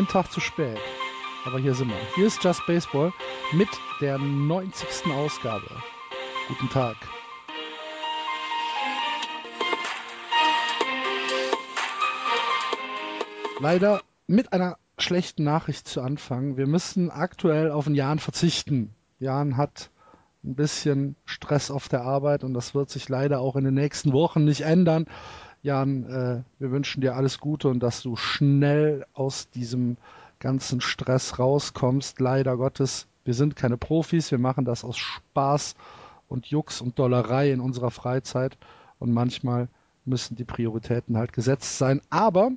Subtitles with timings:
[0.00, 0.78] ein Tag zu spät.
[1.44, 1.96] Aber hier sind wir.
[2.14, 3.12] Hier ist Just Baseball
[3.52, 3.68] mit
[4.00, 5.12] der 90.
[5.12, 5.66] Ausgabe.
[6.48, 6.96] Guten Tag.
[13.60, 16.56] Leider mit einer schlechten Nachricht zu Anfang.
[16.56, 18.94] Wir müssen aktuell auf den Jan verzichten.
[19.18, 19.90] Jan hat
[20.42, 24.14] ein bisschen Stress auf der Arbeit und das wird sich leider auch in den nächsten
[24.14, 25.04] Wochen nicht ändern.
[25.62, 29.98] Jan, äh, wir wünschen dir alles Gute und dass du schnell aus diesem
[30.38, 32.18] ganzen Stress rauskommst.
[32.18, 35.74] Leider Gottes, wir sind keine Profis, wir machen das aus Spaß
[36.28, 38.56] und Jux und Dollerei in unserer Freizeit
[38.98, 39.68] und manchmal
[40.06, 42.00] müssen die Prioritäten halt gesetzt sein.
[42.08, 42.52] Aber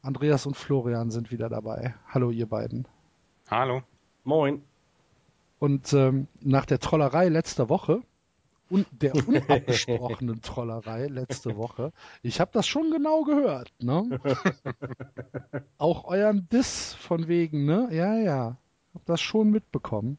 [0.00, 1.94] Andreas und Florian sind wieder dabei.
[2.08, 2.88] Hallo ihr beiden.
[3.50, 3.82] Hallo.
[4.24, 4.62] Moin.
[5.58, 8.02] Und ähm, nach der Trollerei letzter Woche
[8.72, 14.18] und der unabgesprochenen Trollerei letzte Woche, ich habe das schon genau gehört, ne?
[15.78, 17.88] Auch euren Diss von wegen, ne?
[17.92, 18.56] Ja, ja.
[18.94, 20.16] Hab das schon mitbekommen.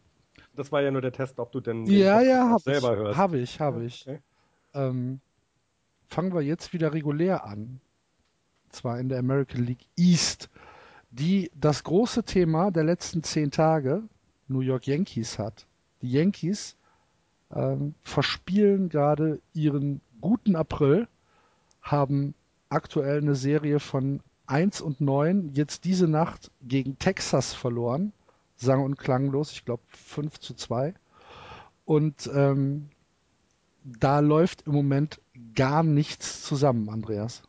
[0.56, 3.00] Das war ja nur der Test, ob du denn Ja, ja, hab selber ich.
[3.00, 3.18] hörst.
[3.18, 4.08] Habe ich, habe ich.
[4.08, 4.19] Okay.
[4.75, 5.19] Ähm,
[6.08, 7.81] fangen wir jetzt wieder regulär an.
[8.69, 10.52] Zwar in der American League East,
[11.09, 14.03] die das große Thema der letzten zehn Tage
[14.47, 15.66] New York Yankees hat.
[16.03, 16.75] Die Yankees
[17.56, 21.08] ähm, verspielen gerade ihren guten April,
[21.81, 22.34] haben
[22.69, 28.13] aktuell eine Serie von 1 und 9, jetzt diese Nacht gegen Texas verloren,
[28.56, 30.94] sang- und klanglos, ich glaube 5 zu 2.
[31.86, 32.90] Und ähm,
[33.84, 35.19] da läuft im Moment
[35.56, 37.44] gar nichts zusammen, Andreas.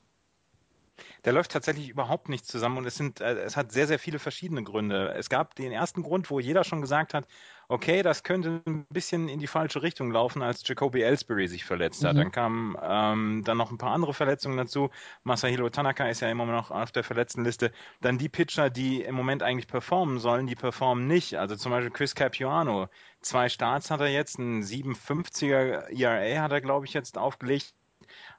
[1.24, 4.18] Der läuft tatsächlich überhaupt nicht zusammen und es sind, äh, es hat sehr, sehr viele
[4.18, 5.12] verschiedene Gründe.
[5.16, 7.26] Es gab den ersten Grund, wo jeder schon gesagt hat,
[7.68, 12.04] okay, das könnte ein bisschen in die falsche Richtung laufen, als Jacoby Ellsbury sich verletzt
[12.04, 12.14] hat.
[12.14, 12.18] Mhm.
[12.18, 14.90] Dann kamen ähm, dann noch ein paar andere Verletzungen dazu.
[15.22, 17.72] Masahiro Tanaka ist ja immer noch auf der Verletztenliste.
[18.00, 21.36] Dann die Pitcher, die im Moment eigentlich performen sollen, die performen nicht.
[21.36, 22.88] Also zum Beispiel Chris Capuano.
[23.20, 27.74] Zwei Starts hat er jetzt, ein 7,50er ERA hat er, glaube ich, jetzt aufgelegt.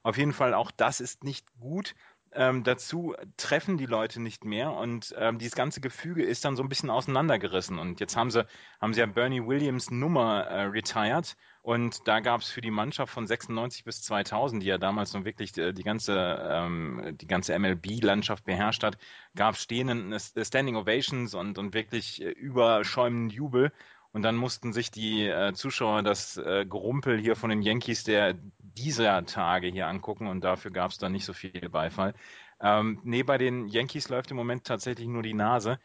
[0.03, 1.95] Auf jeden Fall auch das ist nicht gut.
[2.35, 6.63] Ähm, dazu treffen die Leute nicht mehr und ähm, dieses ganze Gefüge ist dann so
[6.63, 7.79] ein bisschen auseinandergerissen.
[7.79, 8.45] Und jetzt haben sie,
[8.81, 11.35] haben sie ja Bernie Williams Nummer äh, retired
[11.65, 15.25] und da gab es für die Mannschaft von 96 bis 2000, die ja damals nun
[15.25, 16.13] wirklich äh, die ganze,
[16.47, 18.99] ähm, die ganze MLB-Landschaft beherrscht hat,
[19.35, 23.71] gab es stehenden Standing Ovations und, und wirklich äh, überschäumenden Jubel.
[24.15, 28.35] Und dann mussten sich die äh, Zuschauer das äh, Gerumpel hier von den Yankees der
[28.59, 32.13] dieser Tage hier angucken und dafür gab es dann nicht so viel Beifall.
[32.61, 35.79] Ähm, nee, bei den Yankees läuft im Moment tatsächlich nur die Nase.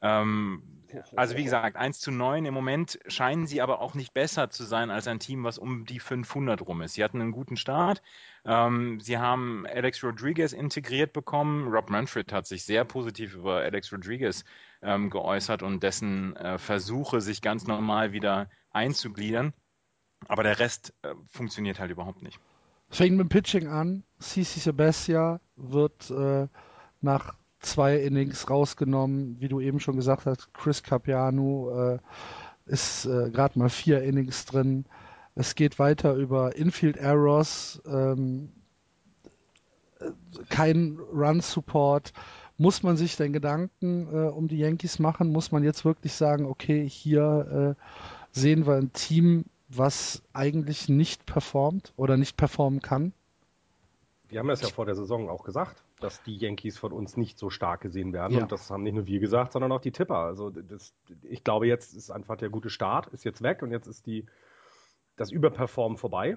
[0.00, 0.83] Ähm,
[1.16, 4.64] also wie gesagt, 1 zu 9 im Moment scheinen sie aber auch nicht besser zu
[4.64, 6.94] sein als ein Team, was um die 500 rum ist.
[6.94, 8.02] Sie hatten einen guten Start.
[8.44, 11.68] Ähm, sie haben Alex Rodriguez integriert bekommen.
[11.68, 14.44] Rob Manfred hat sich sehr positiv über Alex Rodriguez
[14.82, 19.52] ähm, geäußert und dessen äh, Versuche, sich ganz normal wieder einzugliedern.
[20.28, 22.38] Aber der Rest äh, funktioniert halt überhaupt nicht.
[22.90, 24.04] Fängt mit dem Pitching an.
[24.18, 26.48] CC Sebastia wird äh,
[27.00, 30.52] nach zwei Innings rausgenommen, wie du eben schon gesagt hast.
[30.54, 31.98] Chris Capiano äh,
[32.66, 34.86] ist äh, gerade mal vier Innings drin.
[35.34, 38.52] Es geht weiter über Infield Errors, ähm,
[40.00, 40.10] äh,
[40.48, 42.12] kein Run Support.
[42.56, 45.32] Muss man sich denn Gedanken äh, um die Yankees machen?
[45.32, 47.84] Muss man jetzt wirklich sagen, okay, hier äh,
[48.30, 53.12] sehen wir ein Team, was eigentlich nicht performt oder nicht performen kann?
[54.28, 57.38] Wir haben das ja vor der Saison auch gesagt, dass die Yankees von uns nicht
[57.38, 58.34] so stark gesehen werden.
[58.34, 58.42] Ja.
[58.42, 60.18] Und das haben nicht nur wir gesagt, sondern auch die Tipper.
[60.18, 63.86] Also das, ich glaube, jetzt ist einfach der gute Start, ist jetzt weg und jetzt
[63.86, 64.26] ist die
[65.16, 66.36] das Überperformen vorbei.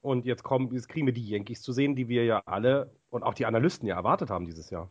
[0.00, 3.22] Und jetzt, kommen, jetzt kriegen wir die Yankees zu sehen, die wir ja alle und
[3.22, 4.90] auch die Analysten ja erwartet haben dieses Jahr.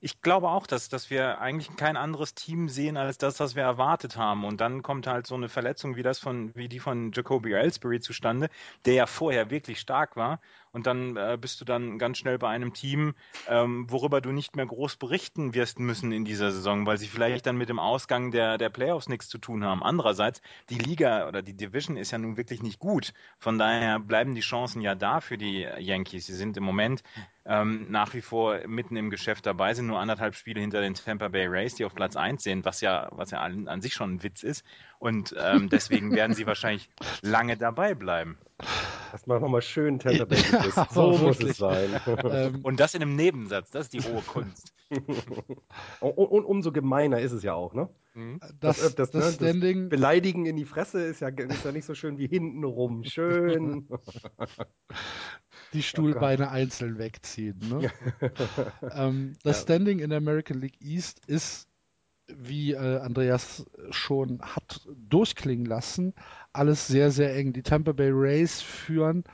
[0.00, 3.62] Ich glaube auch, dass, dass wir eigentlich kein anderes Team sehen als das, was wir
[3.62, 4.44] erwartet haben.
[4.44, 8.00] Und dann kommt halt so eine Verletzung wie das von, wie die von Jacoby Ellsbury
[8.00, 8.48] zustande,
[8.84, 10.40] der ja vorher wirklich stark war.
[10.72, 13.14] Und dann äh, bist du dann ganz schnell bei einem Team,
[13.46, 17.44] ähm, worüber du nicht mehr groß berichten wirst müssen in dieser Saison, weil sie vielleicht
[17.44, 19.82] dann mit dem Ausgang der, der Playoffs nichts zu tun haben.
[19.82, 20.40] Andererseits,
[20.70, 23.12] die Liga oder die Division ist ja nun wirklich nicht gut.
[23.38, 26.26] Von daher bleiben die Chancen ja da für die Yankees.
[26.26, 27.02] Sie sind im Moment
[27.44, 31.28] ähm, nach wie vor mitten im Geschäft dabei, sind nur anderthalb Spiele hinter den Tampa
[31.28, 34.14] Bay Rays, die auf Platz 1 sind, was ja, was ja an, an sich schon
[34.14, 34.64] ein Witz ist.
[34.98, 36.88] Und ähm, deswegen werden sie wahrscheinlich
[37.20, 38.38] lange dabei bleiben.
[39.12, 40.16] Das macht nochmal schön Bay.
[40.16, 42.00] Ja, so muss es sein.
[42.06, 44.72] Ähm, und das in einem Nebensatz, das ist die hohe Kunst.
[46.00, 47.88] und, und, umso gemeiner ist es ja auch, ne?
[48.14, 48.40] Mhm.
[48.60, 49.88] Das, das, das, das, ne, Standing...
[49.88, 53.04] Beleidigen in die Fresse ist ja, ist ja nicht so schön wie hintenrum.
[53.04, 53.88] Schön.
[55.72, 57.58] die Stuhlbeine oh einzeln wegziehen.
[57.68, 57.90] Ne?
[58.94, 59.62] ähm, das ja.
[59.62, 61.68] Standing in der American League East ist,
[62.28, 66.14] wie äh, Andreas schon hat durchklingen lassen,
[66.52, 67.52] alles sehr, sehr eng.
[67.52, 69.24] Die Tampa Bay Rays führen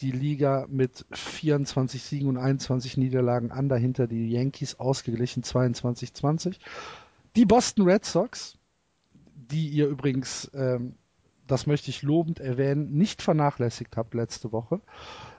[0.00, 6.56] die Liga mit 24 Siegen und 21 Niederlagen an, dahinter die Yankees ausgeglichen 22-20.
[7.36, 8.58] Die Boston Red Sox,
[9.34, 10.96] die ihr übrigens, ähm,
[11.46, 14.80] das möchte ich lobend erwähnen, nicht vernachlässigt habt letzte Woche,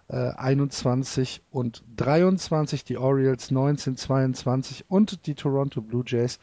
[0.07, 6.39] 21 äh, und 23, die Orioles 19, 22 und die Toronto Blue Jays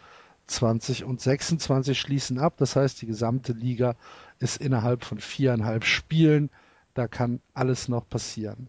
[0.51, 2.55] 20 und 26 schließen ab.
[2.59, 3.95] Das heißt, die gesamte Liga
[4.39, 6.51] ist innerhalb von viereinhalb Spielen.
[6.95, 8.69] Da kann alles noch passieren.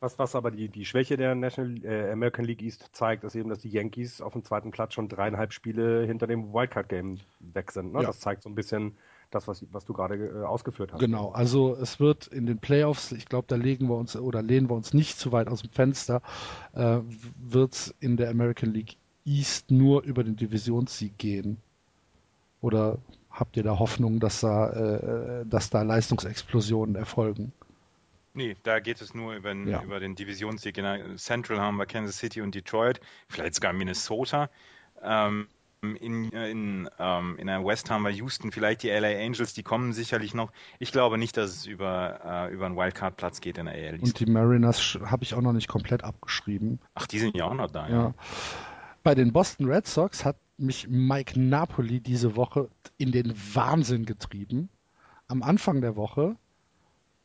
[0.00, 3.48] Was, was aber die, die Schwäche der National äh, American League East zeigt, ist eben,
[3.48, 7.92] dass die Yankees auf dem zweiten Platz schon dreieinhalb Spiele hinter dem Wildcard-Game weg sind.
[7.92, 8.02] Ne?
[8.02, 8.06] Ja.
[8.06, 8.96] Das zeigt so ein bisschen,
[9.30, 11.00] das, was, was du gerade äh, ausgeführt hast.
[11.00, 14.70] Genau, also es wird in den Playoffs, ich glaube, da legen wir uns oder lehnen
[14.70, 16.22] wir uns nicht zu weit aus dem Fenster,
[16.72, 17.00] äh,
[17.36, 18.96] wird es in der American League
[19.28, 21.58] East nur über den Divisionssieg gehen.
[22.60, 22.98] Oder
[23.30, 27.52] habt ihr da Hoffnung, dass da, äh, dass da Leistungsexplosionen erfolgen?
[28.34, 29.82] Nee, da geht es nur über, ja.
[29.82, 30.78] über den Divisionssieg.
[30.78, 34.48] In Central haben wir Kansas City und Detroit, vielleicht sogar Minnesota.
[35.02, 35.48] Ähm,
[35.82, 39.92] in, in, ähm, in der West haben wir Houston, vielleicht die LA Angels, die kommen
[39.92, 40.50] sicherlich noch.
[40.80, 44.00] Ich glaube nicht, dass es über, äh, über einen Wildcard-Platz geht in der AL.
[44.00, 46.80] Und die Mariners habe ich auch noch nicht komplett abgeschrieben.
[46.94, 47.94] Ach, die sind ja auch noch da, ja.
[47.94, 48.14] ja.
[49.02, 54.68] Bei den Boston Red Sox hat mich Mike Napoli diese Woche in den Wahnsinn getrieben.
[55.28, 56.36] Am Anfang der Woche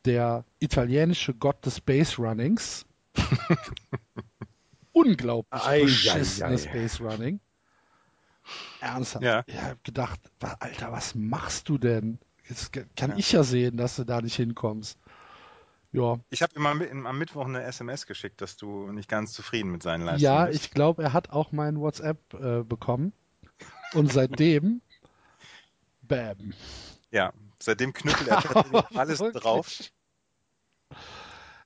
[0.04, 2.86] der italienische Gott des Base Runnings.
[4.92, 7.40] Unglaublich beschissenes Base Running.
[8.80, 9.24] Ernsthaft.
[9.24, 9.42] Ja.
[9.46, 12.18] Ich habe gedacht, Alter, was machst du denn?
[12.48, 13.16] Jetzt kann ja.
[13.16, 14.98] ich ja sehen, dass du da nicht hinkommst.
[15.94, 16.18] Ja.
[16.30, 20.04] Ich habe ihm am Mittwoch eine SMS geschickt, dass du nicht ganz zufrieden mit seinen
[20.04, 20.58] Leistungen ja, bist.
[20.58, 23.12] Ja, ich glaube, er hat auch mein WhatsApp äh, bekommen.
[23.92, 24.82] Und seitdem,
[26.02, 26.52] bam.
[27.12, 29.78] Ja, seitdem knüppelt er alles drauf.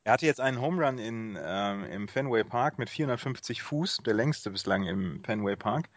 [0.04, 4.12] Er hatte jetzt einen Home Run in, ähm, im Fenway Park mit 450 Fuß, der
[4.12, 5.88] längste bislang im Fenway Park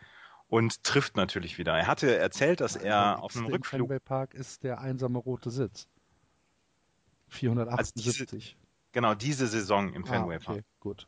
[0.47, 1.77] und trifft natürlich wieder.
[1.77, 3.89] Er hatte erzählt, dass er auf einem Rückflug.
[3.89, 5.89] Fenway Park ist der einsame rote Sitz.
[7.31, 8.07] 478.
[8.07, 8.55] Also diese,
[8.91, 10.65] genau, diese Saison im Fenway ah, okay, Park.
[10.79, 11.07] Gut.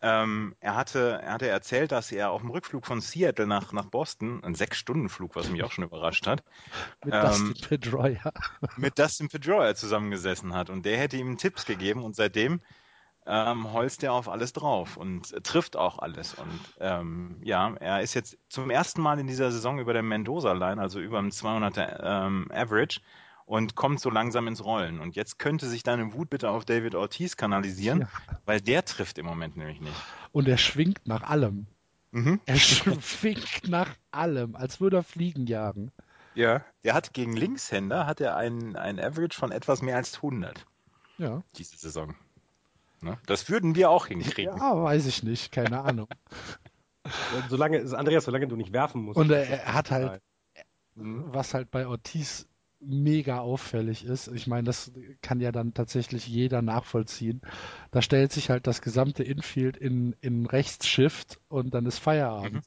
[0.00, 3.86] Ähm, er, hatte, er hatte erzählt, dass er auf dem Rückflug von Seattle nach, nach
[3.86, 6.44] Boston, ein Sechs-Stunden-Flug, was mich auch schon überrascht hat,
[7.04, 8.32] mit ähm, Dustin Pedroia.
[8.76, 10.70] mit Dustin Pedroia zusammengesessen hat.
[10.70, 12.60] Und der hätte ihm Tipps gegeben und seitdem
[13.26, 16.34] ähm, holzt er auf alles drauf und trifft auch alles.
[16.34, 20.80] Und ähm, ja, er ist jetzt zum ersten Mal in dieser Saison über der Mendoza-Line,
[20.80, 23.00] also über dem 200er ähm, Average
[23.48, 25.00] und kommt so langsam ins Rollen.
[25.00, 28.08] Und jetzt könnte sich deine Wut bitte auf David Ortiz kanalisieren, ja.
[28.44, 29.96] weil der trifft im Moment nämlich nicht.
[30.32, 31.66] Und er schwingt nach allem.
[32.10, 32.40] Mhm.
[32.44, 35.90] Er schwingt nach allem, als würde er Fliegen jagen.
[36.34, 40.66] Ja, der hat gegen Linkshänder hat er einen, einen Average von etwas mehr als 100.
[41.16, 41.42] Ja.
[41.56, 42.14] Diese Saison.
[43.00, 43.16] Ne?
[43.26, 44.56] Das würden wir auch hinkriegen.
[44.56, 46.08] Ja, weiß ich nicht, keine Ahnung.
[47.48, 49.16] solange, Andreas, solange du nicht werfen musst.
[49.16, 50.20] Und er, er hat halt,
[50.96, 51.24] mhm.
[51.28, 52.46] was halt bei Ortiz
[52.80, 54.28] mega auffällig ist.
[54.28, 54.92] Ich meine, das
[55.22, 57.40] kann ja dann tatsächlich jeder nachvollziehen.
[57.90, 62.54] Da stellt sich halt das gesamte Infield in, in Rechtsshift und dann ist Feierabend.
[62.54, 62.62] Mhm.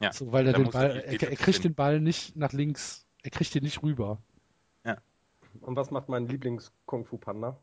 [0.00, 3.30] Ja, so, weil er den Ball, er, er, kriegt den Ball nicht nach links, er
[3.30, 4.18] kriegt ihn nicht rüber.
[4.84, 4.98] Ja.
[5.60, 7.58] Und was macht mein Lieblings-Kung-Fu-Panda?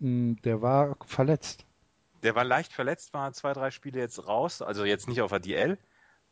[0.00, 1.64] Hm, der war verletzt.
[2.22, 5.40] Der war leicht verletzt, war zwei, drei Spiele jetzt raus, also jetzt nicht auf der
[5.40, 5.78] DL.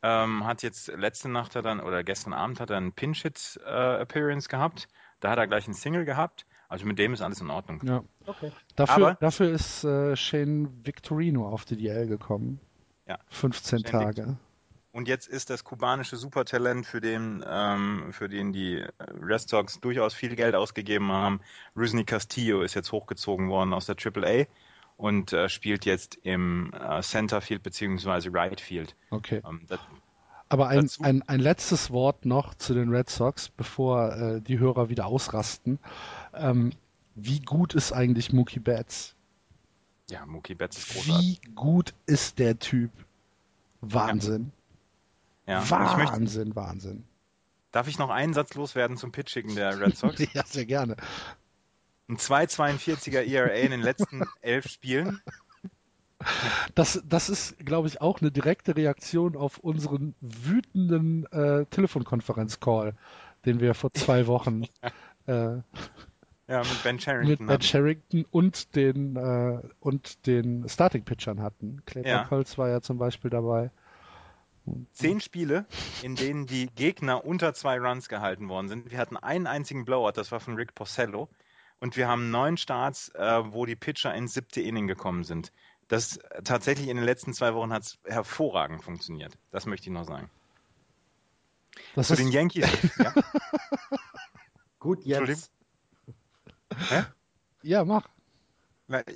[0.06, 4.50] Ähm, hat jetzt letzte Nacht hat dann, oder gestern Abend hat er einen Pinch-Hit-Appearance äh,
[4.50, 4.86] gehabt,
[5.20, 6.44] Da hat er gleich einen Single gehabt.
[6.68, 7.80] Also mit dem ist alles in Ordnung.
[7.84, 8.02] Ja.
[8.26, 8.52] Okay.
[8.76, 12.60] Dafür, Aber- dafür ist äh, Shane Victorino auf die DL gekommen.
[13.06, 13.18] Ja.
[13.30, 14.36] 15 Shane Tage.
[14.92, 20.12] Und jetzt ist das kubanische Supertalent, für den, ähm, für den die Red Sox durchaus
[20.12, 21.40] viel Geld ausgegeben haben.
[21.74, 24.44] Rusney Castillo ist jetzt hochgezogen worden aus der AAA
[24.96, 28.94] und äh, spielt jetzt im äh, Centerfield beziehungsweise Right Field.
[29.10, 29.42] Okay.
[29.48, 29.80] Ähm, das,
[30.48, 34.58] Aber ein, Dazu- ein, ein letztes Wort noch zu den Red Sox, bevor äh, die
[34.58, 35.78] Hörer wieder ausrasten.
[36.32, 36.72] Ähm,
[37.16, 39.14] wie gut ist eigentlich Mookie Betts?
[40.10, 41.40] ja, Mookie Betts ist großartig.
[41.42, 42.90] Wie gut ist der Typ?
[43.80, 44.52] Wahnsinn.
[45.46, 45.58] Ja.
[45.60, 47.04] Und Ich möchte, Wahnsinn, Wahnsinn.
[47.72, 50.18] darf ich noch einen Satz loswerden zum Pitching der Red Sox?
[50.32, 50.96] Ja, sehr gerne.
[52.08, 55.22] Ein 2,42er ERA in den letzten elf Spielen.
[56.74, 62.94] Das, das ist, glaube ich, auch eine direkte Reaktion auf unseren wütenden äh, Telefonkonferenz-Call,
[63.44, 64.64] den wir vor zwei Wochen
[65.26, 65.58] äh,
[66.46, 67.46] Ja, mit Ben mit Sherrington.
[67.46, 71.82] Ben Sherrington und den äh, und den Starting-Pitchern hatten.
[71.86, 72.28] Clay Ja.
[72.30, 73.70] War ja zum Beispiel dabei.
[74.92, 75.66] zehn Spiele,
[76.02, 78.90] in denen die Gegner unter zwei Runs gehalten worden sind.
[78.90, 81.28] Wir hatten einen einzigen Blowout, das war von Rick Porcello.
[81.84, 85.52] Und wir haben neun Starts, äh, wo die Pitcher ins siebte Inning gekommen sind.
[85.86, 89.36] Das äh, tatsächlich in den letzten zwei Wochen hat es hervorragend funktioniert.
[89.50, 90.30] Das möchte ich noch sagen.
[91.94, 92.66] Das Zu den Yankees.
[92.98, 93.12] ja?
[94.78, 95.52] Gut, jetzt.
[97.60, 98.08] ja, mach.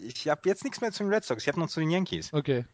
[0.02, 1.44] Ich habe jetzt nichts mehr zu den Red Sox.
[1.44, 2.34] Ich habe noch zu den Yankees.
[2.34, 2.66] Okay.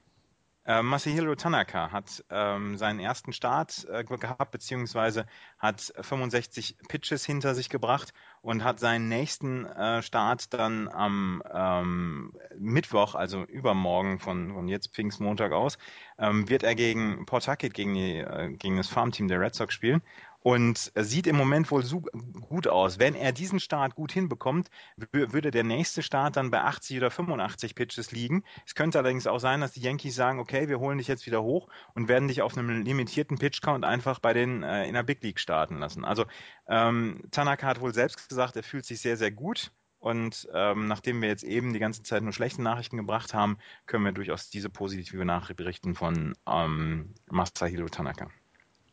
[0.66, 5.26] Äh, Masahiro Tanaka hat ähm, seinen ersten Start äh, gehabt, beziehungsweise
[5.58, 12.32] hat 65 Pitches hinter sich gebracht und hat seinen nächsten äh, Start dann am ähm,
[12.58, 15.76] Mittwoch, also übermorgen von, von jetzt Pfingstmontag aus,
[16.18, 20.00] ähm, wird er gegen Pawtucket, gegen, die, äh, gegen das Farmteam der Red Sox spielen.
[20.46, 22.98] Und sieht im Moment wohl so gut aus.
[22.98, 27.10] Wenn er diesen Start gut hinbekommt, wü- würde der nächste Start dann bei 80 oder
[27.10, 28.44] 85 Pitches liegen.
[28.66, 31.42] Es könnte allerdings auch sein, dass die Yankees sagen, okay, wir holen dich jetzt wieder
[31.42, 35.22] hoch und werden dich auf einem limitierten Pitch-Count einfach bei den äh, in der Big
[35.22, 36.04] League starten lassen.
[36.04, 36.26] Also
[36.68, 39.72] ähm, Tanaka hat wohl selbst gesagt, er fühlt sich sehr, sehr gut.
[39.98, 44.04] Und ähm, nachdem wir jetzt eben die ganze Zeit nur schlechte Nachrichten gebracht haben, können
[44.04, 48.28] wir durchaus diese positive Nachricht berichten von ähm, Masahiro Tanaka.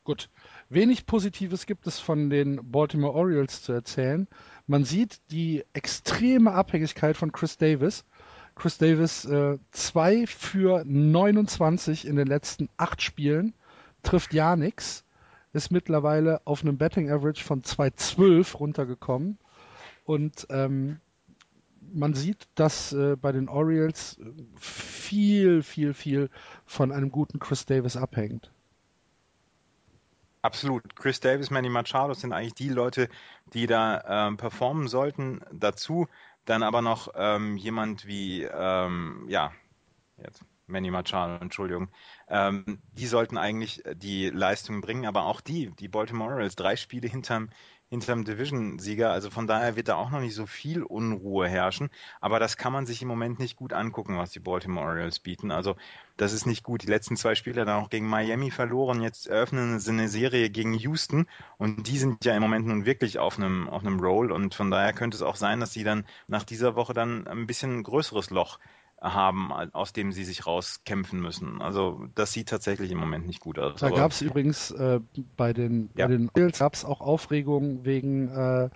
[0.05, 0.29] Gut.
[0.73, 4.29] Wenig Positives gibt es von den Baltimore Orioles zu erzählen.
[4.67, 8.05] Man sieht die extreme Abhängigkeit von Chris Davis.
[8.55, 13.53] Chris Davis äh, 2 für 29 in den letzten acht Spielen,
[14.01, 15.03] trifft ja nix,
[15.51, 19.39] ist mittlerweile auf einem Betting Average von 2,12 runtergekommen.
[20.05, 21.01] Und ähm,
[21.91, 26.29] man sieht, dass äh, bei den Orioles äh, viel, viel, viel
[26.65, 28.53] von einem guten Chris Davis abhängt.
[30.43, 30.95] Absolut.
[30.95, 33.09] Chris Davis, Manny Machado sind eigentlich die Leute,
[33.53, 35.41] die da ähm, performen sollten.
[35.51, 36.07] Dazu
[36.45, 39.51] dann aber noch ähm, jemand wie, ähm, ja,
[40.17, 41.89] jetzt Manny Machado, Entschuldigung.
[42.27, 47.07] Ähm, die sollten eigentlich die Leistung bringen, aber auch die, die Baltimore Orioles, drei Spiele
[47.07, 47.49] hinterm,
[47.91, 49.11] hinterm Division-Sieger.
[49.11, 51.89] Also von daher wird da auch noch nicht so viel Unruhe herrschen.
[52.21, 55.51] Aber das kann man sich im Moment nicht gut angucken, was die Baltimore Orioles bieten.
[55.51, 55.75] Also
[56.15, 56.83] das ist nicht gut.
[56.83, 59.01] Die letzten zwei Spiele dann auch gegen Miami verloren.
[59.01, 63.19] Jetzt eröffnen sie eine Serie gegen Houston und die sind ja im Moment nun wirklich
[63.19, 66.05] auf einem, auf einem Roll und von daher könnte es auch sein, dass sie dann
[66.27, 68.57] nach dieser Woche dann ein bisschen größeres Loch
[69.01, 71.61] haben, aus dem sie sich rauskämpfen müssen.
[71.61, 73.79] Also das sieht tatsächlich im Moment nicht gut aus.
[73.79, 74.99] Da gab es übrigens äh,
[75.35, 76.05] bei den Ja.
[76.05, 78.69] bei den Bills gab's auch Aufregung wegen äh,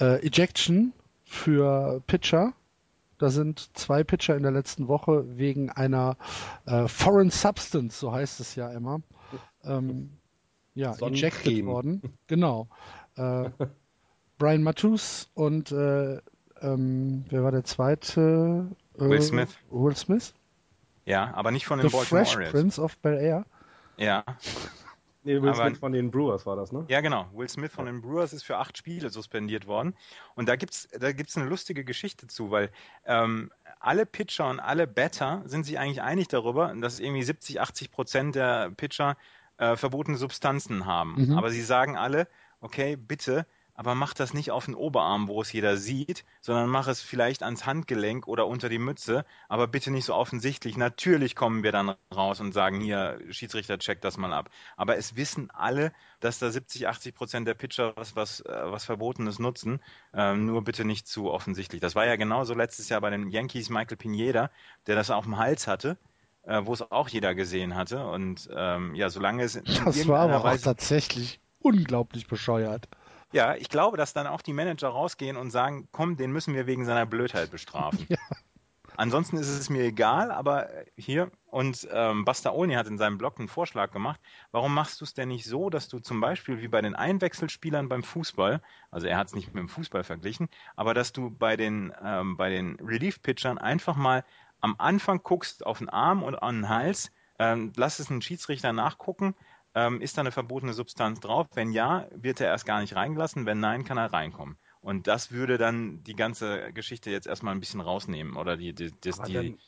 [0.00, 2.54] äh, Ejection für Pitcher.
[3.18, 6.16] Da sind zwei Pitcher in der letzten Woche wegen einer
[6.66, 9.02] äh, Foreign Substance, so heißt es ja immer,
[9.62, 10.10] ähm,
[10.74, 12.02] ja, ejected worden.
[12.26, 12.68] Genau.
[13.16, 13.50] Äh,
[14.38, 16.20] Brian Matus und äh,
[16.60, 18.68] ähm, wer war der zweite?
[18.96, 19.56] Äh, Will Smith.
[19.70, 20.34] Will Smith.
[21.04, 22.52] ja, aber nicht von The den Baltimore Fresh Orioles.
[22.52, 23.44] Prince of Bel Air.
[23.96, 24.24] Ja,
[25.26, 26.84] Nee, Will Aber- Smith von den Brewers war das, ne?
[26.88, 27.26] Ja, genau.
[27.32, 29.94] Will Smith von den Brewers ist für acht Spiele suspendiert worden.
[30.34, 32.70] Und da gibt's da gibt's eine lustige Geschichte zu, weil
[33.06, 37.90] ähm, alle Pitcher und alle Batter sind sich eigentlich einig darüber, dass irgendwie 70, 80
[37.90, 39.16] Prozent der Pitcher
[39.56, 41.14] äh, verbotene Substanzen haben.
[41.28, 41.38] Mhm.
[41.38, 42.28] Aber sie sagen alle,
[42.60, 46.86] okay, bitte, aber mach das nicht auf den Oberarm, wo es jeder sieht, sondern mach
[46.86, 50.76] es vielleicht ans Handgelenk oder unter die Mütze, aber bitte nicht so offensichtlich.
[50.76, 54.50] Natürlich kommen wir dann raus und sagen, hier, Schiedsrichter, check das mal ab.
[54.76, 58.84] Aber es wissen alle, dass da 70, 80 Prozent der Pitcher was, was, äh, was
[58.84, 59.80] Verbotenes nutzen.
[60.12, 61.80] Ähm, nur bitte nicht zu offensichtlich.
[61.80, 64.50] Das war ja genauso letztes Jahr bei den Yankees Michael Pineda,
[64.86, 65.98] der das auf dem Hals hatte.
[66.46, 68.06] Äh, wo es auch jeder gesehen hatte.
[68.06, 72.86] Und ähm, ja, solange es in Das war aber irgendeiner auch Weise tatsächlich unglaublich bescheuert.
[73.34, 76.68] Ja, ich glaube, dass dann auch die Manager rausgehen und sagen, komm, den müssen wir
[76.68, 78.06] wegen seiner Blödheit bestrafen.
[78.08, 78.16] ja.
[78.96, 83.40] Ansonsten ist es mir egal, aber hier, und ähm, Basta Olney hat in seinem Blog
[83.40, 84.20] einen Vorschlag gemacht,
[84.52, 87.88] warum machst du es denn nicht so, dass du zum Beispiel wie bei den Einwechselspielern
[87.88, 88.62] beim Fußball,
[88.92, 92.36] also er hat es nicht mit dem Fußball verglichen, aber dass du bei den, ähm,
[92.36, 94.24] bei den Relief-Pitchern einfach mal
[94.60, 97.10] am Anfang guckst auf den Arm und an den Hals,
[97.40, 99.34] ähm, lass es einen Schiedsrichter nachgucken,
[99.74, 101.48] ähm, ist da eine verbotene Substanz drauf?
[101.54, 104.56] Wenn ja, wird er erst gar nicht reingelassen, wenn nein, kann er reinkommen.
[104.80, 108.36] Und das würde dann die ganze Geschichte jetzt erstmal ein bisschen rausnehmen.
[108.36, 109.58] Oder die, die, die, die dann,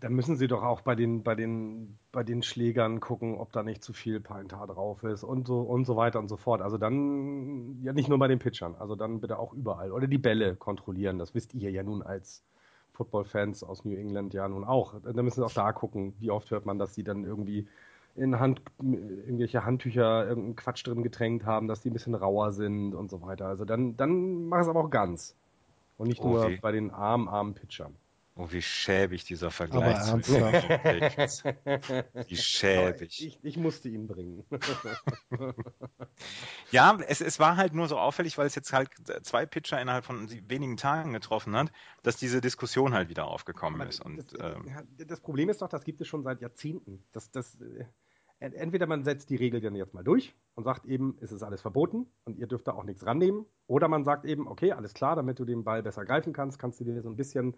[0.00, 3.62] dann, müssen sie doch auch bei den, bei den, bei den Schlägern gucken, ob da
[3.62, 6.62] nicht zu viel Peintar drauf ist und so und so weiter und so fort.
[6.62, 9.92] Also dann, ja nicht nur bei den Pitchern, also dann bitte auch überall.
[9.92, 12.42] Oder die Bälle kontrollieren, das wisst ihr ja nun als
[12.94, 14.94] Football-Fans aus New England ja nun auch.
[15.02, 17.68] Da müssen sie auch da gucken, wie oft hört man, dass sie dann irgendwie
[18.16, 22.94] in Hand, irgendwelche Handtücher irgendeinen Quatsch drin getränkt haben, dass die ein bisschen rauer sind
[22.94, 23.46] und so weiter.
[23.46, 25.34] Also dann, dann mach es aber auch ganz.
[25.98, 26.56] Und nicht oh, nur wie.
[26.56, 27.94] bei den armen, armen Pitchern.
[28.38, 29.96] Oh, wie schäbig dieser Vergleich
[31.16, 31.44] ist.
[32.28, 33.24] Wie schäbig.
[33.24, 34.44] Ich, ich, musste ihn bringen.
[36.70, 38.90] ja, es, es war halt nur so auffällig, weil es jetzt halt
[39.22, 44.04] zwei Pitcher innerhalb von wenigen Tagen getroffen hat, dass diese Diskussion halt wieder aufgekommen ist.
[44.04, 47.02] Und, das, ähm, das, Problem ist doch, das gibt es schon seit Jahrzehnten.
[47.12, 47.86] Das, das, äh,
[48.40, 51.62] entweder man setzt die Regel dann jetzt mal durch und sagt eben, es ist alles
[51.62, 53.46] verboten und ihr dürft da auch nichts rannehmen.
[53.66, 56.80] Oder man sagt eben, okay, alles klar, damit du den Ball besser greifen kannst, kannst
[56.80, 57.56] du dir so ein bisschen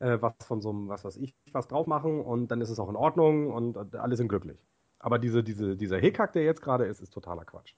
[0.00, 2.78] äh, was von so einem, was weiß ich, was drauf machen und dann ist es
[2.78, 4.58] auch in Ordnung und, und alle sind glücklich.
[4.98, 7.74] Aber diese, diese, dieser Hickhack, der jetzt gerade ist, ist totaler Quatsch.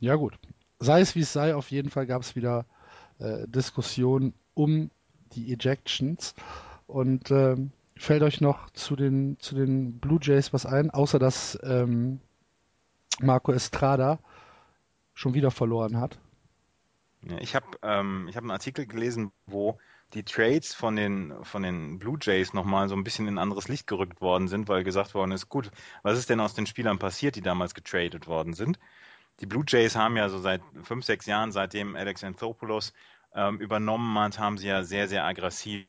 [0.00, 0.38] Ja, gut.
[0.80, 2.66] Sei es wie es sei, auf jeden Fall gab es wieder
[3.18, 4.90] äh, Diskussionen um
[5.32, 6.34] die Ejections.
[6.86, 11.58] Und ähm, Fällt euch noch zu den, zu den Blue Jays was ein, außer dass
[11.62, 12.20] ähm,
[13.20, 14.18] Marco Estrada
[15.14, 16.18] schon wieder verloren hat?
[17.22, 19.78] Ja, ich habe ähm, hab einen Artikel gelesen, wo
[20.12, 23.68] die Trades von den, von den Blue Jays nochmal so ein bisschen in ein anderes
[23.68, 25.70] Licht gerückt worden sind, weil gesagt worden ist, gut,
[26.02, 28.78] was ist denn aus den Spielern passiert, die damals getradet worden sind?
[29.40, 32.92] Die Blue Jays haben ja so seit fünf, sechs Jahren, seitdem Alex Anthopoulos
[33.34, 35.86] ähm, übernommen hat, haben sie ja sehr, sehr aggressiv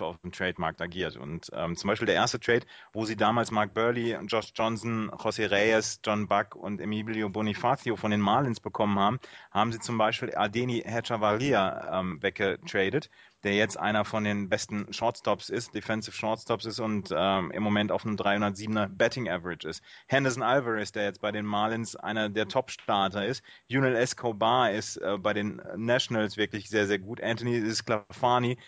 [0.00, 1.16] auf dem Trademarkt agiert.
[1.16, 5.50] Und ähm, zum Beispiel der erste Trade, wo sie damals Mark Burley, Josh Johnson, José
[5.50, 9.18] Reyes, John Buck und Emilio Bonifacio von den Marlins bekommen haben,
[9.50, 13.10] haben sie zum Beispiel Ardeni Hechavalia ähm, weggetradet,
[13.42, 17.90] der jetzt einer von den besten Shortstops ist, Defensive Shortstops ist und ähm, im Moment
[17.90, 19.82] auf einem 307er Betting Average ist.
[20.06, 23.42] Henderson Alvarez, der jetzt bei den Marlins einer der Top-Starter ist.
[23.66, 27.20] Junel Escobar ist äh, bei den Nationals wirklich sehr, sehr gut.
[27.22, 28.58] Anthony Sclafani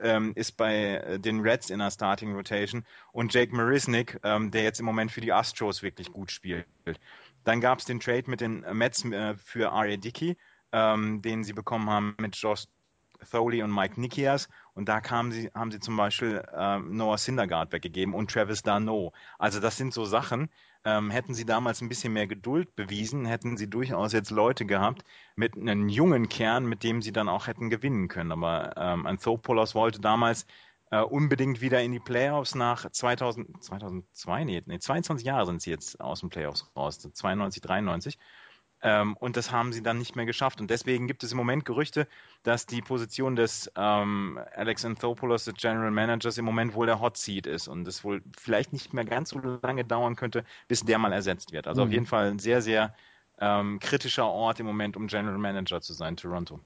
[0.00, 4.62] ähm, ist bei äh, den Reds in der Starting Rotation und Jake Marisnik, ähm, der
[4.62, 6.66] jetzt im Moment für die Astros wirklich gut spielt.
[7.44, 9.96] Dann gab es den Trade mit den Mets äh, für R.A.
[9.96, 10.36] Dickey,
[10.72, 12.64] ähm, den sie bekommen haben mit Josh
[13.30, 14.48] Tholey und Mike Nikias.
[14.74, 19.12] Und da sie, haben sie zum Beispiel äh, Noah Syndergaard weggegeben und Travis Darno.
[19.38, 20.48] Also das sind so Sachen.
[20.84, 25.04] Ähm, hätten sie damals ein bisschen mehr Geduld bewiesen, hätten sie durchaus jetzt Leute gehabt
[25.36, 28.32] mit einem jungen Kern, mit dem sie dann auch hätten gewinnen können.
[28.32, 30.44] Aber ähm, Anthopoulos wollte damals
[30.92, 35.70] äh, unbedingt wieder in die Playoffs nach 2000, 2002, nee, nee, 22 Jahre sind sie
[35.70, 38.18] jetzt aus den Playoffs raus, 92, 93.
[38.82, 40.60] Ähm, und das haben sie dann nicht mehr geschafft.
[40.60, 42.08] Und deswegen gibt es im Moment Gerüchte,
[42.42, 47.16] dass die Position des ähm, Alex Anthopoulos, des General Managers, im Moment wohl der Hot
[47.16, 50.98] Seat ist und es wohl vielleicht nicht mehr ganz so lange dauern könnte, bis der
[50.98, 51.68] mal ersetzt wird.
[51.68, 51.86] Also mhm.
[51.86, 52.94] auf jeden Fall ein sehr, sehr
[53.38, 56.58] ähm, kritischer Ort im Moment, um General Manager zu sein, Toronto.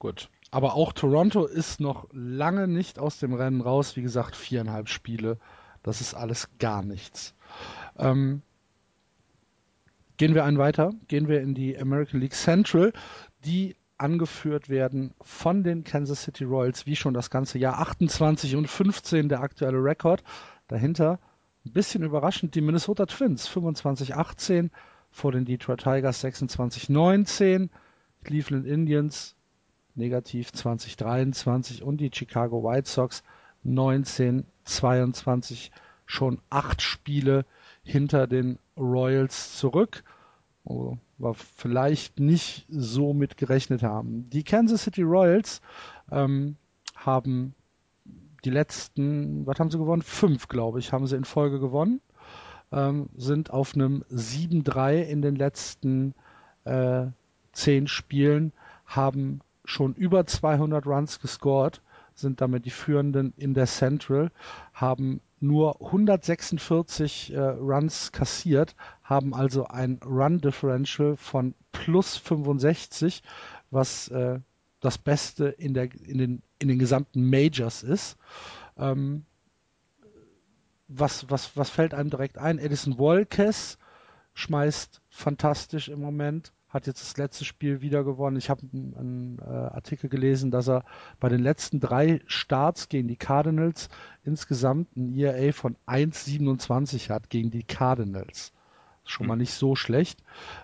[0.00, 0.28] Gut.
[0.50, 3.96] Aber auch Toronto ist noch lange nicht aus dem Rennen raus.
[3.96, 5.38] Wie gesagt, viereinhalb Spiele.
[5.82, 7.34] Das ist alles gar nichts.
[7.98, 8.42] Ähm,
[10.16, 12.92] Gehen wir einen weiter, gehen wir in die American League Central,
[13.44, 18.68] die angeführt werden von den Kansas City Royals, wie schon das ganze Jahr 28 und
[18.68, 20.24] 15 der aktuelle Rekord.
[20.68, 21.18] Dahinter
[21.64, 24.70] ein bisschen überraschend die Minnesota Twins 25-18
[25.10, 27.70] vor den Detroit Tigers 26-19,
[28.22, 29.34] Cleveland Indians
[29.94, 33.22] negativ 2023 und die Chicago White Sox
[33.64, 35.70] 1922
[36.06, 37.46] schon acht Spiele
[37.84, 40.04] hinter den Royals zurück,
[40.64, 44.28] wo wir vielleicht nicht so mit gerechnet haben.
[44.30, 45.60] Die Kansas City Royals
[46.10, 46.56] ähm,
[46.96, 47.54] haben
[48.44, 50.02] die letzten, was haben sie gewonnen?
[50.02, 52.00] Fünf, glaube ich, haben sie in Folge gewonnen.
[52.72, 56.14] Ähm, sind auf einem 7-3 in den letzten
[56.64, 57.06] äh,
[57.52, 58.52] zehn Spielen,
[58.86, 61.80] haben schon über 200 Runs gescored,
[62.14, 64.30] sind damit die Führenden in der Central,
[64.72, 73.22] haben nur 146 äh, Runs kassiert, haben also ein Run Differential von plus 65,
[73.70, 74.40] was äh,
[74.80, 78.16] das Beste in, der, in, den, in den gesamten Majors ist.
[78.78, 79.26] Ähm,
[80.88, 82.58] was, was, was fällt einem direkt ein?
[82.58, 83.78] Edison Wolkes
[84.34, 88.36] schmeißt fantastisch im Moment hat jetzt das letzte Spiel wieder gewonnen.
[88.36, 90.84] Ich habe einen, einen äh, Artikel gelesen, dass er
[91.20, 93.88] bei den letzten drei Starts gegen die Cardinals
[94.24, 98.52] insgesamt ein ERA von 1,27 hat gegen die Cardinals.
[99.04, 99.40] Schon mal hm.
[99.40, 100.22] nicht so schlecht.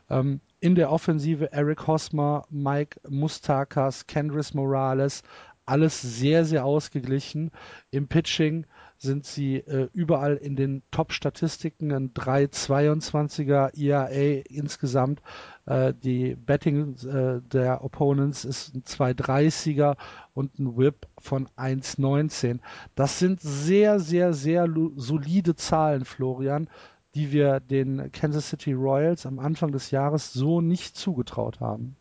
[0.09, 5.23] Ähm, in der Offensive Eric Hosmer, Mike Mustakas, Kendris Morales,
[5.64, 7.53] alles sehr, sehr ausgeglichen.
[7.92, 8.66] Im Pitching
[9.03, 15.23] sind sie äh, überall in den Top-Statistiken, ein 3,22er ERA insgesamt.
[15.65, 19.97] Äh, die Betting äh, der Opponents ist ein 2,30er
[20.35, 22.61] und ein Whip von 1,19.
[22.95, 26.69] Das sind sehr, sehr, sehr solide Zahlen, Florian,
[27.15, 31.97] die wir den Kansas City Royals am Anfang des Jahres so nicht zugetraut haben.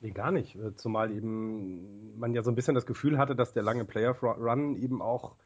[0.00, 0.56] Nee, gar nicht.
[0.56, 4.22] Äh, zumal eben man ja so ein bisschen das Gefühl hatte, dass der lange Playoff
[4.22, 5.36] Run eben auch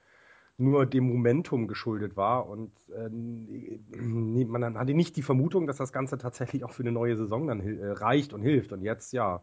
[0.62, 3.08] nur dem Momentum geschuldet war und äh,
[3.98, 7.60] man hatte nicht die Vermutung, dass das Ganze tatsächlich auch für eine neue Saison dann
[7.60, 8.72] äh, reicht und hilft.
[8.72, 9.42] Und jetzt ja,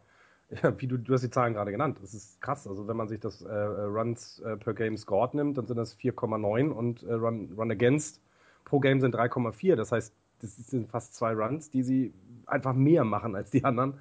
[0.78, 2.66] wie du, du hast die Zahlen gerade genannt, das ist krass.
[2.66, 5.98] Also wenn man sich das äh, Runs äh, per Game scored nimmt, dann sind das
[5.98, 8.20] 4,9 und äh, Run, Run Against
[8.64, 9.76] pro Game sind 3,4.
[9.76, 12.14] Das heißt, das sind fast zwei Runs, die sie
[12.46, 13.94] einfach mehr machen als die anderen.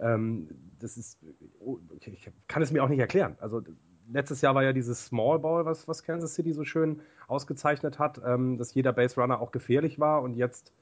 [0.00, 0.48] Ähm,
[0.80, 1.18] das ist,
[1.60, 3.36] oh, ich kann es mir auch nicht erklären.
[3.40, 3.62] Also
[4.12, 8.20] letztes Jahr war ja dieses Small Ball, was, was Kansas City so schön ausgezeichnet hat,
[8.24, 10.72] ähm, dass jeder Base Runner auch gefährlich war und jetzt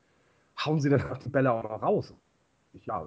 [0.64, 2.14] hauen sie dann auch die Bälle auch noch raus.
[2.84, 3.06] Ja,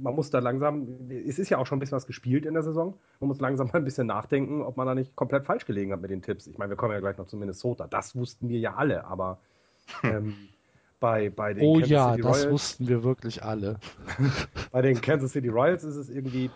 [0.00, 2.62] man muss da langsam, es ist ja auch schon ein bisschen was gespielt in der
[2.62, 5.92] Saison, man muss langsam mal ein bisschen nachdenken, ob man da nicht komplett falsch gelegen
[5.92, 6.46] hat mit den Tipps.
[6.46, 9.38] Ich meine, wir kommen ja gleich noch zu Minnesota, das wussten wir ja alle, aber
[10.02, 10.34] ähm,
[11.00, 13.78] bei, bei den Oh Kansas ja, City das wussten wir wirklich alle.
[14.72, 16.50] bei den Kansas City Royals ist es irgendwie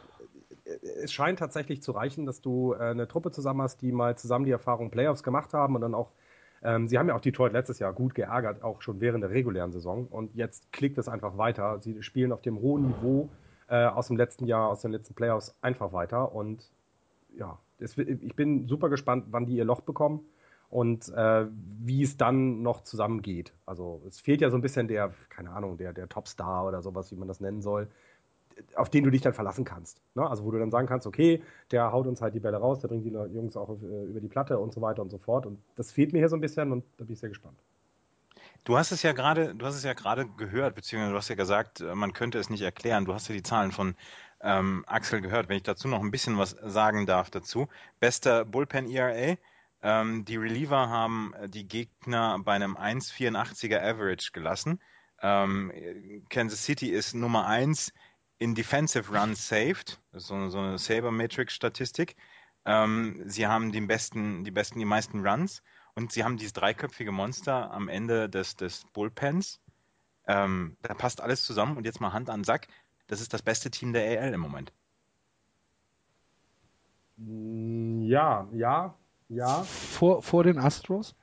[1.03, 4.45] es scheint tatsächlich zu reichen, dass du äh, eine Truppe zusammen hast, die mal zusammen
[4.45, 6.13] die Erfahrung Playoffs gemacht haben und dann auch,
[6.63, 9.73] ähm, sie haben ja auch Detroit letztes Jahr gut geärgert, auch schon während der regulären
[9.73, 11.79] Saison und jetzt klickt es einfach weiter.
[11.81, 13.29] Sie spielen auf dem hohen Niveau
[13.69, 16.71] äh, aus dem letzten Jahr, aus den letzten Playoffs einfach weiter und
[17.37, 20.21] ja, es, ich bin super gespannt, wann die ihr Loch bekommen
[20.71, 21.47] und äh,
[21.81, 23.53] wie es dann noch zusammengeht.
[23.65, 27.13] Also es fehlt ja so ein bisschen der, keine Ahnung, der, der Topstar oder sowas,
[27.13, 27.89] wie man das nennen soll
[28.75, 30.01] auf den du dich dann verlassen kannst.
[30.15, 30.29] Ne?
[30.29, 32.89] Also wo du dann sagen kannst, okay, der haut uns halt die Bälle raus, der
[32.89, 35.47] bringt die Jungs auch äh, über die Platte und so weiter und so fort.
[35.47, 37.59] Und das fehlt mir hier so ein bisschen und da bin ich sehr gespannt.
[38.65, 41.37] Du hast es ja gerade, du hast es ja gerade gehört, beziehungsweise du hast ja
[41.37, 43.05] gesagt, äh, man könnte es nicht erklären.
[43.05, 43.95] Du hast ja die Zahlen von
[44.41, 45.49] ähm, Axel gehört.
[45.49, 47.69] Wenn ich dazu noch ein bisschen was sagen darf dazu.
[48.01, 49.37] Bester Bullpen ERA.
[49.81, 54.81] Ähm, die Reliever haben äh, die Gegner bei einem 1,84er Average gelassen.
[55.21, 55.73] Ähm,
[56.29, 57.93] Kansas City ist Nummer 1
[58.39, 62.17] in Defensive Runs saved, das so, so eine Sabermetrics-Statistik.
[62.65, 65.63] Ähm, sie haben den besten, die besten, die meisten Runs
[65.95, 69.61] und sie haben dieses dreiköpfige Monster am Ende des, des Bullpens.
[70.27, 72.69] Ähm, da passt alles zusammen und jetzt mal Hand an Sack.
[73.07, 74.73] Das ist das beste Team der AL im Moment.
[77.17, 78.95] Mm, ja, ja,
[79.29, 79.63] ja.
[79.63, 81.17] Vor, vor den Astros?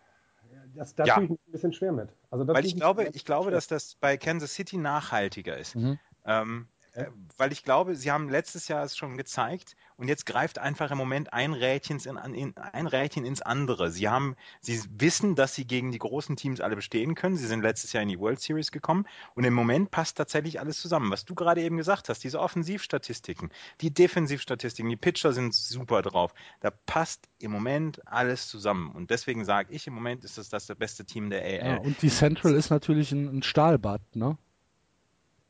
[0.74, 1.16] Das, da ja.
[1.16, 2.10] tue ich ein bisschen schwer mit.
[2.30, 5.76] Also Weil ich glaube, ich glaube, dass das bei Kansas City nachhaltiger ist.
[5.76, 6.00] Mhm.
[6.26, 10.60] Ähm, äh, weil ich glaube, sie haben letztes Jahr es schon gezeigt und jetzt greift
[10.60, 13.92] einfach im Moment ein Rädchen, in, in, ein Rädchen ins andere.
[13.92, 17.36] Sie haben, sie wissen, dass sie gegen die großen Teams alle bestehen können.
[17.36, 20.80] Sie sind letztes Jahr in die World Series gekommen und im Moment passt tatsächlich alles
[20.80, 21.12] zusammen.
[21.12, 26.34] Was du gerade eben gesagt hast, diese Offensivstatistiken, die Defensivstatistiken, die Pitcher sind super drauf.
[26.62, 30.66] Da passt im Moment alles zusammen und deswegen sage ich, im Moment ist das das,
[30.66, 31.72] das beste Team der AL.
[31.72, 34.38] Ja, und die Central ist natürlich ein, ein Stahlbad, ne?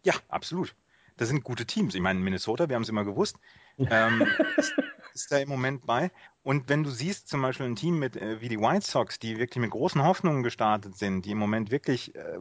[0.03, 0.73] Ja, absolut
[1.17, 1.95] das sind gute Teams.
[1.95, 3.37] Ich meine, Minnesota, wir haben es immer gewusst,
[3.77, 4.21] ähm,
[4.57, 4.73] ist,
[5.13, 6.11] ist, da im Moment bei.
[6.43, 9.37] Und wenn du siehst, zum Beispiel ein Team mit, äh, wie die White Sox, die
[9.37, 12.39] wirklich mit großen Hoffnungen gestartet sind, die im Moment wirklich äh,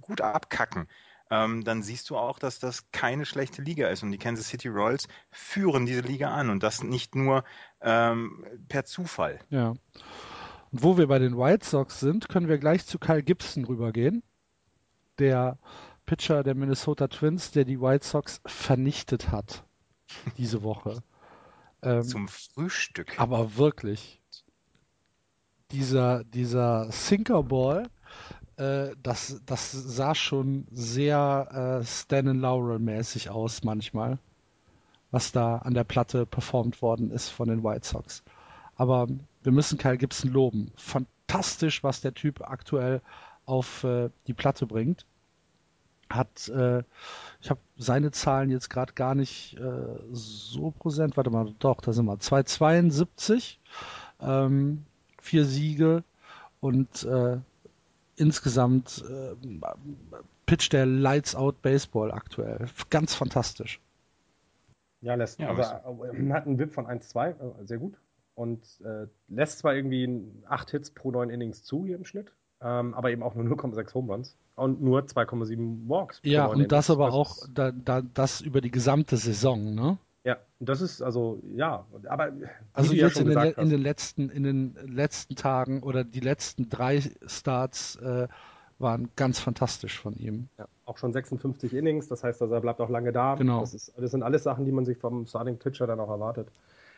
[0.00, 0.88] gut abkacken,
[1.30, 4.02] ähm, dann siehst du auch, dass das keine schlechte Liga ist.
[4.02, 7.44] Und die Kansas City Royals führen diese Liga an und das nicht nur
[7.80, 9.40] ähm, per Zufall.
[9.48, 9.68] Ja.
[9.70, 14.22] Und wo wir bei den White Sox sind, können wir gleich zu Kyle Gibson rübergehen,
[15.18, 15.58] der
[16.06, 19.64] Pitcher der Minnesota Twins, der die White Sox vernichtet hat
[20.36, 21.02] diese Woche.
[21.84, 23.18] Ähm, Zum Frühstück.
[23.18, 24.20] Aber wirklich.
[25.72, 27.90] Dieser, dieser Sinker Ball,
[28.54, 34.20] äh, das, das sah schon sehr äh, Stan Laurel mäßig aus manchmal,
[35.10, 38.22] was da an der Platte performt worden ist von den White Sox.
[38.76, 39.08] Aber
[39.42, 40.70] wir müssen Kyle Gibson loben.
[40.76, 43.00] Fantastisch fantastisch, was der Typ aktuell
[43.46, 45.06] auf äh, die Platte bringt.
[46.14, 46.82] Hat, äh,
[47.40, 51.16] ich habe seine Zahlen jetzt gerade gar nicht äh, so präsent.
[51.16, 52.18] Warte mal, doch, da sind wir.
[52.18, 53.60] 272,
[54.20, 54.84] ähm,
[55.20, 56.04] vier Siege
[56.60, 57.38] und äh,
[58.16, 59.34] insgesamt äh,
[60.46, 62.66] pitcht der Lights Out Baseball aktuell.
[62.90, 63.80] Ganz fantastisch.
[65.00, 67.98] Ja, lässt, Ja, also äh, hat einen WIP von 1,2, äh, sehr gut.
[68.34, 72.94] Und äh, lässt zwar irgendwie 8 Hits pro 9 Innings zu hier im Schnitt, ähm,
[72.94, 76.90] aber eben auch nur 0,6 Home Runs und nur 2,7 Walks Ja, 9 und das
[76.90, 79.98] aber Also auch ist- da, da, das über die gesamte Saison, ne?
[80.24, 82.30] Ja, das ist also, ja, aber
[82.74, 86.20] Also ja jetzt schon in den, in den letzten, in den letzten Tagen oder die
[86.20, 88.28] letzten drei Starts äh,
[88.78, 90.48] waren ganz fantastisch von ihm.
[90.58, 93.34] ja, auch schon 56 Innings, das heißt, also er bleibt auch lange da.
[93.34, 93.60] Genau.
[93.60, 96.48] Das, ist, das sind alles Sachen, die man sich vom Starting Pitcher dann auch erwartet.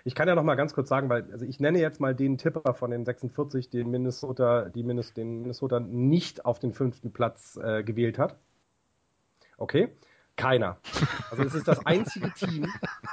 [0.05, 2.37] Ich kann ja noch mal ganz kurz sagen, weil also ich nenne jetzt mal den
[2.37, 7.59] Tipper von den 46, den Minnesota, die Minnes, den Minnesota nicht auf den fünften Platz
[7.62, 8.38] äh, gewählt hat.
[9.57, 9.88] Okay,
[10.37, 10.79] keiner.
[11.31, 12.67] Also es ist das einzige Team,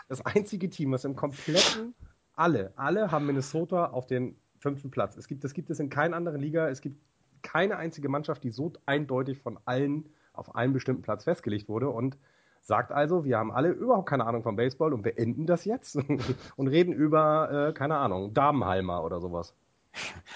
[0.09, 1.93] das einzige Team, was im kompletten
[2.33, 5.15] alle, alle haben Minnesota auf den fünften Platz.
[5.17, 6.69] Es gibt, das gibt es in keiner anderen Liga.
[6.69, 6.99] Es gibt
[7.41, 12.17] keine einzige Mannschaft, die so eindeutig von allen auf einen bestimmten Platz festgelegt wurde und
[12.61, 15.95] sagt also, wir haben alle überhaupt keine Ahnung vom Baseball und beenden das jetzt
[16.55, 19.53] und reden über, äh, keine Ahnung, Damenhalmer oder sowas.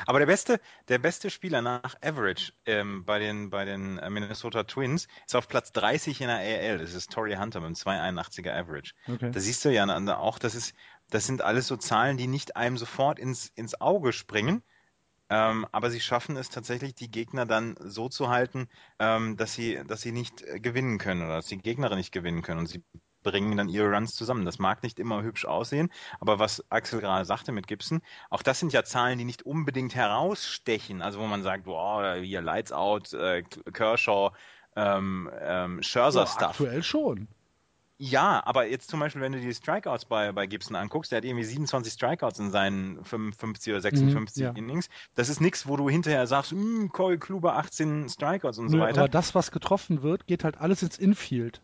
[0.06, 0.60] Aber der beste,
[0.90, 5.72] der beste Spieler nach Average ähm, bei den, bei den Minnesota Twins ist auf Platz
[5.72, 6.80] 30 in der AL.
[6.80, 8.94] Das ist Torrey Hunter mit einem 281er Average.
[9.08, 9.32] Okay.
[9.32, 10.76] Da siehst du ja an- auch, das ist,
[11.10, 14.62] das sind alles so Zahlen, die nicht einem sofort ins, ins Auge springen.
[15.30, 18.68] Ähm, aber sie schaffen es tatsächlich, die Gegner dann so zu halten,
[19.00, 22.42] ähm, dass sie, dass sie nicht äh, gewinnen können oder dass die Gegner nicht gewinnen
[22.44, 22.60] können.
[22.60, 22.84] Und sie
[23.24, 24.46] bringen dann ihre Runs zusammen.
[24.46, 28.60] Das mag nicht immer hübsch aussehen, aber was Axel gerade sagte mit Gibson, auch das
[28.60, 31.02] sind ja Zahlen, die nicht unbedingt herausstechen.
[31.02, 33.42] Also wo man sagt, wow, hier Lights Out, äh,
[33.74, 34.32] Kershaw,
[34.76, 36.60] ähm, ähm, Scherzer Ja, Stuff.
[36.60, 37.28] aktuell schon.
[37.98, 41.24] Ja, aber jetzt zum Beispiel, wenn du die Strikeouts bei, bei Gibson anguckst, der hat
[41.26, 44.52] irgendwie 27 Strikeouts in seinen 55 oder 56 ja.
[44.52, 44.90] Innings.
[45.16, 48.84] Das ist nichts, wo du hinterher sagst, "Hm, Corey Kluber 18 Strikeouts und so Nö,
[48.84, 49.00] weiter.
[49.02, 51.62] aber das, was getroffen wird, geht halt alles ins Infield.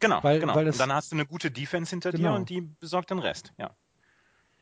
[0.00, 0.54] genau, weil- genau.
[0.56, 2.34] weil und dann hast du eine gute Defense hinter dir Genau.
[2.36, 3.52] und die besorgt den Rest.
[3.58, 3.70] Ja.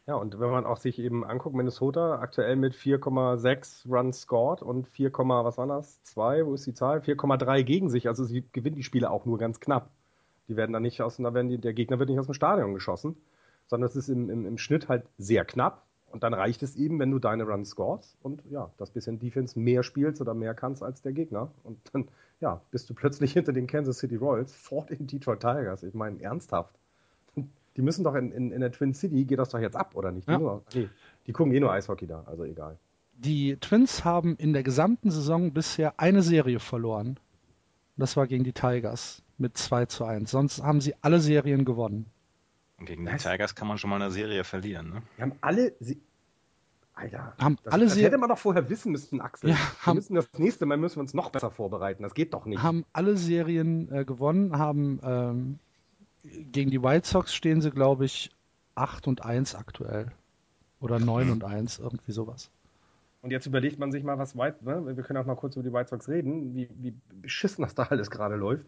[0.07, 4.89] Ja, und wenn man auch sich eben anguckt, Minnesota aktuell mit 4,6 Runs scored und
[4.89, 5.11] 4,
[5.45, 6.03] was war das?
[6.03, 7.03] 2, wo ist die Zahl?
[7.03, 8.09] 4,3 gegen sich.
[8.09, 9.91] Also sie gewinnen die Spiele auch nur ganz knapp.
[10.49, 12.75] Die werden dann nicht aus, da werden die, der Gegner wird nicht aus dem Stadion
[12.75, 13.17] geschossen,
[13.67, 15.85] sondern es ist im, im, im Schnitt halt sehr knapp.
[16.11, 19.59] Und dann reicht es eben, wenn du deine Runs scorest und ja, das bisschen Defense
[19.59, 21.51] mehr spielst oder mehr kannst als der Gegner.
[21.65, 22.09] Und dann,
[22.41, 25.83] ja, bist du plötzlich hinter den Kansas City Royals, vor den Detroit Tigers.
[25.83, 26.75] Ich meine, ernsthaft.
[27.77, 30.11] Die müssen doch in, in, in der Twin City, geht das doch jetzt ab, oder
[30.11, 30.27] nicht?
[30.27, 30.39] Die, Ja.
[30.39, 30.89] nur, nee,
[31.27, 32.79] die gucken eh nur Eishockey da, also egal.
[33.13, 37.21] Die Twins haben in der gesamten Saison bisher eine Serie verloren.
[37.97, 40.31] Das war gegen die Tigers mit 2 zu 1.
[40.31, 42.07] Sonst haben sie alle Serien gewonnen.
[42.79, 43.17] Und gegen die?
[43.17, 44.91] Tigers kann man schon mal eine Serie verlieren.
[44.91, 45.03] Ne?
[45.17, 45.75] Die haben alle.
[45.81, 46.01] Sie
[46.95, 49.51] Alter, Haben das, alle das Se- hätte man doch vorher wissen müssen, Axel.
[49.51, 52.03] Ja, wir haben- müssen das nächste Mal müssen wir uns noch besser vorbereiten.
[52.03, 52.61] Das geht doch nicht.
[52.61, 55.59] Haben alle Serien äh, gewonnen, haben ähm,
[56.25, 58.31] gegen die White Sox stehen sie, glaube ich,
[58.75, 60.11] 8 und 1 aktuell.
[60.81, 62.51] Oder 9 und 1, irgendwie sowas.
[63.23, 64.97] Und jetzt überlegt man sich mal, was White, ne?
[64.97, 67.85] wir können auch mal kurz über die White Sox reden, wie, wie beschissen das da
[67.85, 68.65] alles gerade läuft.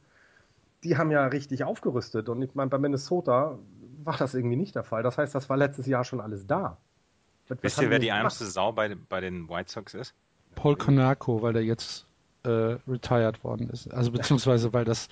[0.85, 3.59] Die haben ja richtig aufgerüstet und ich meine, bei Minnesota
[4.03, 5.03] war das irgendwie nicht der Fall.
[5.03, 6.79] Das heißt, das war letztes Jahr schon alles da.
[7.49, 10.15] Was- Wisst ihr, wer die ärmste Sau bei, bei den White Sox ist?
[10.55, 12.07] Paul Konako, weil der jetzt
[12.45, 12.49] äh,
[12.89, 13.93] retired worden ist.
[13.93, 15.09] Also beziehungsweise weil das,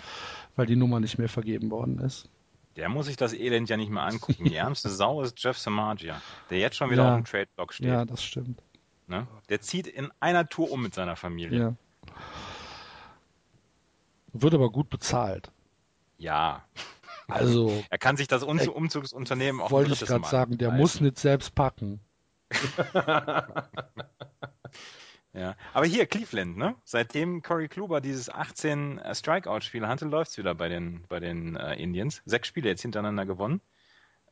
[0.57, 2.29] weil die Nummer nicht mehr vergeben worden ist.
[2.77, 4.45] Der muss sich das Elend ja nicht mehr angucken.
[4.45, 7.11] Die ärmste Sau ist Jeff Samagia, der jetzt schon wieder Ja.
[7.11, 7.89] auf dem Trade-Block steht.
[7.89, 8.63] Ja, das stimmt.
[9.09, 9.27] Ne?
[9.49, 11.59] Der zieht in einer Tour um mit seiner Familie.
[11.61, 11.75] Ja.
[14.33, 15.51] Wird aber gut bezahlt.
[16.19, 16.65] Ja.
[17.27, 20.81] Also Er kann sich das Un Ey, Umzugsunternehmen auch wollte ich gerade sagen, der leisten.
[20.81, 22.01] muss nicht selbst packen.
[25.35, 25.57] Ja.
[25.73, 26.75] Aber hier, Cleveland, ne?
[26.85, 31.75] Seitdem Corey Kluber dieses 18 äh, Strikeout-Spiele hatte, läuft's wieder bei den, bei den äh,
[31.75, 32.23] Indians.
[32.25, 33.61] Sechs Spiele jetzt hintereinander gewonnen.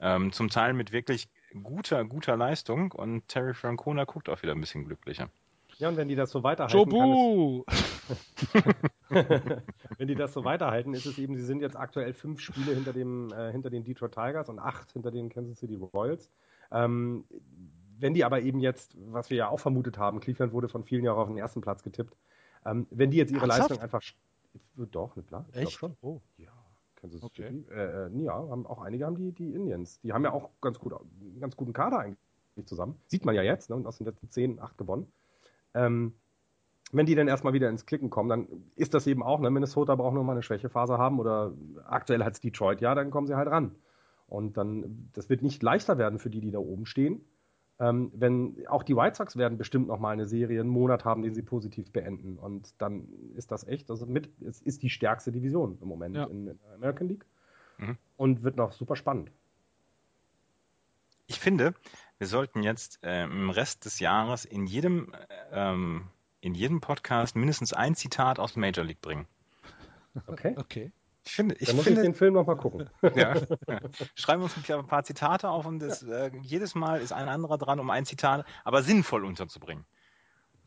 [0.00, 1.28] Ähm, zum Teil mit wirklich
[1.62, 5.30] guter, guter Leistung und Terry Francona guckt auch wieder ein bisschen glücklicher.
[5.78, 7.64] Ja, und wenn die das so weiterhalten, kann Jobu!
[7.68, 7.84] es,
[9.98, 12.92] wenn die das so weiterhalten, ist es eben, sie sind jetzt aktuell fünf Spiele hinter
[12.92, 16.30] dem, äh, hinter den Detroit Tigers und acht hinter den Kansas City Royals.
[16.70, 17.24] Ähm,
[17.98, 21.04] wenn die aber eben jetzt, was wir ja auch vermutet haben, Cleveland wurde von vielen
[21.04, 22.16] ja auch auf den ersten Platz getippt,
[22.64, 23.70] ähm, wenn die jetzt ihre Ernsthaft?
[23.70, 24.02] Leistung einfach,
[24.76, 25.72] doch, nicht klar, ich Echt?
[25.72, 25.96] schon.
[26.02, 26.20] Oh.
[26.36, 26.52] Ja,
[26.96, 27.48] Kansas Okay.
[27.48, 30.00] City, äh, äh, ja, haben auch einige haben die, die Indians.
[30.00, 32.18] Die haben ja auch ganz gut, einen ganz guten Kader eigentlich
[32.66, 32.98] zusammen.
[33.06, 33.76] Sieht man ja jetzt, ne?
[33.76, 35.12] Und aus den letzten zehn, acht gewonnen.
[35.74, 36.14] Ähm,
[36.92, 39.94] wenn die dann erstmal wieder ins Klicken kommen, dann ist das eben auch, ne, Minnesota
[39.94, 41.52] braucht nur mal eine Schwächephase haben oder
[41.84, 43.74] aktuell hat es Detroit, ja, dann kommen sie halt ran.
[44.28, 47.24] Und dann, das wird nicht leichter werden für die, die da oben stehen.
[47.78, 51.22] Ähm, wenn auch die White Sox werden bestimmt noch mal eine Serie, einen Monat haben,
[51.22, 52.38] den sie positiv beenden.
[52.38, 56.24] Und dann ist das echt, also mit, es ist die stärkste Division im Moment Ja.
[56.24, 57.26] in, in der American League.
[57.78, 57.98] Mhm.
[58.16, 59.30] Und wird noch super spannend.
[61.26, 61.74] Ich finde,
[62.18, 66.04] wir sollten jetzt äh, im Rest des Jahres in jedem, äh, ähm,
[66.46, 69.26] in jedem Podcast mindestens ein Zitat aus Major League bringen.
[70.28, 70.54] Okay?
[70.56, 70.92] Okay.
[71.24, 72.88] Ich finde, ich Dann muss finde, ich den Film noch mal gucken.
[73.16, 73.34] ja,
[74.14, 77.58] schreiben wir uns ein paar Zitate auf und das, äh, jedes Mal ist ein anderer
[77.58, 79.84] dran, um ein Zitat, aber sinnvoll unterzubringen.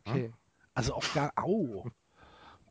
[0.06, 0.34] okay.
[0.74, 1.90] Also auch gar, au,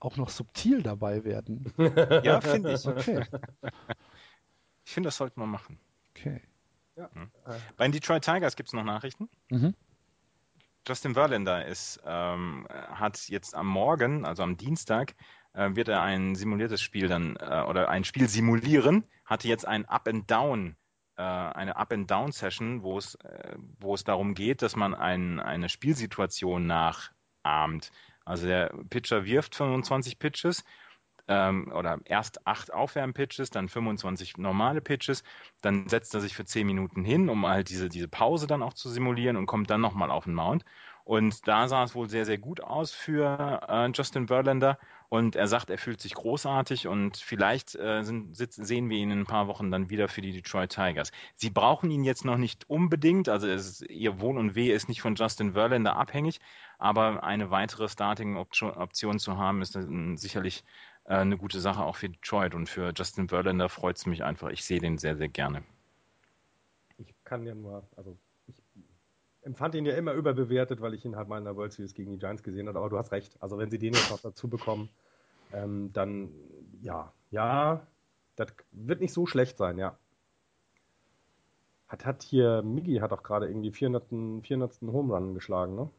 [0.01, 1.73] auch noch subtil dabei werden.
[2.25, 2.87] Ja, finde ich.
[2.87, 3.25] Okay.
[4.85, 5.81] Ich finde, das sollten wir machen.
[6.11, 6.43] Okay.
[7.77, 9.31] Bei den Detroit Tigers gibt es noch Nachrichten.
[9.49, 9.75] Mhm.
[10.89, 15.15] Justin Verlander ist, ähm, hat jetzt am Morgen, also am Dienstag,
[15.53, 19.85] äh, wird er ein simuliertes Spiel dann äh, oder ein Spiel simulieren, hatte jetzt ein
[19.85, 20.77] Up and Down,
[21.19, 24.95] äh, eine Up and Down Session, wo es, äh, wo es darum geht, dass man
[24.95, 27.91] ein, eine Spielsituation nachahmt.
[28.25, 30.65] Also der Pitcher wirft 25 Pitches
[31.29, 35.23] ähm, oder erst acht Aufwärmpitches, dann 25 normale Pitches,
[35.61, 38.75] dann setzt er sich für 10 Minuten hin, um halt diese, diese Pause dann auch
[38.75, 40.65] zu simulieren und kommt dann nochmal auf den Mount.
[41.09, 44.79] Und da sah es wohl sehr, sehr gut aus für äh, Justin Verlander.
[45.09, 49.21] Und er sagt, er fühlt sich großartig und vielleicht äh, sind, sehen wir ihn in
[49.21, 51.11] ein paar Wochen dann wieder für die Detroit Tigers.
[51.35, 55.01] Sie brauchen ihn jetzt noch nicht unbedingt, also ist, ihr Wohl und Wehe ist nicht
[55.01, 56.41] von Justin Verlander abhängig,
[56.77, 59.87] aber eine weitere Starting-Option zu haben, ist äh,
[60.17, 60.63] sicherlich
[61.09, 64.51] äh, eine gute Sache auch für Detroit und für Justin Verlander freut es mich einfach.
[64.51, 65.63] Ich sehe den sehr, sehr gerne.
[66.99, 68.17] Ich kann ja nur, also
[68.47, 68.63] ich
[69.43, 72.13] empfand ihn ja immer überbewertet, weil ich ihn halt mal in der World Series gegen
[72.13, 72.79] die Giants gesehen habe.
[72.79, 73.37] Aber du hast recht.
[73.41, 74.91] Also wenn sie den jetzt noch dazu bekommen,
[75.53, 76.31] ähm, dann
[76.83, 77.87] ja, ja,
[78.37, 79.97] das wird nicht so schlecht sein, ja.
[81.89, 84.09] Hat, hat hier, Miggy hat auch gerade irgendwie 400.
[84.45, 84.83] 400.
[84.83, 85.91] Home Run geschlagen, ne?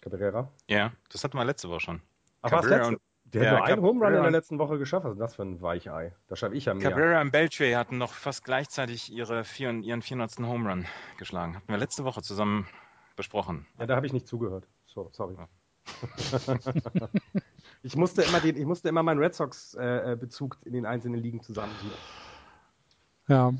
[0.00, 0.50] Cabrera.
[0.68, 2.00] Ja, das hatten wir letzte Woche schon.
[2.40, 2.92] Ach, Cabrera letzte?
[2.94, 5.06] und- Der hat Ja, nur einen Home Run in der letzten Woche geschafft.
[5.06, 6.14] Was ist das für ein Weichei?
[6.28, 6.90] Da schaffe ich ja mehr.
[6.90, 10.38] Cabrera und Beltray hatten noch fast gleichzeitig ihre vier, ihren 400.
[10.40, 10.86] Home Run
[11.18, 11.56] geschlagen.
[11.56, 12.68] Hatten wir letzte Woche zusammen
[13.16, 13.66] besprochen.
[13.78, 14.68] Ja, da habe ich nicht zugehört.
[14.86, 15.36] So, sorry.
[17.82, 20.86] ich musste immer den, ich musste immer meinen Red Sox äh, äh, Bezug in den
[20.86, 21.92] einzelnen Ligen zusammenziehen.
[23.28, 23.52] Ja.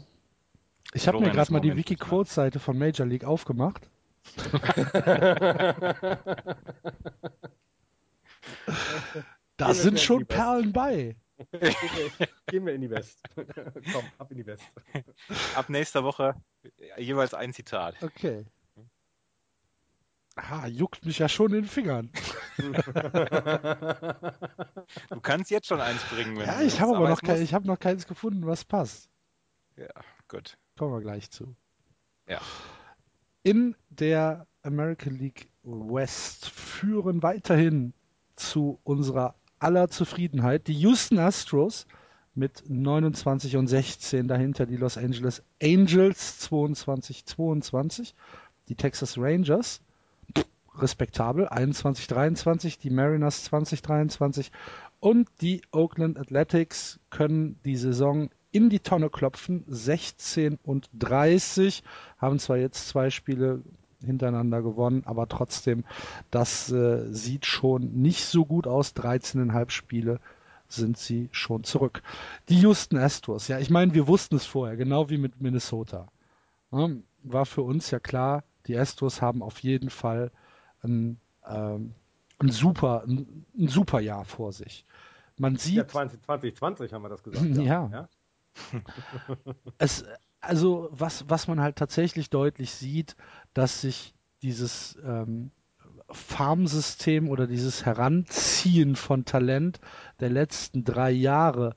[0.92, 3.90] Ich habe mir gerade mal die Moment Wiki-Quote-Seite von Major League aufgemacht.
[9.57, 10.27] Da Gehen sind schon.
[10.27, 11.17] Perlen bei.
[12.47, 13.21] Gehen wir in die West.
[13.37, 14.64] Komm, ab in die West.
[15.57, 16.35] Ab nächster Woche
[16.97, 17.97] jeweils ein Zitat.
[18.03, 18.47] Okay.
[20.37, 22.11] Ah, juckt mich ja schon in den Fingern.
[25.09, 27.64] Du kannst jetzt schon eins bringen, wenn Ja, ich habe aber noch, kein, ich hab
[27.64, 29.09] noch keins gefunden, was passt.
[29.77, 29.90] Ja,
[30.27, 30.59] gut.
[30.77, 31.55] Kommen wir gleich zu.
[32.29, 32.40] Ja.
[33.45, 37.95] In der American League West führen weiterhin
[38.35, 40.67] zu unserer aller Zufriedenheit.
[40.67, 41.87] Die Houston Astros
[42.35, 48.14] mit 29 und 16, dahinter die Los Angeles Angels 22 22,
[48.69, 49.81] die Texas Rangers
[50.77, 54.51] respektabel 21 23, die Mariners 20 23
[55.01, 61.83] und die Oakland Athletics können die Saison in die Tonne klopfen, 16 und 30,
[62.19, 63.62] haben zwar jetzt zwei Spiele
[64.05, 65.85] hintereinander gewonnen, aber trotzdem,
[66.31, 68.95] das äh, sieht schon nicht so gut aus.
[68.95, 70.21] 13,5 Spiele
[70.69, 72.03] sind sie schon zurück.
[72.49, 76.09] Die Houston Astros, ja, ich meine, wir wussten es vorher, genau wie mit Minnesota.
[76.73, 76.88] Ja,
[77.23, 80.31] war für uns ja klar, die Astros haben auf jeden Fall
[80.83, 81.94] ein, ähm,
[82.38, 84.85] ein super, ein, ein super Jahr vor sich.
[85.38, 87.44] Man sieht, Ja, 20, 2020 haben wir das gesagt.
[87.57, 87.88] Ja.
[87.92, 88.09] ja.
[89.79, 90.05] es,
[90.47, 93.17] also was, was man halt tatsächlich deutlich sieht,
[93.55, 95.51] dass sich dieses ähm,
[96.11, 99.81] Farmsystem oder dieses Heranziehen von Talent
[100.21, 101.77] der letzten drei Jahre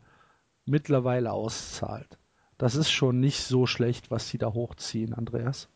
[0.65, 2.17] mittlerweile auszahlt.
[2.57, 5.69] Das ist schon nicht so schlecht, was sie da hochziehen, Andreas.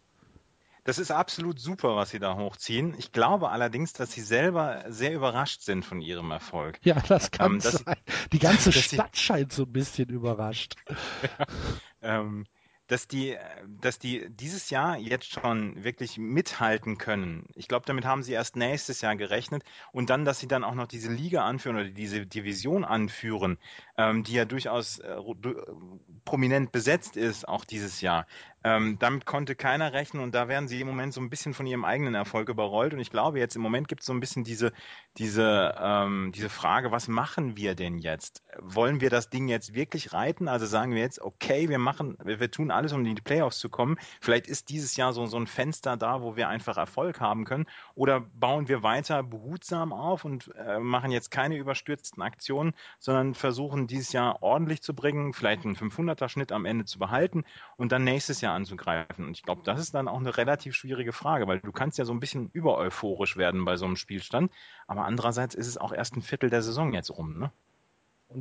[0.83, 2.95] Das ist absolut super, was sie da hochziehen.
[2.97, 6.79] Ich glaube allerdings, dass sie selber sehr überrascht sind von ihrem Erfolg.
[6.83, 7.95] Ja, das kann Ähm, sein.
[8.31, 10.75] Die ganze dass sie- Stadt scheint so ein bisschen überrascht.
[12.01, 12.45] ähm,
[12.91, 13.37] dass die,
[13.67, 17.45] dass die dieses Jahr jetzt schon wirklich mithalten können.
[17.55, 19.63] Ich glaube, damit haben sie erst nächstes Jahr gerechnet
[19.93, 23.57] und dann, dass sie dann auch noch diese Liga anführen oder diese Division anführen,
[23.97, 28.27] ähm, die ja durchaus äh, du- prominent besetzt ist, auch dieses Jahr.
[28.63, 31.65] Ähm, damit konnte keiner rechnen und da werden sie im Moment so ein bisschen von
[31.65, 32.93] ihrem eigenen Erfolg überrollt.
[32.93, 34.71] Und ich glaube, jetzt im Moment gibt es so ein bisschen diese,
[35.17, 38.43] diese, ähm, diese Frage, was machen wir denn jetzt?
[38.59, 40.47] Wollen wir das Ding jetzt wirklich reiten?
[40.47, 43.57] Also sagen wir jetzt, okay, wir machen, wir, wir tun alles, um in die Playoffs
[43.57, 43.97] zu kommen.
[44.19, 47.65] Vielleicht ist dieses Jahr so, so ein Fenster da, wo wir einfach Erfolg haben können.
[47.95, 53.87] Oder bauen wir weiter behutsam auf und äh, machen jetzt keine überstürzten Aktionen, sondern versuchen
[53.87, 57.43] dieses Jahr ordentlich zu bringen, vielleicht einen 500er Schnitt am Ende zu behalten
[57.77, 59.25] und dann nächstes Jahr anzugreifen.
[59.25, 62.05] Und ich glaube, das ist dann auch eine relativ schwierige Frage, weil du kannst ja
[62.05, 64.51] so ein bisschen übereuphorisch werden bei so einem Spielstand.
[64.87, 67.37] Aber andererseits ist es auch erst ein Viertel der Saison jetzt rum.
[67.37, 67.51] Ne?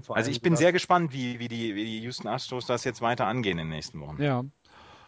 [0.09, 3.27] also ich bin sehr gespannt, wie, wie, die, wie die Houston Astros das jetzt weiter
[3.27, 4.23] angehen in den nächsten Wochen.
[4.23, 4.45] Ja,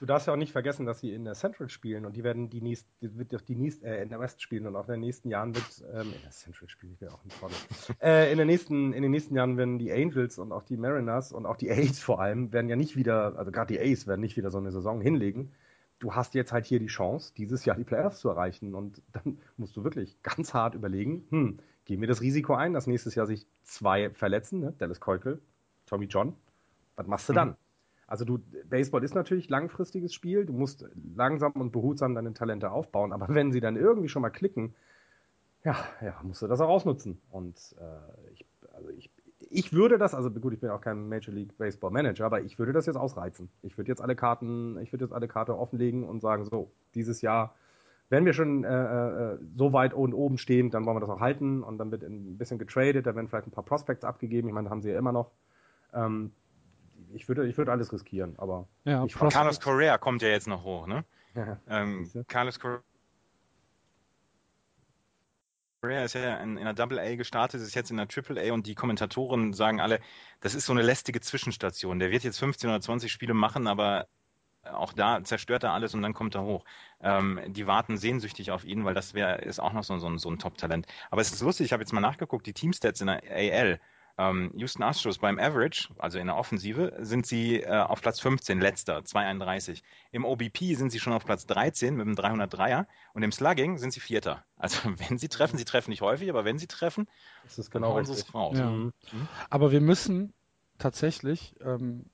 [0.03, 2.51] du darfst ja auch nicht vergessen, dass sie in der Central spielen und die werden
[2.51, 5.01] die nächst, die wird die nächst, äh, in der West spielen und auch in den
[5.01, 7.55] nächsten Jahren wird ähm, in der Central spielen, ich will auch nicht vorne.
[8.03, 11.33] äh, in, den nächsten, in den nächsten Jahren werden die Angels und auch die Mariners
[11.33, 14.23] und auch die A's vor allem werden ja nicht wieder, also gerade die A's werden
[14.23, 15.53] nicht wieder so eine Saison hinlegen.
[16.01, 19.39] Du hast jetzt halt hier die Chance, dieses Jahr die Playoffs zu erreichen und dann
[19.57, 23.29] musst du wirklich ganz hart überlegen, hm, gehen wir das Risiko ein, dass nächstes Jahr
[23.29, 24.75] sich zwei verletzen, ne?
[24.79, 25.41] Dallas Keukel,
[25.87, 26.35] Tommy John,
[26.97, 27.51] was machst du dann?
[27.51, 27.57] Mhm.
[28.13, 30.85] Also du, Baseball ist natürlich langfristiges Spiel, du musst
[31.17, 34.75] langsam und behutsam deine Talente aufbauen, aber wenn sie dann irgendwie schon mal klicken,
[35.65, 37.23] ja, ja, musst du das auch ausnutzen.
[37.31, 38.45] Und äh, ich,
[38.75, 39.11] also ich,
[39.49, 42.59] ich würde das, also gut, ich bin auch kein Major League Baseball Manager, aber ich
[42.59, 43.49] würde das jetzt ausreizen.
[43.63, 47.23] Ich würde jetzt alle Karten, ich würde jetzt alle Karten offenlegen und sagen, so, dieses
[47.23, 47.55] Jahr,
[48.11, 48.69] wenn wir schon äh,
[49.33, 52.03] äh, so weit oben, oben stehen, dann wollen wir das auch halten und dann wird
[52.03, 54.99] ein bisschen getradet, da werden vielleicht ein paar Prospects abgegeben, ich meine, haben sie ja
[54.99, 55.31] immer noch.
[55.95, 56.33] Ähm,
[57.15, 58.69] ich würde, ich würde alles riskieren, aber.
[58.85, 61.05] Ja, Carlos Correa kommt ja jetzt noch hoch, ne?
[61.69, 62.83] ähm, Carlos Correa
[66.05, 68.67] ist ja in, in einer Double A gestartet, ist jetzt in einer Triple A und
[68.67, 70.01] die Kommentatoren sagen alle,
[70.41, 71.99] das ist so eine lästige Zwischenstation.
[71.99, 74.07] Der wird jetzt 15 oder 20 Spiele machen, aber
[74.65, 76.65] auch da zerstört er alles und dann kommt er hoch.
[77.01, 80.31] Ähm, die warten sehnsüchtig auf ihn, weil das wäre ist auch noch so, so, so
[80.31, 80.87] ein Top-Talent.
[81.11, 83.81] Aber es ist lustig, ich habe jetzt mal nachgeguckt, die Teamstats in der AL.
[84.19, 88.61] Ähm, Houston Astros beim Average, also in der Offensive, sind sie äh, auf Platz 15,
[88.61, 89.83] letzter, 231.
[90.11, 93.93] Im OBP sind sie schon auf Platz 13 mit einem 303er und im Slugging sind
[93.93, 94.45] sie Vierter.
[94.57, 97.09] Also wenn sie treffen, sie treffen nicht häufig, aber wenn sie treffen,
[97.45, 98.59] das ist genau dann es raus.
[98.59, 98.71] Ja.
[98.71, 98.93] Mhm.
[99.51, 100.33] Aber wir müssen
[100.79, 102.07] tatsächlich ähm,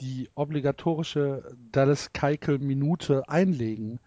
[0.00, 4.00] die obligatorische Dallas Keikel Minute einlegen,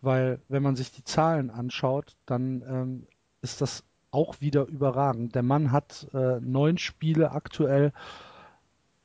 [0.00, 3.06] weil wenn man sich die Zahlen anschaut, dann ähm,
[3.42, 5.34] ist das auch wieder überragend.
[5.34, 7.92] Der Mann hat äh, neun Spiele aktuell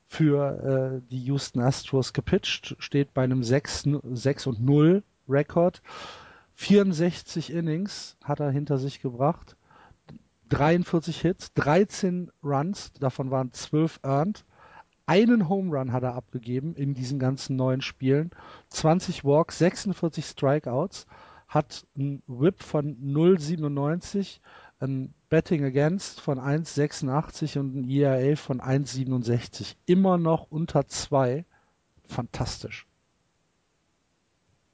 [0.07, 5.81] für äh, die Houston Astros gepitcht, steht bei einem 6, 6 und 0 Rekord.
[6.55, 9.57] 64 Innings hat er hinter sich gebracht.
[10.49, 14.45] 43 Hits, 13 Runs, davon waren 12 earned.
[15.05, 18.31] Einen Home Run hat er abgegeben in diesen ganzen neuen Spielen.
[18.69, 21.07] 20 Walks, 46 Strikeouts,
[21.47, 24.39] hat einen Whip von 0,97
[24.83, 29.75] ein Betting Against von 1,86 und ein ERA von 1,67.
[29.85, 31.45] Immer noch unter 2.
[32.05, 32.87] Fantastisch.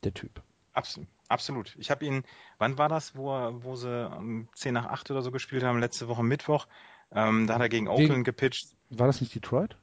[0.04, 0.42] Der Typ.
[0.74, 1.08] Absolut.
[1.30, 1.76] Absolut.
[1.78, 2.24] Ich habe ihn,
[2.58, 3.30] wann war das, wo,
[3.64, 6.68] wo sie um 10 nach 8 oder so gespielt haben, letzte Woche Mittwoch?
[7.12, 8.76] Ähm, da hat er gegen Oakland gegen, gepitcht.
[8.90, 9.78] War das nicht Detroit?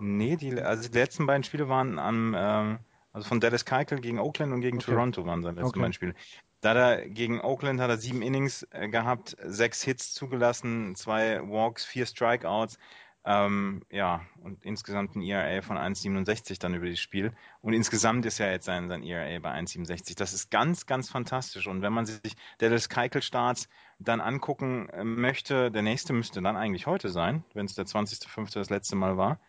[0.00, 2.78] Nee, die, also die letzten beiden Spiele waren am, ähm,
[3.16, 4.92] also von Dallas Keuchel gegen Oakland und gegen okay.
[4.92, 5.78] Toronto waren seine letzten okay.
[5.80, 6.14] beiden Spiele.
[6.60, 11.40] Da hat er gegen Oakland hat er sieben Innings äh, gehabt, sechs Hits zugelassen, zwei
[11.48, 12.78] Walks, vier Strikeouts.
[13.24, 17.32] Ähm, ja, und insgesamt ein ERA von 1,67 dann über das Spiel.
[17.62, 20.14] Und insgesamt ist ja jetzt sein, sein ERA bei 1,67.
[20.14, 21.66] Das ist ganz, ganz fantastisch.
[21.68, 26.56] Und wenn man sich Dallas Keuchel Starts dann angucken äh, möchte, der nächste müsste dann
[26.58, 28.52] eigentlich heute sein, wenn es der 20.05.
[28.52, 29.40] das letzte Mal war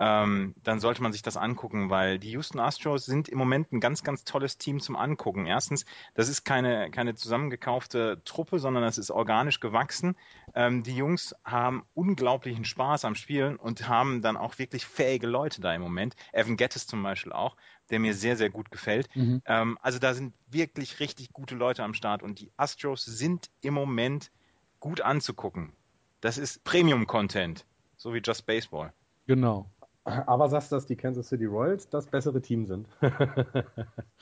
[0.00, 3.80] ähm, dann sollte man sich das angucken, weil die Houston Astros sind im Moment ein
[3.80, 5.46] ganz, ganz tolles Team zum Angucken.
[5.46, 5.84] Erstens,
[6.14, 10.16] das ist keine, keine zusammengekaufte Truppe, sondern das ist organisch gewachsen.
[10.54, 15.60] Ähm, die Jungs haben unglaublichen Spaß am Spielen und haben dann auch wirklich fähige Leute
[15.60, 16.14] da im Moment.
[16.32, 17.56] Evan Gettis zum Beispiel auch,
[17.90, 19.08] der mir sehr, sehr gut gefällt.
[19.16, 19.42] Mhm.
[19.46, 23.74] Ähm, also da sind wirklich richtig gute Leute am Start und die Astros sind im
[23.74, 24.30] Moment
[24.78, 25.72] gut anzugucken.
[26.20, 27.64] Das ist Premium-Content,
[27.96, 28.92] so wie Just Baseball.
[29.26, 29.70] Genau.
[30.04, 32.88] Aber sagst du, dass die Kansas City Royals das bessere Team sind?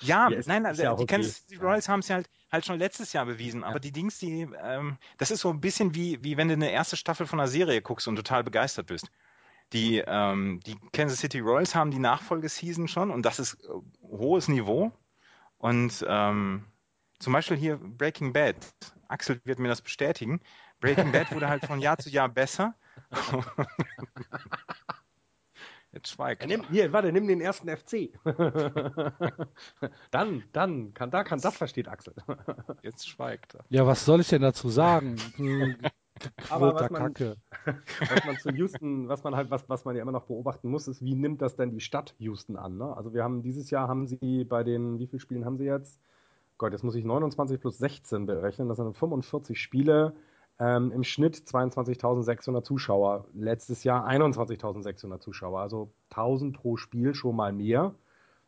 [0.01, 1.15] ja, ja nein, also, ja die okay.
[1.15, 3.63] Kansas City Royals haben es ja halt, halt schon letztes Jahr bewiesen.
[3.63, 6.71] Aber die Dings, die, ähm, das ist so ein bisschen wie, wie wenn du eine
[6.71, 9.11] erste Staffel von einer Serie guckst und total begeistert bist.
[9.73, 13.69] Die, ähm, die Kansas City Royals haben die Nachfolgeseason schon und das ist äh,
[14.03, 14.93] hohes Niveau.
[15.59, 16.65] Und ähm,
[17.19, 18.57] zum Beispiel hier Breaking Bad.
[19.09, 20.41] Axel wird mir das bestätigen.
[20.81, 22.75] Breaking Bad wurde halt von Jahr zu Jahr besser.
[25.97, 26.43] Jetzt schweigt.
[26.43, 28.11] Ja, nimm, hier, warte, nimm den ersten FC.
[30.11, 32.13] dann, dann, kann, da kann, das versteht Axel.
[32.83, 33.65] Jetzt schweigt er.
[33.71, 35.17] Ja, was soll ich denn dazu sagen?
[36.51, 37.37] Aber Gequirlter was man, Kacke.
[38.11, 40.87] was man zu Houston, was man halt, was, was man ja immer noch beobachten muss,
[40.87, 42.77] ist, wie nimmt das denn die Stadt Houston an?
[42.77, 42.95] Ne?
[42.95, 45.99] Also wir haben dieses Jahr haben sie bei den, wie viele Spielen haben sie jetzt?
[46.59, 48.69] Gott, jetzt muss ich 29 plus 16 berechnen.
[48.69, 50.15] Das sind 45 Spiele.
[50.59, 53.27] Ähm, Im Schnitt 22.600 Zuschauer.
[53.35, 55.61] Letztes Jahr 21.600 Zuschauer.
[55.61, 57.95] Also 1000 pro Spiel schon mal mehr.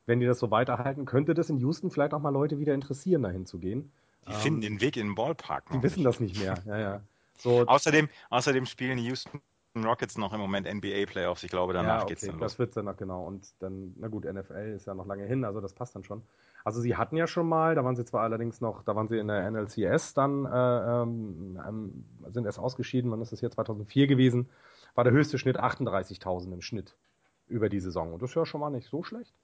[0.07, 3.23] Wenn die das so weiterhalten, könnte das in Houston vielleicht auch mal Leute wieder interessieren,
[3.23, 3.93] dahin zu gehen.
[4.27, 5.69] Die finden den Weg in den Ballpark.
[5.69, 6.07] Die noch wissen nicht.
[6.07, 6.55] das nicht mehr.
[6.67, 7.01] Ja, ja.
[7.37, 9.41] So, Außerdem, außerdem spielen die Houston
[9.77, 11.43] Rockets noch im Moment NBA Playoffs.
[11.43, 12.53] Ich glaube, danach ja, geht's okay, dann los.
[12.53, 13.27] das wird's dann noch genau.
[13.27, 16.23] Und dann, na gut, NFL ist ja noch lange hin, also das passt dann schon.
[16.65, 19.19] Also sie hatten ja schon mal, da waren sie zwar allerdings noch, da waren sie
[19.19, 24.07] in der NLCS dann, äh, ähm, ähm, sind erst ausgeschieden, wann ist das hier, 2004
[24.07, 24.49] gewesen,
[24.95, 26.97] war der höchste Schnitt 38.000 im Schnitt
[27.47, 28.13] über die Saison.
[28.13, 29.35] Und das ist ja schon mal nicht so schlecht.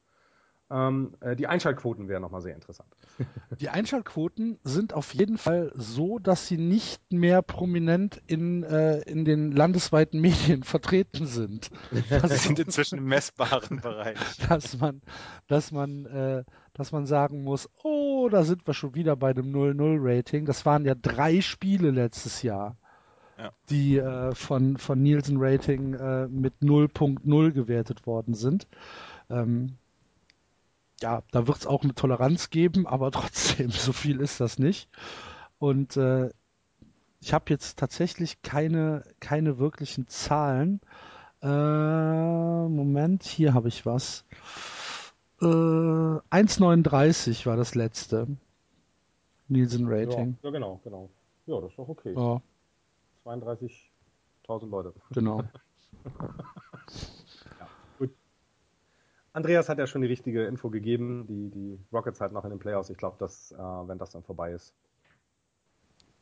[0.71, 2.89] Ähm, äh, die Einschaltquoten wären nochmal sehr interessant.
[3.61, 9.27] Die Einschaltquoten sind auf jeden Fall so, dass sie nicht mehr prominent in, äh, in
[9.27, 11.71] den landesweiten Medien vertreten sind.
[11.93, 14.19] Sie Also, sind inzwischen im messbaren Bereich.
[14.49, 15.03] dass man,
[15.49, 16.45] dass man, äh,
[16.75, 20.45] dass man sagen muss, oh, da sind wir schon wieder bei dem 0-0-Rating.
[20.45, 22.77] Das waren ja drei Spiele letztes Jahr,
[23.39, 23.53] Ja.
[23.71, 28.67] die äh, von, von Nielsen Rating äh, mit 0.0 gewertet worden sind.
[29.31, 29.77] Ähm,
[31.01, 34.89] ja, da wird es auch eine Toleranz geben, aber trotzdem, so viel ist das nicht.
[35.59, 36.31] Und äh,
[37.21, 40.81] ich habe jetzt tatsächlich keine, keine wirklichen Zahlen.
[41.41, 44.25] Äh, Moment, hier habe ich was.
[45.45, 48.27] Äh, 1,39 war das letzte.
[49.49, 50.39] Nielsen Rating.
[50.43, 51.11] Ja, genau, genau.
[51.47, 52.15] Ja, das ist doch okay.
[52.15, 52.41] Ja,
[53.25, 54.95] 32.000 Leute.
[55.13, 55.45] genau.
[59.35, 62.61] Andreas hat ja schon die richtige Info gegeben, die, die Rockets halt noch in den
[62.61, 62.89] Playoffs.
[62.89, 64.73] Ich glaube, dass, äh, wenn das dann vorbei ist,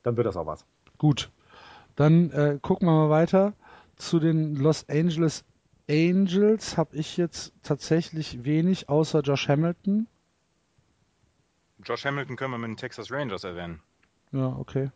[0.02, 0.64] dann wird das auch was.
[0.96, 1.30] Gut.
[1.94, 3.52] Dann äh, gucken wir mal weiter.
[3.96, 5.44] Zu den Los Angeles
[5.88, 10.06] Angels habe ich jetzt tatsächlich wenig, außer Josh Hamilton.
[11.84, 13.80] Josh Hamilton können wir mit den Texas Rangers erwähnen.
[14.30, 14.90] Ja, okay.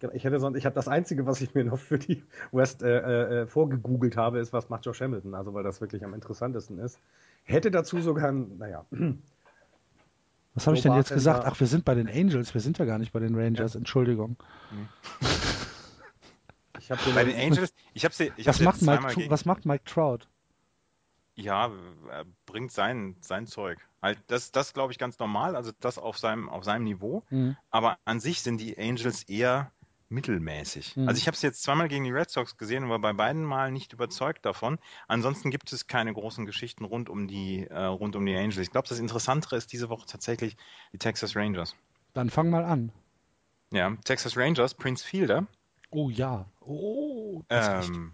[0.00, 2.82] Genau, Ich hätte sonst, ich habe das einzige, was ich mir noch für die West
[2.82, 6.78] äh, äh, vorgegoogelt habe, ist, was macht Josh Hamilton, also weil das wirklich am interessantesten
[6.78, 6.98] ist.
[7.44, 8.84] Hätte dazu sogar, ein- naja,
[10.54, 11.44] Was habe ich denn jetzt gesagt?
[11.46, 14.36] Ach, wir sind bei den Angels, wir sind ja gar nicht bei den Rangers, Entschuldigung.
[16.84, 19.46] ich habe Bei den Angels, ich habe sie, ich Was hab's macht, Mike, gegen, was
[19.46, 20.28] macht Mike Trout?
[21.34, 21.72] Ja,
[22.10, 23.78] er bringt sein, sein Zeug.
[24.02, 27.24] Halt, das, das glaube ich ganz normal, also das auf seinem, auf seinem Niveau.
[27.30, 27.56] Mhm.
[27.70, 29.72] Aber an sich sind die Angels eher
[30.10, 30.96] mittelmäßig.
[30.96, 31.08] Mhm.
[31.08, 33.44] Also ich habe es jetzt zweimal gegen die Red Sox gesehen und war bei beiden
[33.44, 34.78] Mal nicht überzeugt davon.
[35.08, 38.58] Ansonsten gibt es keine großen Geschichten rund um die, äh, rund um die Angels.
[38.58, 40.56] Ich glaube, das Interessantere ist diese Woche tatsächlich
[40.92, 41.74] die Texas Rangers.
[42.12, 42.92] Dann fang mal an.
[43.72, 45.46] Ja, Texas Rangers, Prince Fielder,
[45.96, 46.50] Oh ja.
[46.58, 48.12] Oh, ähm,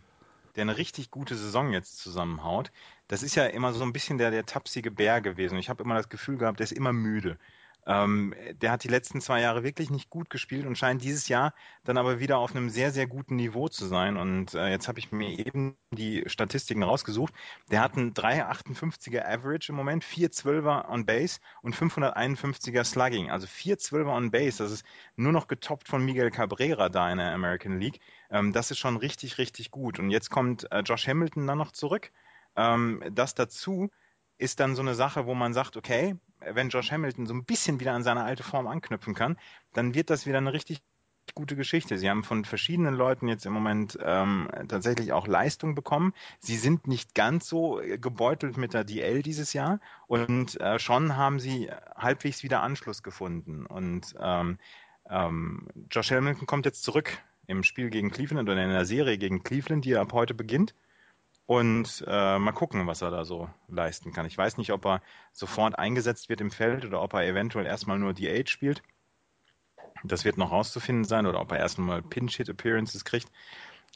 [0.55, 2.73] der eine richtig gute Saison jetzt zusammenhaut.
[3.09, 5.57] Das ist ja immer so ein bisschen der, der tapsige Bär gewesen.
[5.57, 7.39] Ich habe immer das Gefühl gehabt, der ist immer müde.
[7.87, 11.55] Ähm, der hat die letzten zwei Jahre wirklich nicht gut gespielt und scheint dieses Jahr
[11.85, 14.17] dann aber wieder auf einem sehr, sehr guten Niveau zu sein.
[14.17, 17.33] Und äh, jetzt habe ich mir eben die Statistiken rausgesucht.
[17.71, 23.31] Der hat einen 3,58er Average im Moment, 4,12er on Base und 551er Slugging.
[23.31, 24.63] Also 4,12er on Base.
[24.63, 24.85] Das ist
[25.17, 28.01] nur noch getoppt von Miguel Cabrera da in der American League.
[28.31, 29.99] Ähm, das ist schon richtig, richtig gut.
[29.99, 32.13] Und jetzt kommt äh, Josh Hamilton dann noch zurück.
[32.57, 33.91] Ähm, das dazu
[34.39, 37.81] ist dann so eine Sache, wo man sagt, okay, wenn Josh Hamilton so ein bisschen
[37.81, 39.37] wieder an seine alte Form anknüpfen kann,
[39.73, 40.83] dann wird das wieder eine richtig
[41.35, 41.99] gute Geschichte.
[41.99, 46.13] Sie haben von verschiedenen Leuten jetzt im Moment ähm, tatsächlich auch Leistung bekommen.
[46.39, 51.17] Sie sind nicht ganz so äh, gebeutelt mit der DL dieses Jahr und äh, schon
[51.17, 53.67] haben sie halbwegs wieder Anschluss gefunden.
[53.67, 54.59] Und ähm,
[55.09, 59.43] ähm, Josh Hamilton kommt jetzt zurück im Spiel gegen Cleveland oder in der Serie gegen
[59.43, 60.75] Cleveland, die ab heute beginnt.
[61.51, 64.25] Und äh, mal gucken, was er da so leisten kann.
[64.25, 67.99] Ich weiß nicht, ob er sofort eingesetzt wird im Feld oder ob er eventuell erstmal
[67.99, 68.85] nur DH spielt.
[70.05, 73.33] Das wird noch rauszufinden sein oder ob er erstmal Pinch-Hit-Appearances kriegt.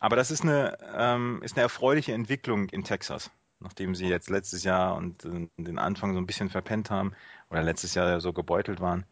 [0.01, 3.31] Aber das ist eine, ähm, ist eine erfreuliche Entwicklung in Texas,
[3.61, 7.13] nachdem sie jetzt letztes Jahr und äh, den Anfang so ein bisschen verpennt haben
[7.51, 9.07] oder letztes Jahr so gebeutelt waren.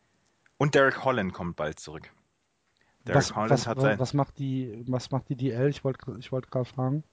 [0.59, 2.11] Und Derek Holland kommt bald zurück.
[3.07, 5.69] Derek was, Holland was, hat sein, was macht die, was macht die DL?
[5.69, 7.05] Ich wollte, ich wollte gerade fragen.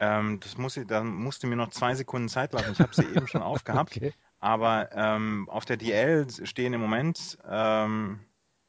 [0.00, 2.72] Ähm, das muss ich, da musste mir noch zwei Sekunden Zeit lassen.
[2.72, 3.96] Ich habe sie eben schon aufgehabt.
[3.96, 4.12] Okay.
[4.40, 8.20] Aber ähm, auf der DL stehen im Moment ähm,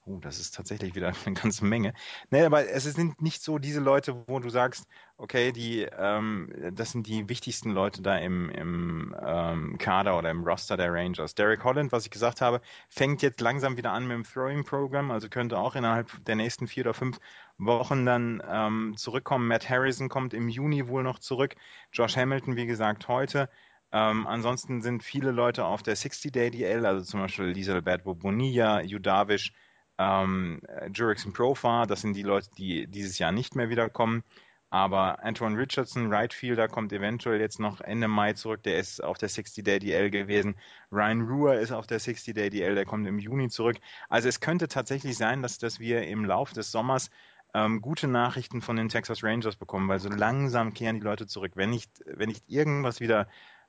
[0.07, 1.93] Oh, das ist tatsächlich wieder eine ganze Menge.
[2.29, 4.87] Nee, aber es sind nicht so diese Leute, wo du sagst,
[5.17, 10.43] okay, die, ähm, das sind die wichtigsten Leute da im, im ähm, Kader oder im
[10.43, 11.33] Roster der Rangers.
[11.33, 15.27] Derek Holland, was ich gesagt habe, fängt jetzt langsam wieder an mit dem Throwing-Programm, also
[15.27, 17.17] könnte auch innerhalb der nächsten vier oder fünf
[17.57, 19.47] Wochen dann ähm, zurückkommen.
[19.47, 21.55] Matt Harrison kommt im Juni wohl noch zurück.
[21.91, 23.49] Josh Hamilton, wie gesagt, heute.
[23.91, 29.53] Ähm, ansonsten sind viele Leute auf der 60-Day-DL, also zum Beispiel Lisa Alberto Bonilla, Judavish,
[29.97, 30.61] ähm,
[30.93, 34.23] Jurickson Profar, das sind die Leute, die dieses Jahr nicht mehr wiederkommen.
[34.69, 38.63] Aber Antoine Richardson, Right Fielder, kommt eventuell jetzt noch Ende Mai zurück.
[38.63, 40.55] Der ist auf der 60-Day DL gewesen.
[40.91, 43.77] Ryan Ruhr ist auf der 60-Day DL, der kommt im Juni zurück.
[44.09, 47.09] Also es könnte tatsächlich sein, dass, dass wir im Laufe des Sommers
[47.53, 51.53] ähm, gute Nachrichten von den Texas Rangers bekommen, weil so langsam kehren die Leute zurück.
[51.55, 53.27] Wenn nicht, wenn nicht irgendwas wieder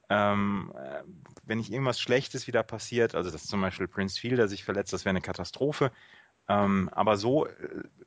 [0.09, 1.03] ähm, äh,
[1.45, 5.05] wenn nicht irgendwas Schlechtes wieder passiert, also dass zum Beispiel Prince Fielder sich verletzt, das
[5.05, 5.91] wäre eine Katastrophe.
[6.49, 7.51] Ähm, aber so äh,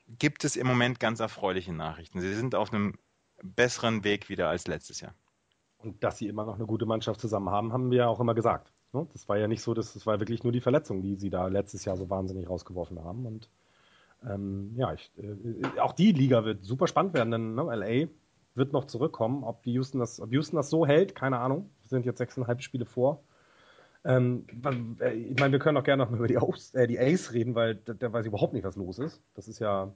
[0.07, 2.21] gibt es im Moment ganz erfreuliche Nachrichten.
[2.21, 2.95] Sie sind auf einem
[3.43, 5.13] besseren Weg wieder als letztes Jahr.
[5.77, 8.35] Und dass sie immer noch eine gute Mannschaft zusammen haben, haben wir ja auch immer
[8.35, 8.71] gesagt.
[8.93, 9.07] Ne?
[9.13, 11.85] Das war ja nicht so, das war wirklich nur die Verletzung, die sie da letztes
[11.85, 13.25] Jahr so wahnsinnig rausgeworfen haben.
[13.25, 13.49] Und
[14.27, 18.09] ähm, ja, ich, äh, auch die Liga wird super spannend werden, denn ne, LA
[18.55, 19.43] wird noch zurückkommen.
[19.43, 21.69] Ob, die Houston das, ob Houston das so hält, keine Ahnung.
[21.83, 23.23] Wir sind jetzt sechseinhalb Spiele vor.
[24.05, 24.45] Ähm,
[25.01, 27.33] äh, ich meine, wir können auch gerne noch mal über die, Aus, äh, die Ace
[27.33, 29.21] reden, weil da, da weiß ich überhaupt nicht, was los ist.
[29.35, 29.93] Das ist ja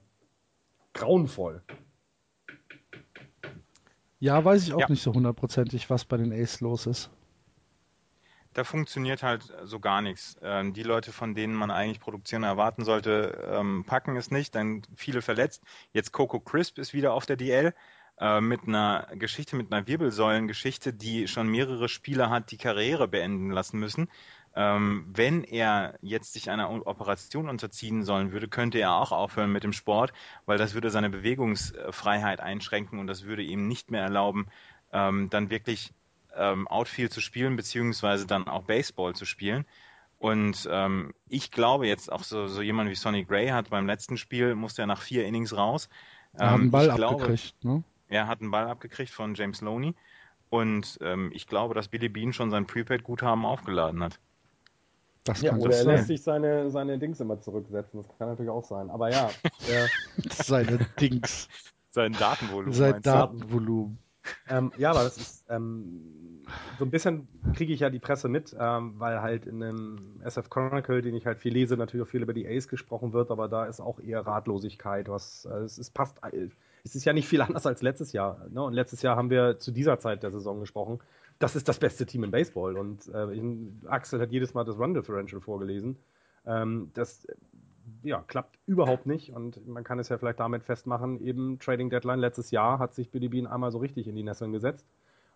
[0.92, 1.62] grauenvoll.
[4.20, 4.88] Ja, weiß ich auch Ja.
[4.88, 7.10] nicht so hundertprozentig, was bei den Ace los ist.
[8.54, 10.36] Da funktioniert halt so gar nichts.
[10.40, 14.82] Ähm, die Leute, von denen man eigentlich Produktion erwarten sollte, ähm, packen es nicht, dann
[14.94, 15.64] viele verletzt.
[15.92, 17.74] Jetzt Coco Crisp ist wieder auf der DL
[18.18, 23.50] äh, mit einer Geschichte, mit einer Wirbelsäulengeschichte, die schon mehrere Spiele hat, die Karriere beenden
[23.50, 24.08] lassen müssen.
[24.56, 29.64] Ähm, wenn er jetzt sich einer Operation unterziehen sollen würde, könnte er auch aufhören mit
[29.64, 30.12] dem Sport,
[30.46, 34.46] weil das würde seine Bewegungsfreiheit einschränken und das würde ihm nicht mehr erlauben,
[34.92, 35.92] ähm, dann wirklich
[36.36, 39.66] ähm, Outfield zu spielen, beziehungsweise dann auch Baseball zu spielen.
[40.18, 44.16] Und ähm, ich glaube jetzt auch so, so jemand wie Sonny Gray hat beim letzten
[44.16, 45.88] Spiel, musste er nach vier Innings raus.
[46.32, 47.82] Er hat Ähm, einen Ball ich glaube, abgekriegt, ne?
[48.08, 49.94] Er hat einen Ball abgekriegt von James Loney.
[50.50, 54.20] Und ähm, ich glaube, dass Billy Bean schon sein Prepaid-Guthaben aufgeladen hat.
[55.24, 55.96] Das Ja, kann oder das er sein.
[55.96, 58.02] lässt sich seine, seine Dings immer zurücksetzen.
[58.02, 58.90] Das kann natürlich auch sein.
[58.90, 59.38] Aber ja,
[60.30, 61.48] Seine Dings.
[61.90, 62.72] Sein Datenvolumen.
[62.72, 63.02] Sein?
[63.02, 63.98] Datenvolumen.
[64.48, 66.42] ähm, ja, aber das ist ähm,
[66.78, 70.50] so ein bisschen kriege ich ja die Presse mit, ähm, weil halt in dem SF
[70.50, 73.48] Chronicle, den ich halt viel lese, natürlich auch viel über die Ace gesprochen wird, aber
[73.48, 76.18] da ist auch eher Ratlosigkeit, was äh, es ist passt.
[76.24, 76.48] äh,
[76.84, 78.46] Es ist ja nicht viel anders als letztes Jahr.
[78.50, 78.62] Ne?
[78.62, 81.00] Und letztes Jahr haben wir zu dieser Zeit der Saison gesprochen.
[81.38, 82.76] Das ist das beste Team im Baseball.
[82.76, 85.96] Und äh, Axel hat jedes Mal das Run Differential vorgelesen.
[86.46, 87.34] Ähm, das äh,
[88.02, 92.18] ja, klappt überhaupt nicht und man kann es ja vielleicht damit festmachen, eben Trading Deadline
[92.18, 94.86] letztes Jahr hat sich Billy Bean einmal so richtig in die Nesseln gesetzt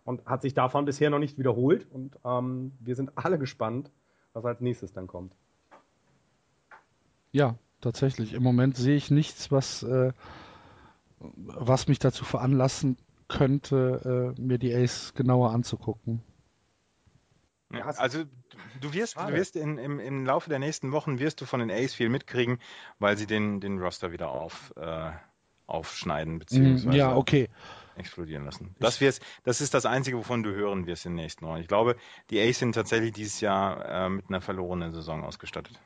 [0.03, 3.91] und hat sich davon bisher noch nicht wiederholt und ähm, wir sind alle gespannt,
[4.33, 5.33] was als nächstes dann kommt.
[7.31, 8.33] Ja, tatsächlich.
[8.33, 10.11] Im Moment sehe ich nichts, was, äh,
[11.19, 12.97] was mich dazu veranlassen
[13.27, 16.21] könnte, äh, mir die Ace genauer anzugucken.
[17.71, 18.23] Ja, also
[18.81, 21.69] du wirst, du wirst in, im, im Laufe der nächsten Wochen wirst du von den
[21.69, 22.59] Ace viel mitkriegen,
[22.97, 25.11] weil sie den, den Roster wieder auf, äh,
[25.67, 26.87] aufschneiden bzw.
[26.87, 27.47] Mhm, Ja, okay.
[27.95, 28.75] explodieren lassen.
[28.79, 31.59] Das, wirst, das ist das Einzige, wovon du hören wirst in den nächsten Wochen.
[31.59, 31.95] Ich glaube,
[32.31, 35.79] die Ace sind tatsächlich dieses Jahr äh, mit einer verlorenen Saison ausgestattet.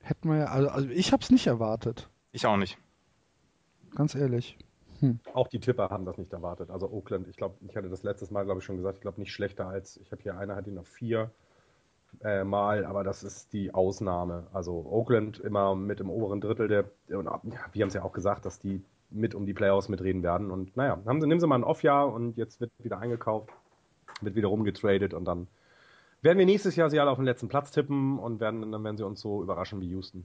[0.00, 2.08] Hätten wir ja, also, also ich habe es nicht erwartet.
[2.30, 2.78] Ich auch nicht.
[3.94, 4.56] Ganz ehrlich.
[5.34, 6.70] Auch die Tipper haben das nicht erwartet.
[6.70, 9.20] Also Oakland, ich glaube, ich hatte das letztes Mal, glaube ich, schon gesagt, ich glaube
[9.20, 11.30] nicht schlechter als, ich habe hier einer hat ihn auf vier
[12.22, 14.46] äh, Mal, aber das ist die Ausnahme.
[14.52, 16.84] Also Oakland immer mit im oberen Drittel der,
[17.18, 17.40] und ja,
[17.72, 20.50] wir haben es ja auch gesagt, dass die mit um die Playoffs mitreden werden.
[20.50, 23.50] Und naja, haben sie, nehmen sie mal ein Off-Jahr und jetzt wird wieder eingekauft,
[24.20, 25.48] wird wieder rumgetradet und dann
[26.22, 28.96] werden wir nächstes Jahr sie alle auf den letzten Platz tippen und werden, dann werden
[28.96, 30.24] sie uns so überraschen wie Houston.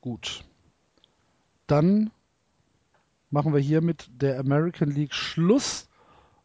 [0.00, 0.44] Gut.
[1.72, 2.10] Dann
[3.30, 5.88] machen wir hier mit der American League Schluss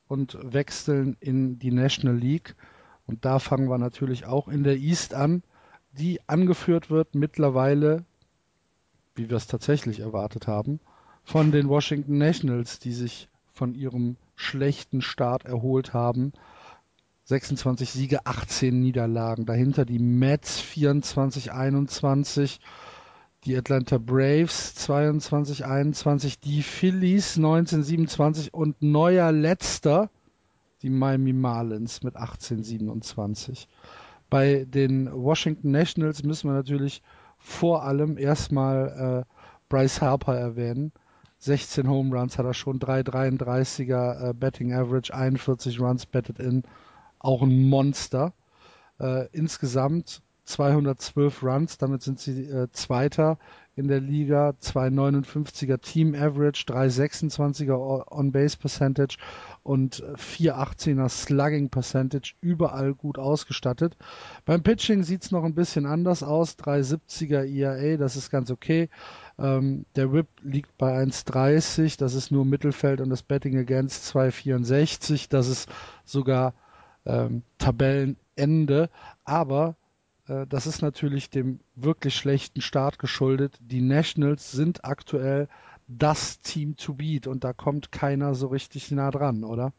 [0.08, 2.56] und wechseln in die National League.
[3.08, 5.44] Und da fangen wir natürlich auch in der East an,
[5.92, 8.06] die angeführt wird mittlerweile,
[9.16, 10.80] wie wir es tatsächlich erwartet haben,
[11.26, 16.32] von den Washington Nationals, die sich von ihrem schlechten Start erholt haben.
[17.26, 19.46] 26 Siege, 18 Niederlagen.
[19.46, 22.62] Dahinter die Mets 24, 21
[23.46, 30.10] die Atlanta Braves 22, 21, die Phillies 19, 27 und neuer letzter
[30.82, 33.68] die Miami Marlins mit 18, 27.
[34.30, 37.02] Bei den Washington Nationals müssen wir natürlich
[37.38, 39.34] vor allem erstmal äh,
[39.70, 40.92] Bryce Harper erwähnen.
[41.40, 46.64] 16 Home Runs hat er schon, 3,33er äh, Betting Average, 41 Runs betted in,
[47.20, 48.34] auch ein Monster.
[49.00, 53.38] Äh, insgesamt 212 Runs, damit sind sie äh, Zweiter
[53.78, 59.18] in der Liga, 2,59er Team Average, 3,26er On-Base Percentage
[59.62, 63.96] und 4,18er Slugging Percentage, überall gut ausgestattet.
[64.46, 68.90] Beim Pitching sieht es noch ein bisschen anders aus, 3,70er ERA, das ist ganz okay.
[69.38, 75.28] Ähm, der Whip liegt bei 1,30, das ist nur Mittelfeld und das Betting Against 2,64,
[75.30, 75.70] das ist
[76.04, 76.56] sogar
[77.06, 78.90] ähm, Tabellenende,
[79.24, 79.87] aber äh,
[80.28, 83.58] das ist natürlich dem wirklich schlechten Start geschuldet.
[83.62, 85.48] Die Nationals sind aktuell
[85.88, 89.74] das Team to beat und da kommt keiner so richtig nah dran, oder?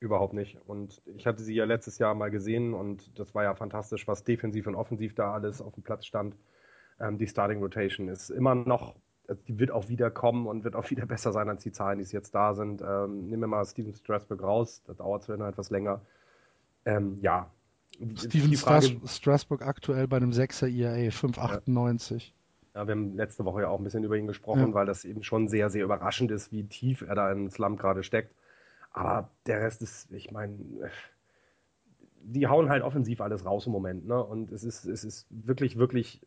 [0.00, 0.58] Überhaupt nicht.
[0.66, 4.22] Und ich hatte sie ja letztes Jahr mal gesehen und das war ja fantastisch, was
[4.22, 6.36] defensiv und offensiv da alles auf dem Platz stand.
[7.00, 8.94] Ähm, die Starting Rotation ist immer noch,
[9.26, 11.98] also die wird auch wieder kommen und wird auch wieder besser sein als die Zahlen,
[11.98, 12.80] die es jetzt da sind.
[12.80, 16.00] Ähm, nehmen wir mal Steven Strasburg raus, das dauert zwar etwas länger.
[16.84, 17.50] Ähm, ja,
[18.16, 22.32] Steven Frage, Strasburg aktuell bei einem 6er IAA, 5,98.
[22.74, 22.80] Ja.
[22.80, 22.86] ja.
[22.86, 24.74] wir haben letzte Woche ja auch ein bisschen über ihn gesprochen, ja.
[24.74, 28.02] weil das eben schon sehr, sehr überraschend ist, wie tief er da im Slump gerade
[28.02, 28.34] steckt.
[28.92, 30.56] Aber der Rest ist, ich meine,
[32.22, 34.06] die hauen halt offensiv alles raus im Moment.
[34.06, 34.22] Ne?
[34.22, 36.20] Und es ist, es ist wirklich, wirklich,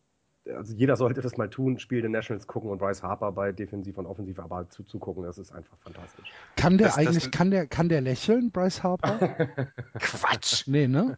[0.46, 3.98] also jeder sollte das mal tun, Spiel den Nationals gucken und Bryce Harper bei Defensiv
[3.98, 6.32] und Offensiv aber zuzugucken, das ist einfach fantastisch.
[6.56, 9.18] Kann der das, eigentlich, das, kann der, kann der lächeln, Bryce Harper?
[10.00, 10.68] Quatsch!
[10.68, 11.18] Nee, ne?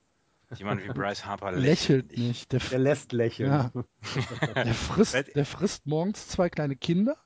[0.59, 2.51] Jemand wie Bryce Harper lächelt, lächelt nicht.
[2.51, 3.51] Der, der, lässt lächeln.
[3.51, 3.71] Ja.
[4.55, 7.17] Der, frisst, der frisst morgens zwei kleine Kinder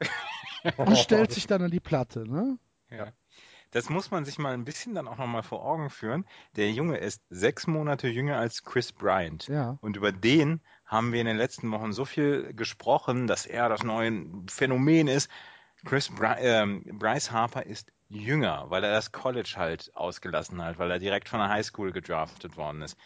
[0.76, 2.28] und stellt sich dann an die Platte.
[2.28, 2.58] Ne?
[2.90, 3.12] Ja.
[3.72, 6.26] Das muss man sich mal ein bisschen dann auch nochmal vor Augen führen.
[6.56, 9.48] Der Junge ist sechs Monate jünger als Chris Bryant.
[9.48, 9.78] Ja.
[9.80, 13.82] Und über den haben wir in den letzten Wochen so viel gesprochen, dass er das
[13.82, 15.30] neue Phänomen ist.
[15.86, 20.90] Chris Bry äh, Bryce Harper ist jünger, weil er das College halt ausgelassen hat, weil
[20.90, 22.96] er direkt von der Highschool gedraftet worden ist.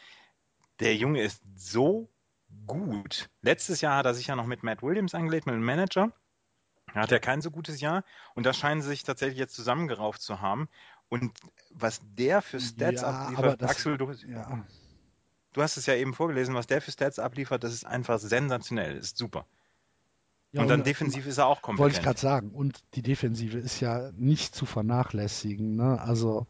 [0.81, 2.11] Der Junge ist so
[2.67, 3.29] gut.
[3.43, 6.13] Letztes Jahr hat er sich ja noch mit Matt Williams angelegt, mit dem Manager.
[6.95, 8.05] Da hat er kein so gutes Jahr
[8.35, 10.69] und da scheinen sie sich tatsächlich jetzt zusammengerauft zu haben.
[11.09, 11.33] Und
[11.71, 14.65] was der für Stats ja, abliefert, das, Axel, du, ja.
[15.53, 18.97] du hast es ja eben vorgelesen, was der für Stats abliefert, das ist einfach sensationell,
[18.97, 19.47] ist super.
[20.53, 21.79] Ja, und dann und, defensiv ist er auch kompetent.
[21.79, 22.51] Wollte ich gerade sagen.
[22.51, 25.77] Und die Defensive ist ja nicht zu vernachlässigen.
[25.77, 26.01] Ne?
[26.01, 26.47] Also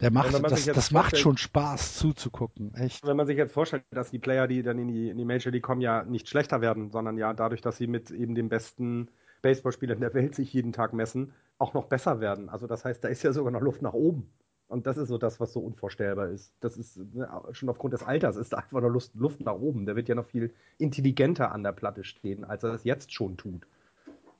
[0.00, 3.06] der macht, das, das macht schon Spaß zuzugucken, echt.
[3.06, 5.50] Wenn man sich jetzt vorstellt, dass die Player, die dann in die, in die Major
[5.50, 9.08] League kommen, ja nicht schlechter werden, sondern ja dadurch, dass sie mit eben den besten
[9.40, 12.50] Baseballspielern der Welt sich jeden Tag messen, auch noch besser werden.
[12.50, 14.30] Also das heißt, da ist ja sogar noch Luft nach oben.
[14.68, 16.52] Und das ist so das, was so unvorstellbar ist.
[16.60, 19.86] Das ist ne, schon aufgrund des Alters ist da einfach noch Luft, Luft nach oben.
[19.86, 23.36] Der wird ja noch viel intelligenter an der Platte stehen, als er das jetzt schon
[23.36, 23.66] tut.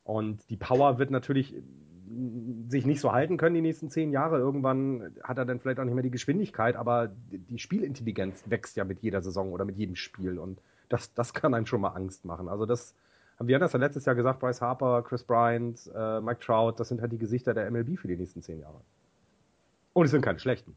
[0.03, 1.55] Und die Power wird natürlich
[2.09, 4.39] mm, sich nicht so halten können die nächsten zehn Jahre.
[4.39, 8.85] Irgendwann hat er dann vielleicht auch nicht mehr die Geschwindigkeit, aber die Spielintelligenz wächst ja
[8.85, 10.41] mit jeder Saison oder mit jedem Spiel.
[10.41, 12.49] Und das, das kann einem schon mal Angst machen.
[12.49, 12.97] Also das,
[13.39, 16.89] wir haben das ja letztes Jahr gesagt, Bryce Harper, Chris Bryant, äh, Mike Trout, das
[16.89, 18.81] sind halt die Gesichter der MLB für die nächsten zehn Jahre.
[19.97, 20.77] Und es sind keine schlechten.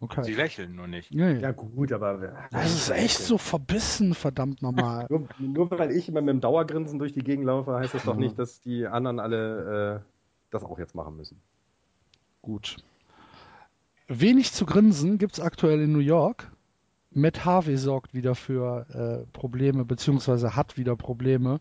[0.00, 0.24] Okay.
[0.24, 1.12] Sie lächeln nur nicht.
[1.12, 2.48] Ja, ja gut, aber.
[2.50, 5.06] Das ist echt so verbissen, verdammt nochmal.
[5.10, 8.16] nur, nur, weil ich immer mit dem Dauergrinsen durch die Gegend laufe, heißt das doch
[8.16, 10.10] nicht, dass die anderen alle äh,
[10.50, 11.40] das auch jetzt machen müssen.
[12.42, 12.78] Gut.
[14.08, 16.50] Wenig zu grinsen gibt es aktuell in New York.
[17.12, 21.60] Matt Harvey sorgt wieder für äh, Probleme, beziehungsweise hat wieder Probleme.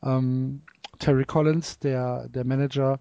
[0.00, 0.62] Ähm,
[1.00, 3.00] Terry Collins, der, der Manager,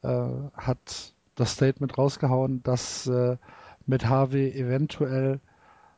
[0.00, 3.36] äh, hat das Statement rausgehauen, dass äh,
[3.86, 5.40] mit Harvey eventuell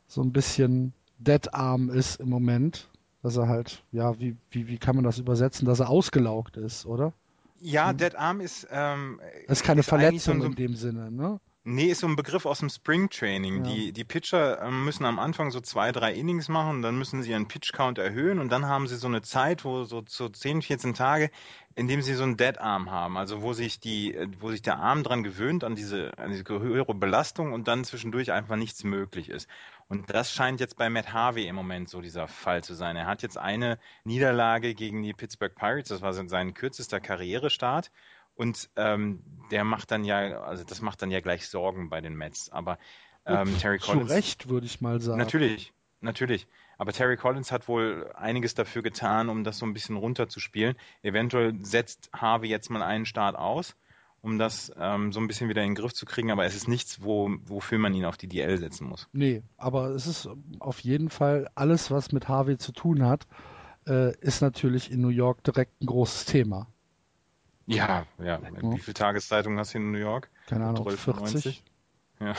[0.07, 2.89] so ein bisschen dead-arm ist im Moment.
[3.23, 6.87] Dass er halt, ja, wie, wie, wie kann man das übersetzen, dass er ausgelaugt ist,
[6.87, 7.13] oder?
[7.61, 7.97] Ja, hm?
[7.97, 8.69] Dead Arm ist.
[8.71, 11.41] Ähm, das ist keine ist Verletzung so in dem Sinne, ne?
[11.71, 13.63] Nee, ist so ein Begriff aus dem Spring Training.
[13.63, 13.71] Ja.
[13.71, 17.33] Die, die Pitcher ähm, müssen am Anfang so zwei, drei Innings machen, dann müssen sie
[17.33, 20.63] ihren Pitch Count erhöhen und dann haben sie so eine Zeit, wo so, so 10,
[20.63, 21.31] 14 Tage,
[21.75, 24.79] in dem sie so einen Dead Arm haben, also wo sich die, wo sich der
[24.79, 29.29] Arm dran gewöhnt an diese, an diese höhere Belastung und dann zwischendurch einfach nichts möglich
[29.29, 29.47] ist.
[29.89, 32.97] Und das scheint jetzt bei Matt Harvey im Moment so dieser Fall zu sein.
[32.97, 37.91] Er hat jetzt eine Niederlage gegen die Pittsburgh Pirates, das war sein kürzester Karrierestart.
[38.39, 39.21] Und ähm,
[39.51, 42.51] der macht dann ja, also das macht dann ja gleich Sorgen bei den Mets.
[42.51, 42.79] Aber
[43.27, 44.09] ähm, Terry Collins.
[44.09, 45.19] Zu Recht, würde ich mal sagen.
[45.19, 46.47] Natürlich, natürlich.
[46.79, 50.77] Aber Terry Collins hat wohl einiges dafür getan, um das so ein bisschen runterzuspielen.
[51.03, 53.75] Eventuell setzt Harvey jetzt mal einen Start aus
[54.21, 56.69] um das ähm, so ein bisschen wieder in den Griff zu kriegen, aber es ist
[56.69, 59.09] nichts, wo, wofür man ihn auf die DL setzen muss.
[59.13, 60.29] Nee, aber es ist
[60.59, 63.27] auf jeden Fall alles, was mit Harvey zu tun hat,
[63.87, 66.67] äh, ist natürlich in New York direkt ein großes Thema.
[67.69, 68.41] Ja, ja.
[68.63, 70.31] Wie viele Tageszeitungen hast du in New York?
[70.47, 71.33] Keine Ahnung, 12, 40?
[71.35, 71.65] 90?
[72.21, 72.35] Ja.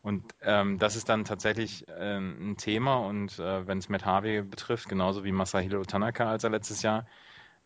[0.00, 4.42] Und ähm, das ist dann tatsächlich ähm, ein Thema und äh, wenn es Matt Harvey
[4.42, 7.06] betrifft, genauso wie Masahiro Tanaka, als er letztes Jahr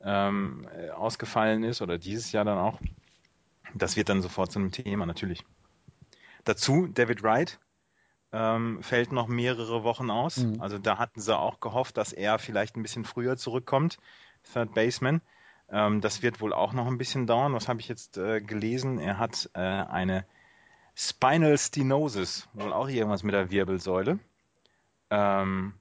[0.00, 2.80] ähm, äh, ausgefallen ist oder dieses Jahr dann auch,
[3.74, 5.44] das wird dann sofort zu einem Thema, natürlich.
[6.44, 7.58] Dazu David Wright
[8.32, 10.38] ähm, fällt noch mehrere Wochen aus.
[10.38, 10.60] Mhm.
[10.60, 13.98] Also da hatten sie auch gehofft, dass er vielleicht ein bisschen früher zurückkommt,
[14.52, 15.22] Third Baseman.
[15.70, 17.52] Ähm, das wird wohl auch noch ein bisschen dauern.
[17.54, 18.98] Was habe ich jetzt äh, gelesen?
[18.98, 20.24] Er hat äh, eine
[20.94, 24.18] Spinal Stenosis, wohl auch irgendwas mit der Wirbelsäule.
[25.10, 25.74] Ähm,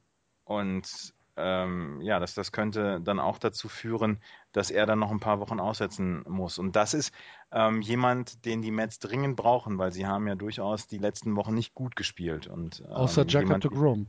[0.44, 4.20] und ähm, ja, das, das könnte dann auch dazu führen,
[4.54, 6.58] dass er dann noch ein paar Wochen aussetzen muss.
[6.58, 7.14] Und das ist
[7.52, 11.54] ähm, jemand, den die Mets dringend brauchen, weil sie haben ja durchaus die letzten Wochen
[11.54, 12.48] nicht gut gespielt.
[12.48, 14.08] Und, ähm, Außer Jacob de Grom.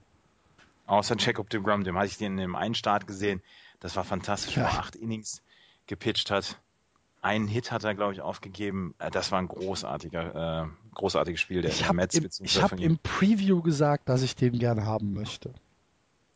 [0.87, 3.43] Außer Jacob de Grom, dem hatte ich den in dem einen Start gesehen.
[3.81, 4.67] Das war fantastisch, Ja.
[4.67, 5.43] acht Innings
[5.89, 6.61] gepitcht hat.
[7.21, 8.95] Einen Hit hat er, glaube ich, aufgegeben.
[9.01, 12.15] Äh, Das war ein großartiger, äh, großartiges Spiel der Ich der habe Mets.
[12.17, 12.93] im, ich hab von ihm.
[12.93, 15.53] im Preview gesagt, dass ich den gerne haben möchte.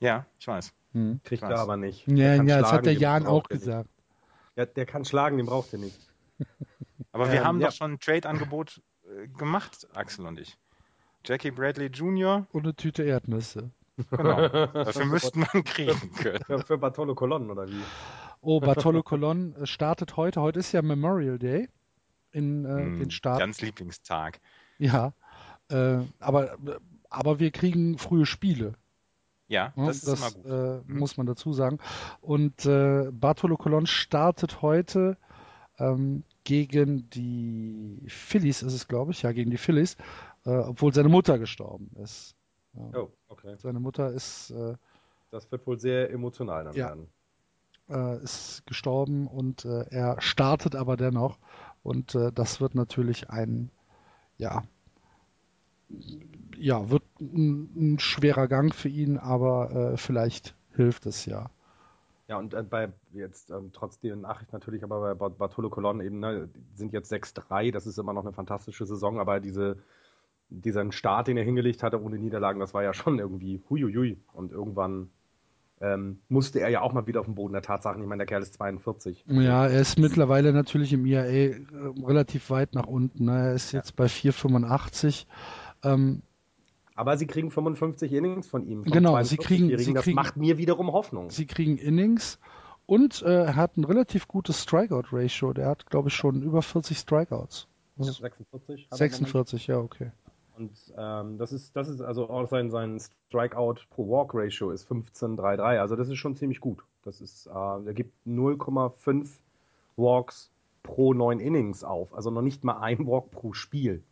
[0.00, 0.72] Ja, ich weiß.
[0.94, 1.20] Hm.
[1.22, 2.06] Kriegt er aber nicht.
[2.08, 3.88] Ja, ja, das hat der Jan auch gesagt.
[4.56, 5.96] Ja, der kann schlagen, den braucht er nicht.
[7.12, 7.68] Aber wir Ähm, haben ja.
[7.68, 10.56] doch schon ein Trade-Angebot äh, gemacht, Axel und ich.
[11.24, 13.70] Jackie Bradley Jr., Und eine Tüte Erdnüsse.
[14.10, 14.48] genau.
[14.48, 16.42] Dafür müssten wir ihn kriegen können.
[16.44, 17.80] Für, für Bartolo Colon oder wie?
[18.42, 20.40] Oh, Bartolo Colon äh, startet heute.
[20.42, 21.68] Heute ist ja Memorial Day
[22.32, 23.38] in äh, Hm, den Staaten.
[23.38, 24.40] Ganz Lieblingstag.
[24.78, 25.14] Ja.
[25.70, 26.58] Äh, aber,
[27.08, 28.74] aber wir kriegen frühe Spiele.
[29.48, 29.86] Ja, ne?
[29.86, 30.46] das ist immer gut.
[30.46, 30.98] äh, Mhm.
[30.98, 31.78] muss man dazu sagen.
[32.20, 35.16] Und äh, Bartolo Colon startet heute
[35.78, 39.96] ähm, gegen die Phillies, ist es, glaube ich, ja, gegen die Phillies,
[40.44, 42.34] äh, obwohl seine Mutter gestorben ist.
[42.74, 42.90] Ja.
[43.00, 43.54] Oh, okay.
[43.58, 44.74] Seine Mutter ist, äh,
[45.30, 46.88] Das wird wohl sehr emotional dann Ja.
[46.88, 47.08] werden.
[47.92, 51.38] Äh, ist gestorben und äh, er startet aber dennoch.
[51.82, 53.70] Und äh, das wird natürlich ein,
[54.38, 54.64] ja,
[56.56, 61.50] ja, wird ein, ein schwerer Gang für ihn, aber äh, vielleicht hilft es ja.
[62.28, 66.00] Ja, und äh, bei jetzt ähm, trotz der Nachricht natürlich, aber bei Bart- Bartolo Colon
[66.00, 69.76] eben, ne, sind jetzt 6-3, das ist immer noch eine fantastische Saison, aber diese,
[70.50, 74.18] diesen Start, den er hingelegt hatte ohne Niederlagen, das war ja schon irgendwie huiuiui.
[74.34, 75.10] Und irgendwann
[75.82, 78.00] ähm, musste er ja auch mal wieder auf den Boden der Tatsachen.
[78.00, 79.24] Ich meine, der Kerl ist 42.
[79.26, 81.64] Ja, er ist mittlerweile natürlich im IAA äh,
[82.04, 83.24] relativ weit nach unten.
[83.24, 83.32] Ne?
[83.48, 85.26] Er ist jetzt bei 4,85.
[85.84, 86.22] Ähm,
[86.94, 88.84] Aber sie kriegen 55 Innings von ihm.
[88.84, 89.84] vom Genau, sie kriegen- 42-Jährigen.
[89.84, 91.30] sie das kriegen- macht mir wiederum Hoffnung.
[91.30, 92.38] sie kriegen Innings
[92.86, 95.52] und äh, er hat ein relativ gutes Strikeout-Ratio.
[95.52, 97.66] Der hat, glaube ich, schon über 40 Strikeouts.
[97.96, 98.84] Das ist 46.
[98.84, 100.12] hat er 46, ja, okay.
[100.56, 104.90] Und ähm, das ist, das ist also auch sein, sein Strikeout pro Walk Ratio ist
[104.90, 105.78] 15,33.
[105.78, 106.84] Also das ist schon ziemlich gut.
[107.04, 109.28] Das ist, äh, er gibt 0,5
[109.96, 110.50] Walks
[110.82, 112.14] pro 9 Innings auf.
[112.14, 114.02] Also noch nicht mal ein Walk pro Spiel.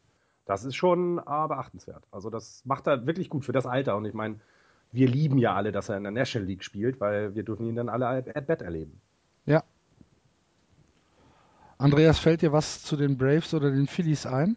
[0.46, 2.02] Das ist schon äh, beachtenswert.
[2.10, 3.96] Also das macht er wirklich gut für das Alter.
[3.96, 4.40] Und ich meine,
[4.92, 7.76] wir lieben ja alle, dass er in der National League spielt, weil wir dürfen ihn
[7.76, 9.00] dann alle at bat erleben.
[9.46, 9.62] Ja.
[11.78, 14.56] Andreas, fällt dir was zu den Braves oder den Phillies ein?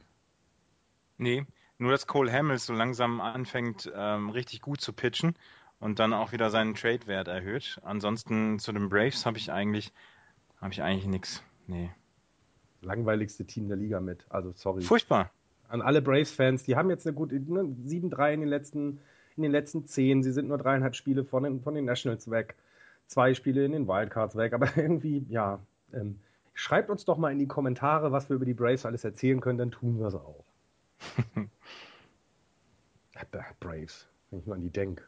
[1.18, 1.46] Nee,
[1.78, 5.36] nur dass Cole Hamels so langsam anfängt, ähm, richtig gut zu pitchen
[5.80, 7.80] und dann auch wieder seinen Trade-Wert erhöht.
[7.84, 9.92] Ansonsten zu den Braves habe ich eigentlich,
[10.62, 11.44] habe ich eigentlich nichts.
[11.68, 11.92] Nee.
[12.82, 14.26] Langweiligste Team der Liga mit.
[14.30, 14.82] Also sorry.
[14.82, 15.32] Furchtbar.
[15.70, 19.00] an alle Braves-Fans, die haben jetzt eine gute ne, 7-3 in den letzten
[19.38, 20.24] in den letzten zehn.
[20.24, 22.56] Sie sind nur dreieinhalb Spiele von den, von den Nationals weg,
[23.08, 24.54] zwei Spiele in den Wildcards weg.
[24.54, 25.60] Aber irgendwie, ja,
[25.94, 26.20] ähm,
[26.54, 29.58] schreibt uns doch mal in die Kommentare, was wir über die Braves alles erzählen können,
[29.58, 30.46] dann tun wir es auch.
[33.60, 35.04] Braves, wenn ich nur an die denke.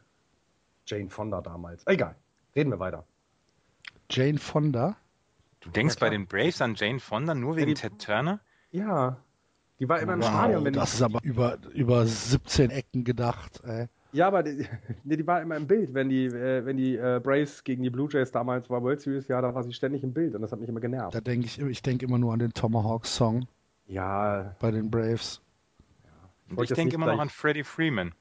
[0.86, 1.86] Jane Fonda damals.
[1.86, 2.14] Egal,
[2.54, 3.04] reden wir weiter.
[4.10, 4.96] Jane Fonda.
[5.60, 8.40] Du denkst Ja, bei den Braves an Jane Fonda nur wegen die- Ted Turner?
[8.70, 9.16] Ja,
[9.80, 10.64] die war immer im Wow, Stadion.
[10.64, 13.60] Wenn das ist aber über, über 17 Ecken gedacht.
[13.64, 13.88] Ey.
[14.12, 14.66] Ja, aber die,
[15.04, 17.90] nee, die war immer im Bild, wenn die, äh, wenn die äh, Braves gegen die
[17.90, 20.52] Blue Jays damals war World Series, ja, da war sie ständig im Bild und das
[20.52, 21.14] hat mich immer genervt.
[21.14, 23.46] Da denke ich, ich denke immer nur an den Tomahawk-Song
[23.86, 25.42] Ja, bei den Braves.
[26.48, 28.14] Und ich denke immer noch an Freddie Freeman.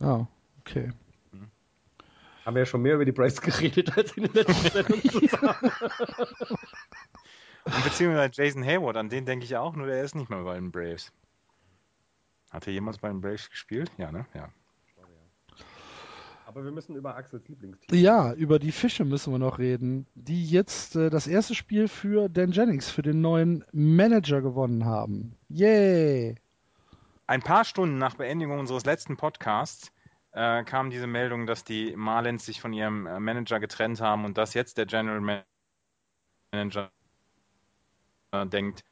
[0.00, 0.26] Ah,
[0.60, 0.92] okay.
[2.44, 5.72] haben wir ja schon mehr über die Braves geredet als in den letzten Sendungen zusammen.
[7.64, 10.54] Und beziehungsweise Jason Hayward, an den denke ich auch, nur der ist nicht mehr bei
[10.54, 11.12] den Braves.
[12.50, 13.90] Hat er jemals bei den Braves gespielt?
[13.96, 14.26] Ja, ne?
[14.34, 14.50] Ja.
[16.44, 17.98] Aber wir müssen über Axels Lieblingsteam.
[17.98, 22.28] Ja, über die Fische müssen wir noch reden, die jetzt äh, das erste Spiel für
[22.28, 25.34] Dan Jennings, für den neuen Manager gewonnen haben.
[25.48, 26.34] Yay!
[27.26, 29.92] Ein paar Stunden nach Beendigung unseres letzten Podcasts
[30.32, 34.38] äh, kam diese Meldung, dass die Marlins sich von ihrem äh, Manager getrennt haben und
[34.38, 35.44] dass jetzt der General
[36.52, 36.90] Manager
[38.32, 38.84] äh, denkt,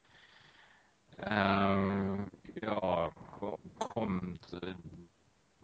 [1.17, 3.11] ähm, ja,
[3.79, 4.75] kommt, äh,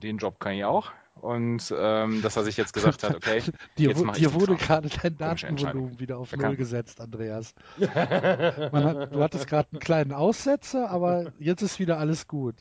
[0.03, 0.91] den Job kann ich auch.
[1.22, 3.41] Und ähm, dass er sich jetzt gesagt hat, okay,
[3.78, 5.18] dir, jetzt wo, mach ich dir den wurde gerade dein.
[5.18, 6.36] Datenvolumen wieder auf.
[6.36, 7.53] Null gesetzt, Andreas.
[7.78, 12.55] Man hat, du hattest gerade einen kleinen Aussetzer, aber jetzt ist wieder alles gut.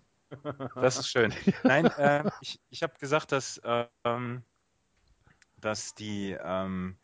[0.74, 1.32] Das ist schön.
[1.62, 3.60] Nein, äh, ich, ich habe gesagt, dass,
[4.04, 4.42] ähm,
[5.60, 6.96] dass die, ähm,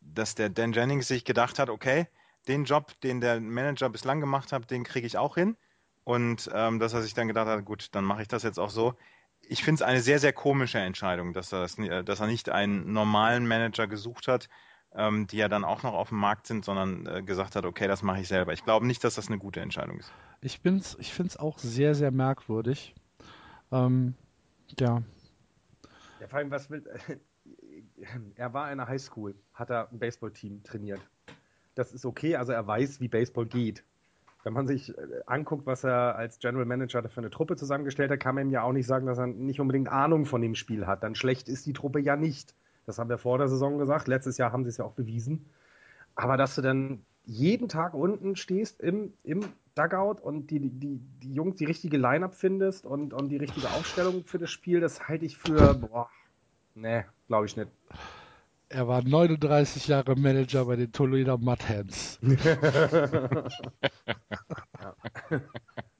[0.00, 2.06] dass der Dan Jennings sich gedacht hat, okay,
[2.48, 5.56] den Job, den der Manager bislang gemacht hat, den kriege ich auch hin.
[6.04, 8.70] Und ähm, dass er sich dann gedacht hat, gut, dann mache ich das jetzt auch
[8.70, 8.94] so.
[9.50, 12.50] Ich finde es eine sehr, sehr komische Entscheidung, dass er, das, äh, dass er nicht
[12.50, 14.48] einen normalen Manager gesucht hat,
[14.94, 17.88] ähm, die ja dann auch noch auf dem Markt sind, sondern äh, gesagt hat, okay,
[17.88, 18.52] das mache ich selber.
[18.52, 20.12] Ich glaube nicht, dass das eine gute Entscheidung ist.
[20.40, 22.94] Ich, bin's, ich finde es auch sehr, sehr merkwürdig.
[23.72, 24.14] Ähm,
[24.78, 25.02] ja,
[26.20, 26.84] Ja, vor allem, was will.
[28.36, 31.00] Er war in der Highschool, hat er ein Baseballteam trainiert.
[31.74, 33.84] Das ist okay, also er weiß, wie Baseball geht.
[34.42, 38.20] Wenn man sich äh, anguckt, was er als General Manager für eine Truppe zusammengestellt hat,
[38.20, 40.86] kann man ihm ja auch nicht sagen, dass er nicht unbedingt Ahnung von dem Spiel
[40.86, 41.02] hat.
[41.02, 42.54] Dann schlecht ist die Truppe ja nicht.
[42.86, 44.08] Das haben wir vor der Saison gesagt.
[44.08, 45.50] Letztes Jahr haben sie es ja auch bewiesen.
[46.14, 51.32] Aber dass du dann jeden Tag unten stehst im, im Dugout und die, die, die
[51.34, 55.24] Jungs die richtige Line-Up findest und, und die richtige Aufstellung für das Spiel, das halte
[55.24, 56.10] ich für, boah,
[56.74, 57.70] nee, glaube ich nicht.
[58.70, 62.18] Er war 39 Jahre Manager bei den Toledo Mud Hens.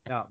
[0.09, 0.29] Ja.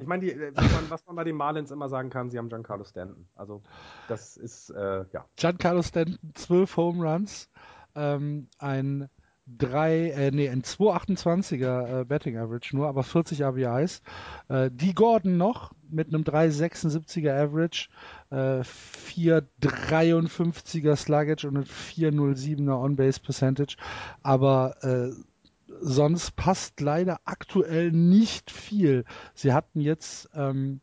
[0.00, 2.36] Ich meine, die- äh, was man, was man bei den Marlins immer sagen kann, sie
[2.36, 3.26] haben Giancarlo Stanton.
[3.34, 3.62] Also,
[4.08, 5.24] das ist, äh, ja.
[5.36, 7.48] Giancarlo Stanton, 12 Home Runs,
[7.94, 9.08] ähm, ein
[9.58, 14.02] 3, äh, nee, ein 228er äh, Betting Average nur, aber 40 RBIs.
[14.48, 17.88] Äh, die Gordon noch mit einem 376er Average,
[18.30, 23.76] äh, 453er Sluggage und einem 407er On-Base Percentage.
[24.22, 25.10] Aber äh,
[25.80, 29.04] sonst passt leider aktuell nicht viel.
[29.34, 30.80] Sie hatten jetzt ähm,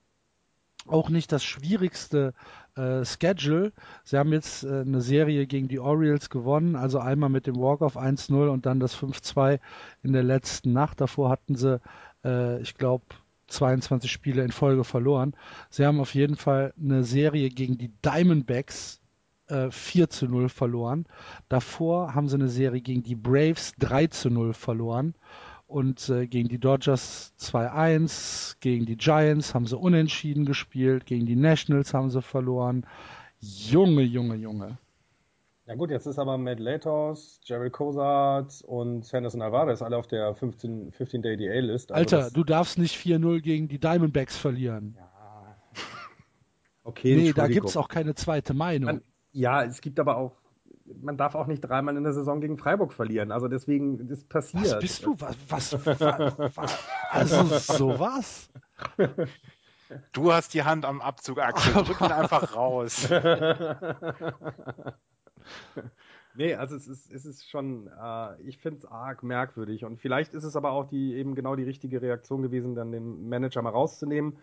[0.87, 2.33] auch nicht das schwierigste
[2.77, 3.71] äh, Schedule.
[4.03, 7.97] Sie haben jetzt äh, eine Serie gegen die Orioles gewonnen, also einmal mit dem Walk-Off
[7.97, 9.59] 1-0 und dann das 5-2
[10.03, 11.01] in der letzten Nacht.
[11.01, 11.79] Davor hatten sie,
[12.23, 13.05] äh, ich glaube,
[13.47, 15.33] 22 Spiele in Folge verloren.
[15.69, 19.01] Sie haben auf jeden Fall eine Serie gegen die Diamondbacks
[19.47, 21.05] äh, 4 zu 0 verloren.
[21.49, 25.15] Davor haben sie eine Serie gegen die Braves 3 zu 0 verloren.
[25.67, 31.35] Und äh, gegen die Dodgers 2-1, gegen die Giants haben sie unentschieden gespielt, gegen die
[31.35, 32.85] Nationals haben sie verloren.
[33.41, 34.77] Junge, Junge, Junge.
[35.65, 40.33] Ja gut, jetzt ist aber Matt Latos, Jerry Cosart und Sanderson Alvarez alle auf der
[40.33, 41.91] 15 15-Day DA-List.
[41.91, 44.97] Also Alter, das- du darfst nicht 4-0 gegen die Diamondbacks verlieren.
[46.85, 47.53] okay, nee, da Entschuldigung.
[47.53, 48.85] gibt's auch keine zweite Meinung.
[48.85, 49.01] Man,
[49.33, 50.31] ja, es gibt aber auch,
[51.01, 53.31] man darf auch nicht dreimal in der Saison gegen Freiburg verlieren.
[53.31, 54.65] Also deswegen, das passiert.
[54.65, 55.15] was bist du?
[55.19, 55.35] Was?
[55.49, 58.49] was, was, was also sowas?
[60.11, 61.83] Du hast die Hand am Abzug, Axel.
[61.83, 63.09] Drück ihn einfach raus.
[66.37, 69.85] Nee, also es ist, es ist schon, äh, ich finde es arg merkwürdig.
[69.85, 73.27] Und vielleicht ist es aber auch die eben genau die richtige Reaktion gewesen, dann den
[73.27, 74.37] Manager mal rauszunehmen.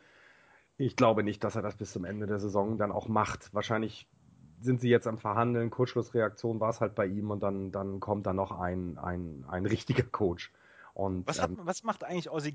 [0.77, 3.55] Ich glaube nicht, dass er das bis zum Ende der Saison dann auch macht.
[3.55, 4.09] Wahrscheinlich
[4.65, 8.27] sind sie jetzt am Verhandeln, Kurzschlussreaktion war es halt bei ihm und dann, dann kommt
[8.27, 10.53] da noch ein, ein, ein richtiger Coach.
[10.95, 12.53] Und Was, hat, ähm, was macht eigentlich Ozzy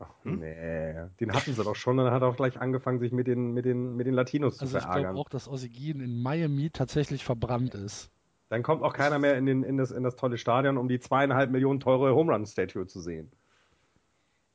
[0.00, 3.12] ach, nee, den hatten sie doch schon und dann hat er auch gleich angefangen, sich
[3.12, 5.14] mit den, mit den, mit den Latinos zu Also ich verärgern.
[5.14, 8.10] glaube auch, dass Osigin in Miami tatsächlich verbrannt ist.
[8.48, 10.98] Dann kommt auch keiner mehr in, den, in, das, in das tolle Stadion, um die
[10.98, 13.30] zweieinhalb Millionen teure Home Run Statue zu sehen.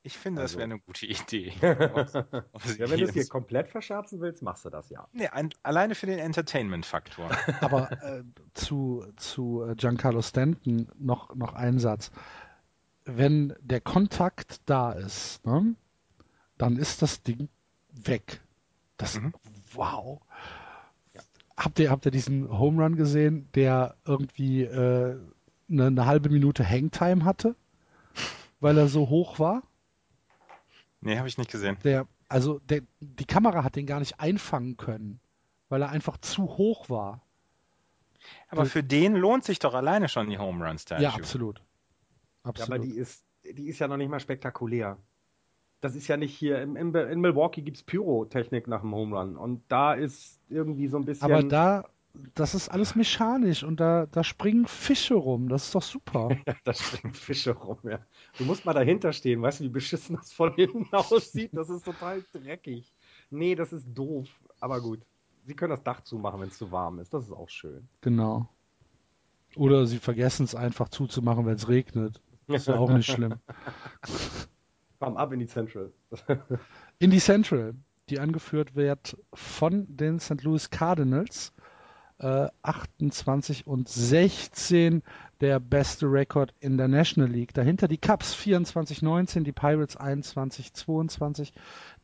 [0.05, 1.51] Ich finde, das Also- wäre eine gute Idee.
[2.53, 5.07] Ozzy Ja, wenn du es hier komplett verscherzen willst, machst du das ja.
[5.13, 7.29] Nee, ein, alleine für den Entertainment-Faktor.
[7.61, 12.11] Aber äh, zu, zu äh, Giancarlo Stanton noch, noch ein Satz.
[13.05, 15.73] Wenn der Kontakt da ist, ne,
[16.59, 17.49] dann ist das Ding
[17.89, 18.41] weg.
[18.97, 19.33] Das, Mhm.
[19.73, 20.21] wow.
[21.57, 25.17] Habt ihr, habt ihr diesen Home Run gesehen, der irgendwie äh,
[25.69, 27.55] eine, eine halbe Minute Hangtime hatte,
[28.59, 29.63] weil er so hoch war?
[31.05, 31.77] Nee, habe ich nicht gesehen.
[31.83, 35.19] Der, also der, die Kamera hat den gar nicht einfangen können,
[35.69, 37.21] weil er einfach zu hoch war.
[38.49, 41.03] Aber für den lohnt sich doch alleine schon die Home Run Statue.
[41.03, 41.59] Ja, absolut.
[41.59, 41.65] Ja,
[42.49, 42.71] Absolut.
[42.71, 44.97] aber die ist, die ist ja noch nicht mal spektakulär.
[45.81, 49.15] das ist ja nicht hier, in, in, in Milwaukee gibt es Pyrotechnik nach dem Home
[49.15, 51.31] Run und da ist irgendwie so ein bisschen...
[51.31, 51.85] Aber da,
[52.33, 56.29] das ist alles mechanisch und da, da springen Fische rum, das ist doch super.
[56.63, 57.99] da springen Fische rum, ja.
[58.37, 61.51] Du musst mal dahinter stehen, weißt du, wie beschissen das von hinten aussieht?
[61.53, 62.93] Das ist total dreckig.
[63.29, 64.27] Nee, das ist doof,
[64.59, 65.01] aber gut.
[65.45, 67.87] Sie können das Dach zumachen, wenn es zu warm ist, das ist auch schön.
[68.01, 68.49] Genau.
[69.55, 72.21] Oder sie vergessen es einfach zuzumachen, wenn es regnet.
[72.47, 73.35] Ist ja auch nicht schlimm.
[74.99, 75.91] Komm ab in die Central.
[76.99, 77.75] in die Central,
[78.09, 80.43] die angeführt wird von den St.
[80.43, 81.53] Louis Cardinals.
[82.19, 85.03] Äh, 28 und 16
[85.41, 87.53] der beste Rekord in der National League.
[87.53, 91.51] Dahinter die Cubs 24-19, die Pirates 21-22,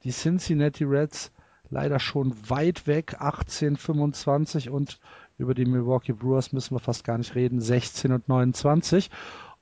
[0.03, 1.31] die Cincinnati Reds
[1.69, 4.99] leider schon weit weg 18-25 und
[5.37, 9.09] über die Milwaukee Brewers müssen wir fast gar nicht reden, 16 und 29.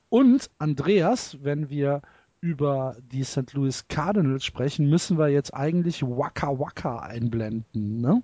[0.08, 2.02] Und Andreas, wenn wir
[2.40, 3.52] über die St.
[3.52, 8.22] Louis Cardinals sprechen, müssen wir jetzt eigentlich Waka Waka einblenden, ne?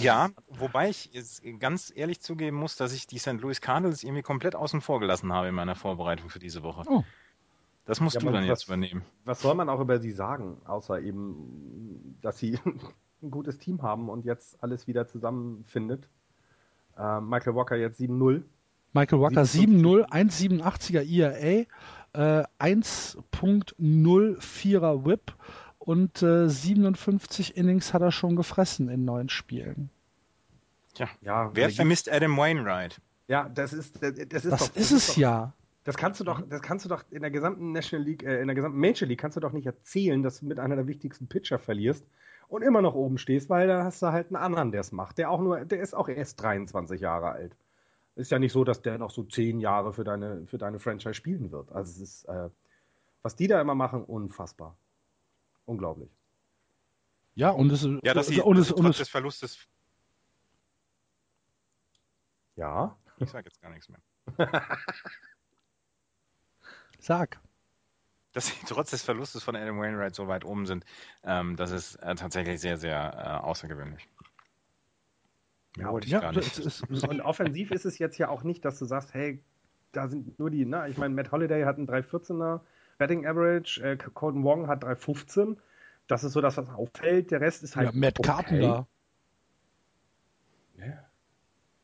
[0.00, 3.40] Ja, wobei ich jetzt ganz ehrlich zugeben muss, dass ich die St.
[3.40, 6.82] Louis Cardinals irgendwie komplett außen vor gelassen habe in meiner Vorbereitung für diese Woche.
[6.86, 7.04] Oh.
[7.86, 9.02] Das musst ja, du dann was, jetzt übernehmen.
[9.24, 12.58] Was soll man auch über sie sagen, außer eben, dass sie
[13.22, 16.08] ein gutes Team haben und jetzt alles wieder zusammenfindet?
[16.96, 18.42] Äh, Michael Walker jetzt 7-0.
[18.94, 21.66] Michael Walker 7-0, 1,87er IRA,
[22.14, 25.34] äh, 1.04er Whip
[25.84, 29.90] und äh, 57 Innings hat er schon gefressen in neun Spielen.
[30.94, 33.00] Tja, ja, wer vermisst Adam Wainwright?
[33.28, 35.52] Ja, das ist das ist, das doch, ist das es doch, ja.
[35.84, 38.46] Das kannst du doch, das kannst du doch in der gesamten National League, äh, in
[38.46, 41.26] der gesamten Major League kannst du doch nicht erzählen, dass du mit einer der wichtigsten
[41.26, 42.06] Pitcher verlierst
[42.48, 45.18] und immer noch oben stehst, weil da hast du halt einen anderen, der es macht.
[45.18, 47.56] Der auch nur, der ist auch erst 23 Jahre alt.
[48.16, 51.14] Ist ja nicht so, dass der noch so zehn Jahre für deine, für deine Franchise
[51.14, 51.72] spielen wird.
[51.72, 52.48] Also es ist, äh,
[53.22, 54.78] was die da immer machen, unfassbar.
[55.66, 56.10] Unglaublich.
[57.34, 58.00] Ja, und es ist.
[58.02, 59.58] Ja, dass sie und es, und es, des Verlustes.
[62.56, 62.96] Ja.
[63.18, 64.00] Ich sage jetzt gar nichts mehr.
[66.98, 67.40] Sag.
[68.32, 70.84] Dass sie trotz des Verlustes von Adam Wainwright so weit oben sind,
[71.22, 74.08] ähm, das ist äh, tatsächlich sehr, sehr äh, außergewöhnlich.
[75.76, 76.58] Ja, wollte ich ja, gar nicht.
[76.58, 79.42] Ist, und offensiv ist es jetzt ja auch nicht, dass du sagst, hey,
[79.92, 80.88] da sind nur die, ne?
[80.88, 82.60] Ich meine, Matt Holiday hat einen 314er
[82.98, 85.56] Betting Average, äh, Colton Wong hat 315.
[86.06, 87.30] Das ist so das, was auffällt.
[87.30, 87.92] Der Rest ist halt.
[87.92, 88.28] Ja, Matt okay.
[88.28, 88.86] Carpenter.
[90.78, 91.04] Ja.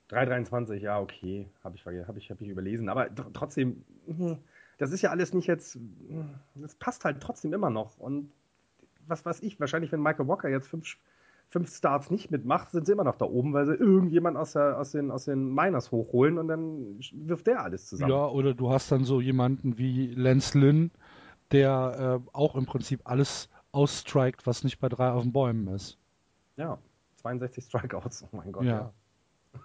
[0.08, 1.48] 323, ja, okay.
[1.62, 2.88] Habe ich, hab ich, hab ich überlesen.
[2.88, 3.84] Aber trotzdem,
[4.78, 5.78] das ist ja alles nicht jetzt.
[6.56, 7.98] Das passt halt trotzdem immer noch.
[7.98, 8.32] Und
[9.06, 10.96] was weiß ich, wahrscheinlich, wenn Michael Walker jetzt fünf
[11.50, 14.78] fünf Starts nicht mitmacht, sind sie immer noch da oben, weil sie irgendjemand aus, der,
[14.78, 18.12] aus, den, aus den Miners hochholen und dann wirft der alles zusammen.
[18.12, 20.92] Ja, oder du hast dann so jemanden wie Lance Lynn,
[21.50, 25.98] der äh, auch im Prinzip alles ausstrikt, was nicht bei drei auf den Bäumen ist.
[26.56, 26.78] Ja,
[27.16, 28.64] 62 Strikeouts, oh mein Gott.
[28.64, 28.92] Ja.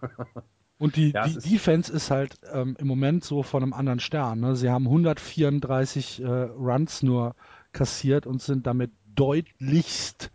[0.02, 0.10] ja.
[0.78, 4.00] Und die, ja, die ist Defense ist halt ähm, im Moment so von einem anderen
[4.00, 4.42] Stern.
[4.42, 4.56] Ne?
[4.58, 7.36] Sie haben 134 äh, Runs nur
[7.72, 10.32] kassiert und sind damit deutlichst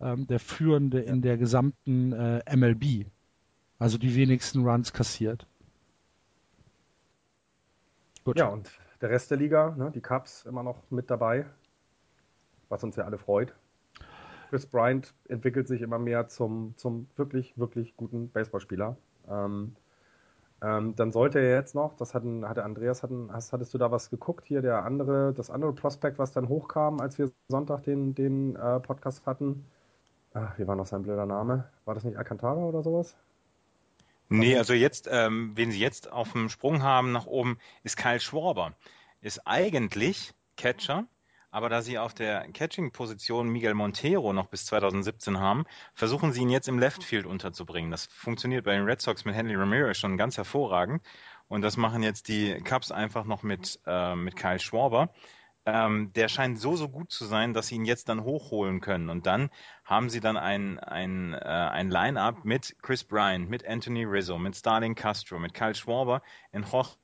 [0.00, 3.06] ähm, der Führende in der gesamten äh, MLB.
[3.78, 5.46] Also die wenigsten Runs kassiert.
[8.24, 8.38] Gut.
[8.38, 8.70] Ja, und
[9.00, 11.46] der Rest der Liga, ne, die Cubs immer noch mit dabei,
[12.68, 13.54] was uns ja alle freut.
[14.50, 18.96] Chris Bryant entwickelt sich immer mehr zum, zum wirklich, wirklich guten Baseballspieler.
[19.28, 19.76] Ähm,
[20.60, 23.92] ähm, dann sollte er jetzt noch, das hatten, hatte Andreas, hatten, hast, hattest du da
[23.92, 28.14] was geguckt hier, der andere, das andere Prospekt, was dann hochkam, als wir Sonntag den,
[28.14, 29.64] den äh, Podcast hatten,
[30.34, 31.68] Ach, wie war noch sein blöder Name?
[31.84, 33.16] War das nicht Alcantara oder sowas?
[34.28, 38.20] Nee, also jetzt, ähm, wen sie jetzt auf dem Sprung haben nach oben, ist Kyle
[38.20, 38.74] Schwarber.
[39.22, 41.06] Ist eigentlich Catcher,
[41.50, 45.64] aber da sie auf der Catching-Position Miguel Montero noch bis 2017 haben,
[45.94, 47.90] versuchen sie ihn jetzt im Left Field unterzubringen.
[47.90, 51.02] Das funktioniert bei den Red Sox mit Henry Ramirez schon ganz hervorragend.
[51.48, 55.08] Und das machen jetzt die Cubs einfach noch mit, äh, mit Kyle Schwarber.
[55.70, 59.10] Ähm, der scheint so, so gut zu sein, dass sie ihn jetzt dann hochholen können.
[59.10, 59.50] Und dann
[59.84, 64.56] haben sie dann ein, ein, äh, ein Line-Up mit Chris Bryant, mit Anthony Rizzo, mit
[64.56, 66.22] Starling Castro, mit Kyle Schwarber,
[66.52, 66.96] in Jorge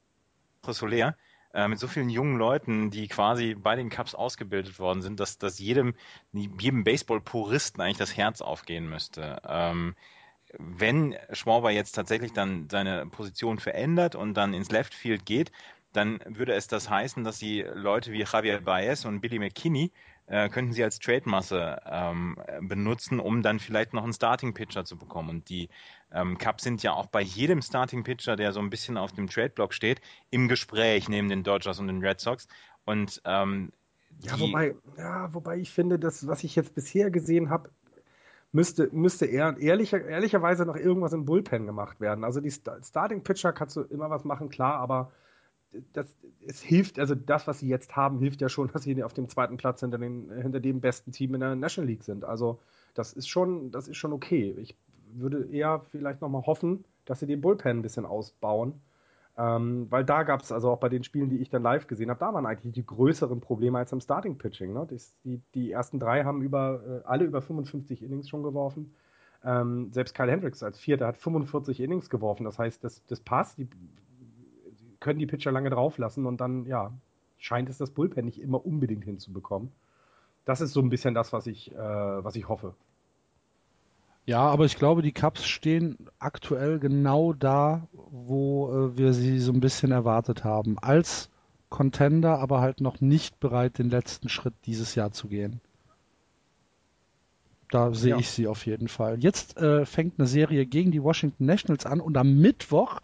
[0.66, 1.14] Soler,
[1.52, 5.36] äh, mit so vielen jungen Leuten, die quasi bei den Cups ausgebildet worden sind, dass,
[5.36, 5.94] dass jedem,
[6.32, 9.42] jedem Baseball-Puristen eigentlich das Herz aufgehen müsste.
[9.46, 9.94] Ähm,
[10.58, 15.52] wenn Schwarber jetzt tatsächlich dann seine Position verändert und dann ins Left Field geht,
[15.94, 19.92] dann würde es das heißen, dass sie Leute wie Javier Baez und Billy McKinney
[20.26, 25.30] äh, könnten sie als Trade-Masse ähm, benutzen, um dann vielleicht noch einen Starting-Pitcher zu bekommen.
[25.30, 25.68] Und die
[26.12, 29.74] ähm, Cubs sind ja auch bei jedem Starting-Pitcher, der so ein bisschen auf dem Trade-Block
[29.74, 30.00] steht,
[30.30, 32.48] im Gespräch neben den Dodgers und den Red Sox.
[32.84, 33.72] Und ähm,
[34.20, 37.70] Ja, wobei, ja, wobei ich finde, das, was ich jetzt bisher gesehen habe,
[38.52, 42.24] müsste, müsste eher, ehrlicher, ehrlicherweise noch irgendwas im Bullpen gemacht werden.
[42.24, 45.12] Also die Sta- Starting Pitcher kannst du immer was machen, klar, aber
[45.92, 46.14] das,
[46.46, 49.28] es hilft, also das, was sie jetzt haben, hilft ja schon, dass sie auf dem
[49.28, 52.24] zweiten Platz hinter, den, hinter dem besten Team in der National League sind.
[52.24, 52.60] Also
[52.94, 54.54] das ist schon, das ist schon okay.
[54.58, 54.76] Ich
[55.14, 58.80] würde eher vielleicht nochmal hoffen, dass sie den Bullpen ein bisschen ausbauen.
[59.36, 62.08] Ähm, weil da gab es, also auch bei den Spielen, die ich dann live gesehen
[62.08, 64.72] habe, da waren eigentlich die größeren Probleme als im Starting Pitching.
[64.72, 64.86] Ne?
[64.88, 68.94] Das, die, die ersten drei haben über, äh, alle über 55 Innings schon geworfen.
[69.44, 72.44] Ähm, selbst Kyle Hendricks als Vierter hat 45 Innings geworfen.
[72.44, 73.58] Das heißt, das, das passt.
[73.58, 73.88] Die, die
[75.04, 76.90] können die Pitcher lange drauflassen und dann, ja,
[77.38, 79.70] scheint es das Bullpen nicht immer unbedingt hinzubekommen.
[80.46, 82.74] Das ist so ein bisschen das, was ich, äh, was ich hoffe.
[84.26, 89.52] Ja, aber ich glaube, die Cubs stehen aktuell genau da, wo äh, wir sie so
[89.52, 90.78] ein bisschen erwartet haben.
[90.78, 91.28] Als
[91.68, 95.60] Contender, aber halt noch nicht bereit, den letzten Schritt dieses Jahr zu gehen.
[97.70, 98.18] Da sehe Ja.
[98.18, 99.18] ich sie auf jeden Fall.
[99.22, 103.00] Jetzt äh, fängt eine Serie gegen die Washington Nationals an und am Mittwoch,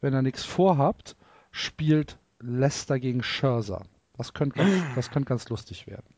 [0.00, 1.16] wenn ihr nichts vorhabt,
[1.54, 3.86] spielt Leicester gegen Scherzer.
[4.16, 6.14] Das könnte ganz, das könnte ganz lustig werden.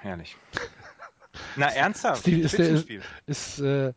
[0.00, 0.36] Herrlich.
[1.56, 2.20] Na, ernsthaft?
[2.20, 2.84] Steve, ist der-.
[3.26, 3.94] Ist äh,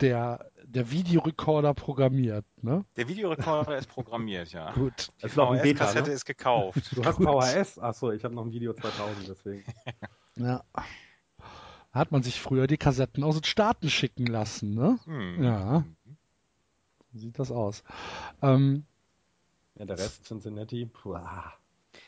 [0.00, 2.84] der, der Videorekorder programmiert, ne?
[2.96, 4.72] Der Videorekorder ist programmiert, ja.
[4.72, 5.12] Gut.
[5.22, 6.14] Die Beta, VHS-Kassette ne?
[6.14, 6.96] ist gekauft.
[6.96, 7.28] Du hast Gut.
[7.28, 7.78] VHS?
[7.78, 9.64] Achso, ich habe noch ein Video 2000, deswegen.
[10.36, 10.64] Ja.
[11.92, 14.98] Hat man sich früher die Kassetten aus den Staaten schicken lassen, ne?
[15.04, 15.44] Hm.
[15.44, 15.84] Ja.
[17.12, 17.84] So sieht das aus.
[18.42, 18.84] Ähm,
[19.76, 21.52] Ja, der Rest Cincinnati, puh, ah.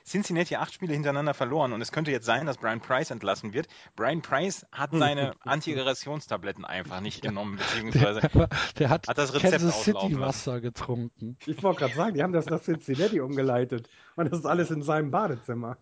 [0.05, 3.67] Cincinnati acht Spiele hintereinander verloren und es könnte jetzt sein, dass Brian Price entlassen wird.
[3.95, 8.49] Brian Price hat seine Antiaggressionstabletten einfach nicht genommen, beziehungsweise der,
[8.79, 10.21] der hat, Hat das Rezept Kansas City lassen.
[10.21, 11.37] Wasser getrunken.
[11.47, 13.89] Ich wollte gerade sagen, die haben das nach Cincinnati umgeleitet.
[14.15, 15.77] Und das ist alles in seinem Badezimmer.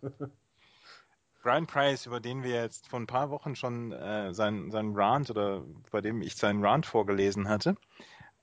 [1.42, 5.30] Brian Price, über den wir jetzt vor ein paar Wochen schon äh, seinen, seinen Rant
[5.30, 7.76] oder bei dem ich seinen Rant vorgelesen hatte,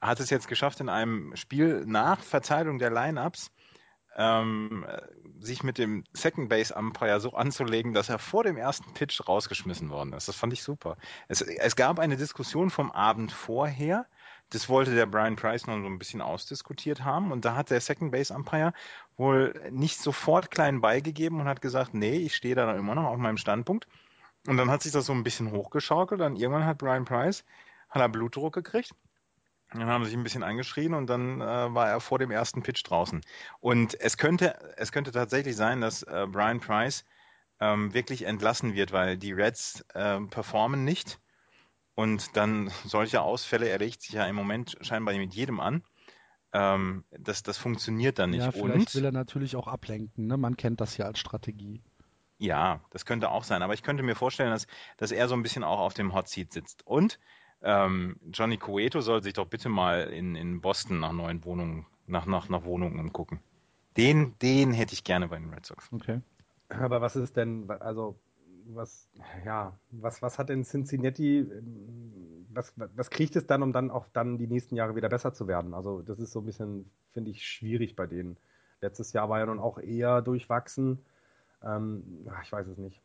[0.02, 3.52] hat es jetzt geschafft, in einem Spiel nach Verteilung der Lineups
[4.18, 5.02] ähm, äh,
[5.40, 9.90] sich mit dem Second Base Umpire so anzulegen, dass er vor dem ersten Pitch rausgeschmissen
[9.90, 10.28] worden ist.
[10.28, 10.98] Das fand ich super.
[11.28, 14.06] Es, es gab eine Diskussion vom Abend vorher.
[14.50, 17.32] Das wollte der Brian Price noch so ein bisschen ausdiskutiert haben.
[17.32, 18.74] Und da hat der Second Base Umpire
[19.16, 23.18] wohl nicht sofort klein beigegeben und hat gesagt, nee, ich stehe da immer noch auf
[23.18, 23.88] meinem Standpunkt.
[24.48, 26.20] Und dann hat sich das so ein bisschen hochgeschaukelt.
[26.20, 27.46] Dann irgendwann hat Brian Price
[27.90, 28.94] hat er Blutdruck gekriegt.
[29.74, 32.62] Dann haben sie sich ein bisschen angeschrien und dann äh, war er vor dem ersten
[32.62, 33.22] Pitch draußen.
[33.60, 37.06] Und es könnte, es könnte tatsächlich sein, dass äh, Brian Price
[37.62, 41.20] ähm, wirklich entlassen wird, weil die Reds ähm, performen nicht.
[41.96, 45.84] Und dann solche Ausfälle erlegt sich ja im Moment scheinbar mit jedem an.
[46.54, 48.44] Ähm, das, das funktioniert dann nicht.
[48.44, 50.36] Ja, vielleicht und will er natürlich auch ablenken, ne?
[50.36, 51.82] Man kennt das ja als Strategie.
[52.40, 53.62] ja, das könnte auch sein.
[53.62, 54.68] Aber ich könnte mir vorstellen, dass,
[54.98, 56.86] dass er so ein bisschen auch auf dem Hot Seat sitzt.
[56.86, 57.20] Und
[57.64, 62.26] ähm, Johnny Cueto soll sich doch bitte mal in, in Boston nach neuen Wohnungen, nach,
[62.26, 63.40] nach, nach Wohnungen umgucken.
[63.98, 65.90] Den, den hätte ich gerne bei den Red Sox.
[65.92, 66.22] Okay.
[66.70, 68.18] Aber was ist denn, also,
[68.66, 69.10] was,
[69.46, 74.08] ja, was, was hat denn Cincinnati, ähm, was, was kriegt es dann, um dann auch
[74.14, 75.74] dann die nächsten Jahre wieder besser zu werden?
[75.74, 78.38] Also, das ist so ein bisschen, finde ich, schwierig bei denen.
[78.80, 81.00] Letztes Jahr war ja nun auch eher durchwachsen.
[81.64, 83.02] Ähm, ich weiß es nicht.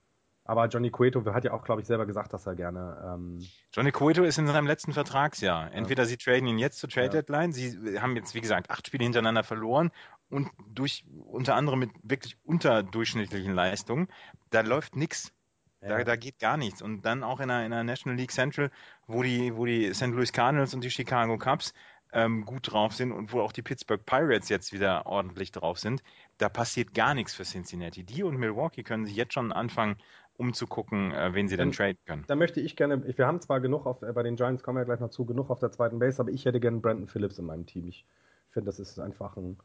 [0.46, 2.96] Aber Johnny Cueto hat ja auch, glaube ich, selber gesagt, dass er gerne.
[3.04, 5.72] Ähm, Johnny Cueto ist in seinem letzten Vertragsjahr.
[5.72, 7.12] Entweder sie traden ihn jetzt zur Trade Ja.
[7.22, 9.90] Deadline, sie haben jetzt, wie gesagt, acht Spiele hintereinander verloren
[10.30, 14.08] und durch unter anderem mit wirklich unterdurchschnittlichen Leistungen,
[14.50, 15.32] da läuft nichts.
[15.80, 16.04] Da, Ja.
[16.04, 16.80] da geht gar nichts.
[16.80, 18.70] Und dann auch in der, in der National League Central,
[19.06, 20.06] wo die, wo die St.
[20.06, 21.74] Louis Cardinals und die Chicago Cubs
[22.12, 26.02] ähm, gut drauf sind und wo auch die Pittsburgh Pirates jetzt wieder ordentlich drauf sind,
[26.38, 28.04] da passiert gar nichts für Cincinnati.
[28.04, 29.96] Die und Milwaukee können sich jetzt schon anfangen,
[30.38, 32.24] umzugucken, äh, wen sie dann Ähm, traden können.
[32.26, 34.84] da möchte ich gerne, wir haben zwar genug auf, äh, bei den Giants kommen wir
[34.84, 37.46] gleich noch zu, genug auf der zweiten Base, aber ich hätte gerne Brandon Phillips in
[37.46, 37.88] meinem Team.
[37.88, 38.04] Ich
[38.50, 39.56] finde, das ist einfach ein,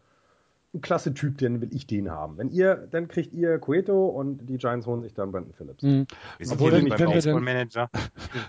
[0.74, 2.38] ein klasse Typ, den will ich den haben.
[2.38, 5.82] Wenn ihr, dann kriegt ihr Cueto und die Giants holen sich dann Brandon Phillips.
[5.84, 6.08] Hm.
[6.38, 7.88] Wir sind Obwohl, hier wenn- beim wenn wir denn-.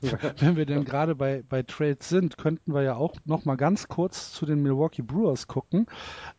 [0.40, 3.88] Wenn wir denn gerade bei, bei Trades sind, könnten wir ja auch noch mal ganz
[3.88, 5.86] kurz zu den Milwaukee Brewers gucken.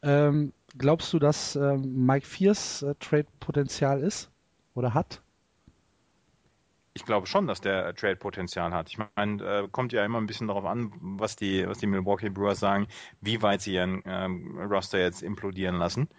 [0.02, 4.30] Ähm, glaubst du, dass ähm, Mike Fierce äh, Trade-Potenzial ist
[4.76, 5.22] oder hat?
[6.96, 8.90] Ich glaube schon, dass der äh, Trade-Potenzial hat.
[8.90, 12.30] Ich meine, äh, kommt ja immer ein bisschen darauf an, was die, was die Milwaukee
[12.30, 12.88] Brewers sagen,
[13.22, 16.10] wie weit sie ihren ähm, Roster jetzt implodieren lassen.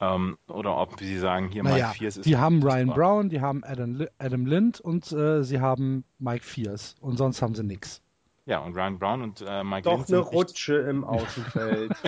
[0.00, 2.26] Ähm, oder ob sie sagen, hier Naja, Mike Fierce ist.
[2.26, 2.94] die haben Ryan super.
[2.94, 7.40] Brown, die haben Adam, Li- Adam Lind und äh, sie haben Mike Fierce und sonst
[7.42, 8.02] haben sie nichts.
[8.46, 12.06] Ja, und Ryan Brown und äh, Mike Doch Lind eine sind nicht, Rutsche im Außenfeld.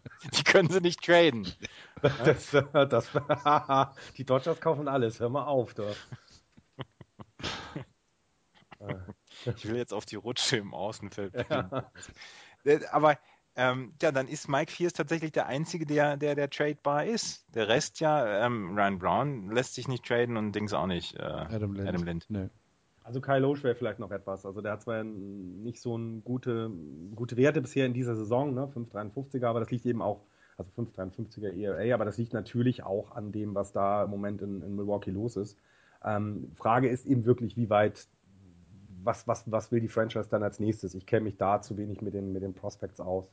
[0.34, 1.52] die können sie nicht traden.
[2.22, 3.10] Das, das,
[4.16, 5.74] die Dodgers kaufen alles, hör mal auf.
[5.74, 5.96] Du.
[9.56, 11.34] Ich will jetzt auf die Rutsche im Außenfeld.
[11.50, 11.90] Ja.
[12.64, 13.18] Äh, aber
[13.56, 17.44] ähm, ja, dann ist Mike Fierce tatsächlich der Einzige, der, der, der tradebar ist.
[17.54, 21.16] Der Rest ja, ähm, Ryan Brown lässt sich nicht traden und Dings auch nicht.
[21.16, 21.88] Äh, Adam Lind.
[21.88, 22.26] Adam Lind.
[22.28, 22.48] Nee.
[23.04, 24.46] Also Kyle Loesch wäre vielleicht noch etwas.
[24.46, 26.70] Also der hat zwar nicht so ein gute,
[27.14, 28.70] gute Werte bisher in dieser Saison, ne?
[28.74, 30.20] 5,53er, aber das liegt eben auch,
[30.56, 34.62] also 5,53er ERA, aber das liegt natürlich auch an dem, was da im Moment in,
[34.62, 35.58] in Milwaukee los ist.
[36.04, 38.06] Ähm, Frage ist eben wirklich, wie weit,
[39.04, 40.94] was, was, was will die Franchise dann als nächstes?
[40.94, 43.30] Ich kenne mich da zu wenig mit den, mit den Prospects aus.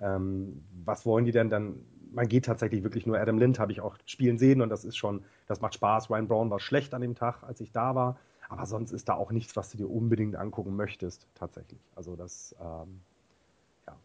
[0.00, 1.76] Ähm, was wollen die denn dann?
[2.12, 4.96] Man geht tatsächlich wirklich nur Adam Lind, habe ich auch spielen sehen und das ist
[4.96, 6.10] schon, das macht Spaß.
[6.10, 8.16] Ryan Brown war schlecht an dem Tag, als ich da war.
[8.48, 11.80] Aber sonst ist da auch nichts, was du dir unbedingt angucken möchtest, tatsächlich.
[11.96, 13.00] Also das, ähm,
[13.86, 13.96] ja.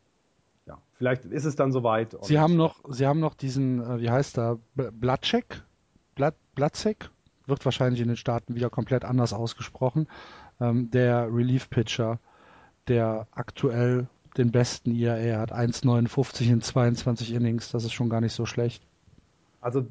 [0.65, 0.81] ja.
[0.93, 2.17] Vielleicht ist es dann soweit.
[2.23, 5.63] Sie haben noch, Sie haben noch diesen, äh, wie heißt der, Blatschek?
[6.15, 7.09] Blat, Blatzek?
[7.45, 10.07] Wird wahrscheinlich in den Staaten wieder komplett anders ausgesprochen.
[10.61, 12.19] Ähm, der Relief-Pitcher,
[12.87, 14.07] der aktuell
[14.37, 18.83] den besten IAE hat, 1,59 in 22 Innings, das ist schon gar nicht so schlecht.
[19.59, 19.85] Also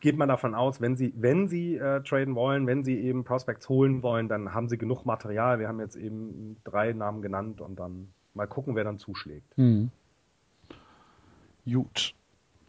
[0.00, 3.68] geht man davon aus, wenn sie, wenn sie äh, traden wollen, wenn sie eben Prospects
[3.68, 5.58] holen wollen, dann haben sie genug Material.
[5.58, 9.56] Wir haben jetzt eben drei Namen genannt und dann mal gucken, wer dann zuschlägt.
[9.56, 9.90] Hm.
[11.64, 12.14] Gut.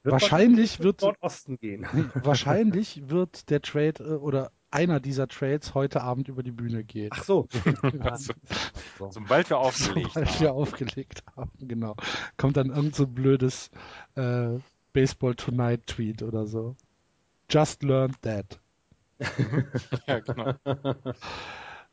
[0.03, 1.85] Wird wahrscheinlich wird Nordosten gehen.
[2.15, 7.09] wahrscheinlich wird der Trade äh, oder einer dieser Trades heute Abend über die Bühne gehen.
[7.11, 7.47] Ach so.
[8.01, 8.33] also,
[9.09, 10.39] sobald wir aufgelegt sobald haben.
[10.39, 11.95] wir aufgelegt haben, genau.
[12.37, 13.71] Kommt dann irgend so ein blödes
[14.15, 14.59] äh,
[14.93, 16.75] Baseball Tonight Tweet oder so.
[17.49, 18.59] Just learned that.
[20.07, 20.53] ja, genau.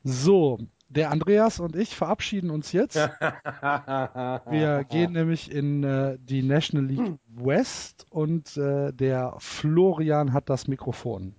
[0.04, 0.58] So,
[0.88, 2.96] der Andreas und ich verabschieden uns jetzt.
[3.20, 10.68] Wir gehen nämlich in äh, die National League West und äh, der Florian hat das
[10.68, 11.34] Mikrofon.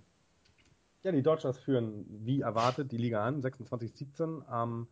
[1.08, 4.44] Ja, die Dodgers führen wie erwartet die Liga an, 26-17.
[4.52, 4.88] Ähm,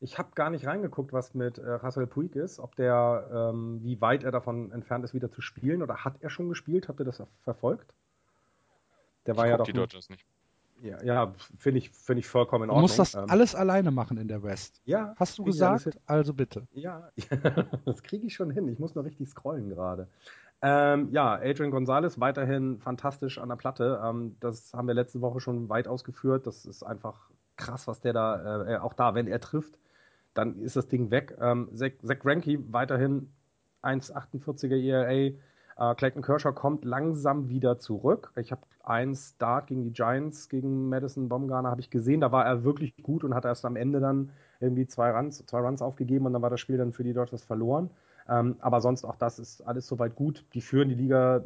[0.00, 4.00] ich habe gar nicht reingeguckt, was mit äh, Russell Puig ist, ob der, ähm, wie
[4.00, 6.88] weit er davon entfernt ist, wieder zu spielen oder hat er schon gespielt?
[6.88, 7.92] Habt ihr das verfolgt?
[9.26, 9.66] Der war ich ja doch.
[9.66, 10.24] Die Dodgers nicht.
[10.80, 12.86] Ja, ja finde ich, find ich vollkommen in Ordnung.
[12.88, 14.80] Du musst das ähm, alles alleine machen in der West.
[14.86, 15.12] Ja.
[15.16, 16.00] Hast du gesagt?
[16.06, 16.66] Also bitte.
[16.72, 17.10] Ja,
[17.84, 18.68] das kriege ich schon hin.
[18.68, 20.08] Ich muss noch richtig scrollen gerade.
[20.60, 24.00] Ähm, ja, Adrian Gonzalez weiterhin fantastisch an der Platte.
[24.04, 26.46] Ähm, das haben wir letzte Woche schon weit ausgeführt.
[26.46, 29.78] Das ist einfach krass, was der da, äh, auch da, wenn er trifft,
[30.34, 31.36] dann ist das Ding weg.
[31.40, 33.32] Ähm, Zach, Zach Greinke weiterhin
[33.82, 35.32] 1,48er ERA.
[35.78, 38.32] Äh, Clayton Kershaw kommt langsam wieder zurück.
[38.36, 42.20] Ich habe einen Start gegen die Giants, gegen Madison Baumgartner, habe ich gesehen.
[42.20, 44.30] Da war er wirklich gut und hat erst am Ende dann
[44.60, 47.44] irgendwie zwei Runs, zwei Runs aufgegeben und dann war das Spiel dann für die Dodgers
[47.44, 47.90] verloren.
[48.28, 50.44] Ähm, aber sonst auch das ist alles soweit gut.
[50.54, 51.40] Die führen die Liga, äh,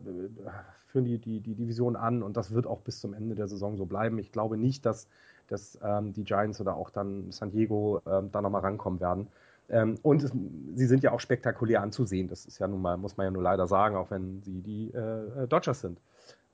[0.86, 3.76] führen die, die, die Division an und das wird auch bis zum Ende der Saison
[3.76, 4.18] so bleiben.
[4.18, 5.08] Ich glaube nicht, dass,
[5.48, 9.28] dass ähm, die Giants oder auch dann San Diego ähm, da nochmal rankommen werden.
[9.68, 10.32] Ähm, und es,
[10.74, 12.28] sie sind ja auch spektakulär anzusehen.
[12.28, 14.92] Das ist ja nun mal, muss man ja nur leider sagen, auch wenn sie die
[14.92, 15.98] äh, Dodgers sind.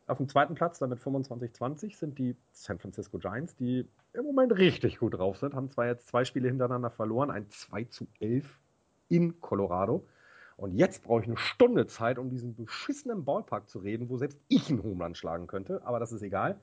[0.06, 4.98] Auf dem zweiten Platz, damit 25-20, sind die San Francisco Giants, die im Moment richtig
[4.98, 5.54] gut drauf sind.
[5.54, 8.58] Haben zwar jetzt zwei Spiele hintereinander verloren, ein 2 zu 11
[9.08, 10.06] in Colorado.
[10.58, 14.40] Und jetzt brauche ich eine Stunde Zeit, um diesen beschissenen Ballpark zu reden, wo selbst
[14.48, 16.58] ich einen Homerun schlagen könnte, aber das ist egal.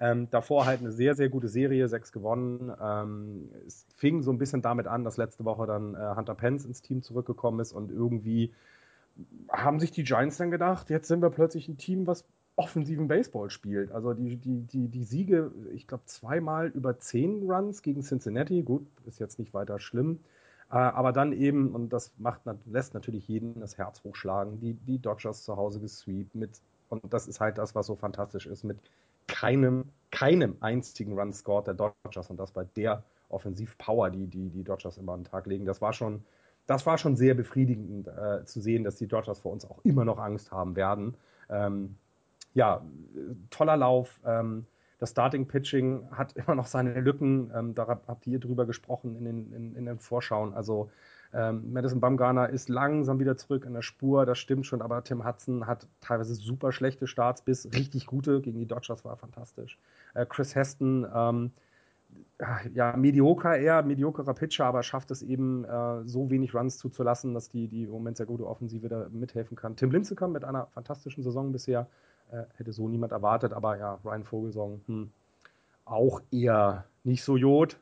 [0.00, 2.72] Ähm, davor halt eine sehr, sehr gute Serie, sechs gewonnen.
[2.82, 6.66] Ähm, es fing so ein bisschen damit an, dass letzte Woche dann äh, Hunter Pence
[6.66, 8.52] ins Team zurückgekommen ist und irgendwie
[9.48, 12.24] haben sich die Giants dann gedacht, jetzt sind wir plötzlich ein Team, was
[12.56, 13.92] offensiven Baseball spielt.
[13.92, 18.86] Also die, die, die, die Siege, ich glaube, zweimal über zehn Runs gegen Cincinnati, gut,
[19.06, 20.18] ist jetzt nicht weiter schlimm.
[20.70, 24.98] Äh, aber dann eben, und das macht, lässt natürlich jeden das Herz hochschlagen, die, die
[24.98, 28.78] Dodgers zu Hause gesweept mit, und das ist halt das, was so fantastisch ist, mit
[29.26, 34.64] keinem, keinem einzigen Run scored der Dodgers und das bei der Offensivpower, die, die die
[34.64, 35.64] Dodgers immer an den Tag legen.
[35.64, 36.24] Das war schon,
[36.66, 40.04] das war schon sehr befriedigend äh, zu sehen, dass die Dodgers vor uns auch immer
[40.04, 41.16] noch Angst haben werden.
[41.48, 41.96] Ähm,
[42.54, 42.84] ja,
[43.50, 44.20] toller Lauf.
[44.24, 44.66] Ähm,
[44.98, 47.50] das Starting Pitching hat immer noch seine Lücken.
[47.54, 50.54] Ähm, da habt ihr drüber gesprochen in den, in, in den Vorschauen.
[50.54, 50.90] Also
[51.32, 55.26] ähm, Madison Bumgarner ist langsam wieder zurück in der Spur, das stimmt schon, aber Tim
[55.26, 58.40] Hudson hat teilweise super schlechte Starts bis richtig gute.
[58.40, 59.78] Gegen die Dodgers war fantastisch.
[60.14, 61.50] Äh, Chris Heston, ähm,
[62.72, 67.48] ja, medioker eher, mediokerer Pitcher, aber schafft es eben, äh, so wenig Runs zuzulassen, dass
[67.50, 69.76] die, die im Moment sehr gute Offensive da mithelfen kann.
[69.76, 71.88] Tim Lincecum mit einer fantastischen Saison bisher,
[72.30, 75.10] äh, hätte so niemand erwartet, aber ja, Ryan Vogelsong, hm,
[75.84, 77.78] auch eher nicht so Jod.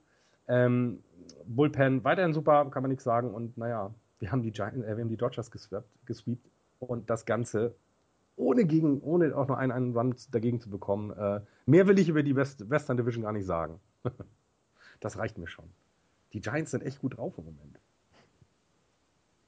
[0.46, 1.02] Ähm,
[1.46, 3.32] Bullpen weiterhin super, kann man nichts sagen.
[3.32, 6.46] Und naja, wir haben die, Giants, äh, wir haben die Dodgers gesweept, gesweept
[6.78, 7.74] und das Ganze
[8.36, 11.10] ohne, gegen, ohne auch nur einen, einen Run dagegen zu bekommen.
[11.12, 13.80] Äh, mehr will ich über die West Western Division gar nicht sagen.
[15.00, 15.70] das reicht mir schon.
[16.32, 17.78] Die Giants sind echt gut drauf im Moment.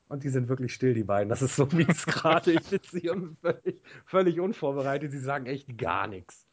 [0.08, 1.28] Und die sind wirklich still, die beiden.
[1.28, 2.52] Das ist so mies gerade.
[2.52, 5.10] Ich sitze hier völlig, völlig unvorbereitet.
[5.10, 6.46] Sie sagen echt gar nichts.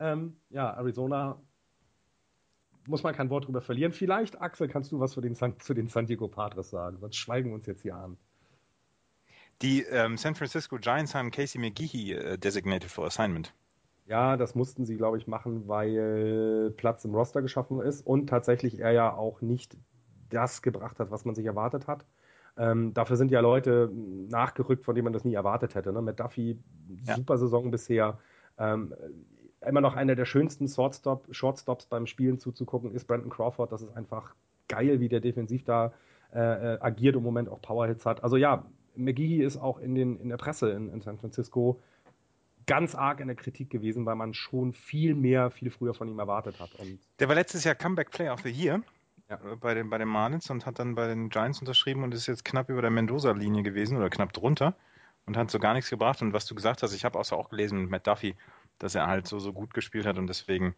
[0.00, 1.40] Ähm, ja, Arizona
[2.86, 3.92] muss man kein Wort drüber verlieren.
[3.92, 6.98] Vielleicht, Axel, kannst du was zu den, San, zu den San Diego Padres sagen?
[6.98, 8.16] Sonst schweigen wir uns jetzt hier an.
[9.62, 13.54] Die ähm, San Francisco Giants haben Casey McGehee äh, designated for assignment.
[14.06, 18.78] Ja, das mussten sie, glaube ich, machen, weil Platz im Roster geschaffen ist und tatsächlich
[18.78, 19.76] er ja auch nicht
[20.28, 22.04] das gebracht hat, was man sich erwartet hat.
[22.58, 25.92] Ähm, dafür sind ja Leute nachgerückt, von denen man das nie erwartet hätte.
[25.92, 26.00] Ne?
[26.00, 26.58] Mit Duffy,
[27.04, 27.16] ja.
[27.16, 28.18] super Saison bisher.
[28.58, 28.94] Ähm,
[29.66, 33.72] immer noch einer der schönsten Shortstop, Shortstops beim Spielen zuzugucken ist Brandon Crawford.
[33.72, 34.34] Das ist einfach
[34.68, 35.92] geil, wie der defensiv da
[36.32, 36.38] äh,
[36.74, 38.24] äh agiert und im Moment auch Powerhits hat.
[38.24, 38.64] Also ja,
[38.94, 41.80] McGee ist auch in, den, in der Presse in, in San Francisco
[42.66, 46.18] ganz arg in der Kritik gewesen, weil man schon viel mehr, viel früher von ihm
[46.18, 46.74] erwartet hat.
[46.76, 48.82] Und der war letztes Jahr Comeback Player of the Year
[49.28, 49.36] ja.
[49.36, 52.26] Äh, bei, den, bei den Marlins und hat dann bei den Giants unterschrieben und ist
[52.26, 54.74] jetzt knapp über der Mendoza-Linie gewesen oder knapp drunter
[55.26, 56.22] und hat so gar nichts gebracht.
[56.22, 58.36] Und was du gesagt hast, ich habe auch, auch gelesen mit Matt Duffy,
[58.78, 60.74] dass er halt so, so gut gespielt hat und deswegen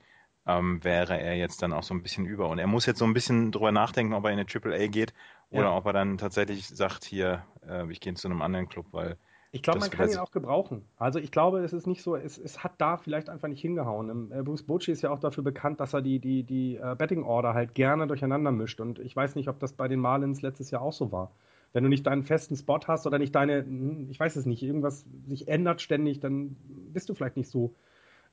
[0.46, 2.48] ähm, wäre er jetzt dann auch so ein bisschen über.
[2.48, 4.86] Und er muss jetzt so ein bisschen drüber nachdenken, ob er in eine Triple A
[4.86, 5.12] geht
[5.50, 5.76] oder ja.
[5.76, 9.18] ob er dann tatsächlich sagt, hier, äh, ich gehe zu einem anderen Club, weil
[9.50, 10.84] ich glaube, man kann ihn auch gebrauchen.
[10.98, 14.30] Also ich glaube, es ist nicht so, es, es hat da vielleicht einfach nicht hingehauen.
[14.30, 17.22] Äh, Bruce Bochy ist ja auch dafür bekannt, dass er die, die, die äh, Betting
[17.22, 18.80] Order halt gerne durcheinander mischt.
[18.80, 21.32] Und ich weiß nicht, ob das bei den Marlins letztes Jahr auch so war.
[21.72, 24.62] Wenn du nicht deinen festen Spot hast oder nicht deine, hm, ich weiß es nicht,
[24.62, 26.56] irgendwas sich ändert ständig, dann
[26.92, 27.74] bist du vielleicht nicht so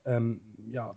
[0.04, 0.40] ähm,
[0.70, 0.96] ja,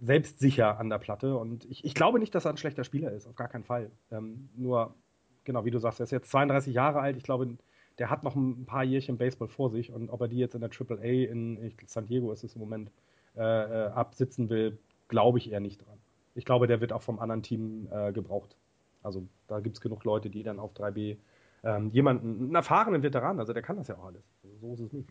[0.00, 1.36] selbstsicher an der Platte.
[1.36, 3.90] Und ich, ich glaube nicht, dass er ein schlechter Spieler ist, auf gar keinen Fall.
[4.12, 4.94] Ähm, nur,
[5.42, 7.16] genau, wie du sagst, er ist jetzt 32 Jahre alt.
[7.16, 7.56] Ich glaube,
[7.98, 10.60] der hat noch ein paar Jährchen Baseball vor sich und ob er die jetzt in
[10.60, 12.90] der Triple A in San Diego ist es im Moment
[13.36, 14.78] äh, äh, absitzen will,
[15.08, 15.98] glaube ich eher nicht dran.
[16.34, 18.56] Ich glaube, der wird auch vom anderen Team äh, gebraucht.
[19.02, 21.16] Also da gibt es genug Leute, die dann auf 3B
[21.64, 24.22] ähm, jemanden, einen erfahrenen Veteran, also der kann das ja auch alles.
[24.42, 25.08] Also so ist es nicht.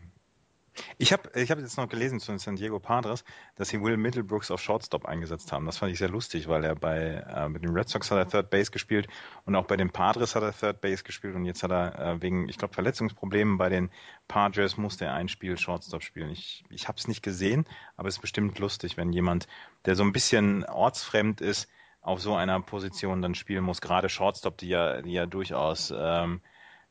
[0.98, 3.24] Ich habe ich hab jetzt noch gelesen zu den San Diego Padres,
[3.56, 5.66] dass sie Will Middlebrooks auf Shortstop eingesetzt haben.
[5.66, 8.28] Das fand ich sehr lustig, weil er bei äh, mit den Red Sox hat er
[8.28, 9.08] Third Base gespielt
[9.44, 12.22] und auch bei den Padres hat er Third Base gespielt und jetzt hat er äh,
[12.22, 13.90] wegen, ich glaube, Verletzungsproblemen bei den
[14.28, 16.30] Padres musste er ein Spiel Shortstop spielen.
[16.30, 17.66] Ich, ich habe es nicht gesehen,
[17.96, 19.46] aber es ist bestimmt lustig, wenn jemand,
[19.84, 21.68] der so ein bisschen ortsfremd ist,
[22.06, 26.40] auf so einer Position dann spielen muss, gerade Shortstop, die ja, die ja durchaus, ähm,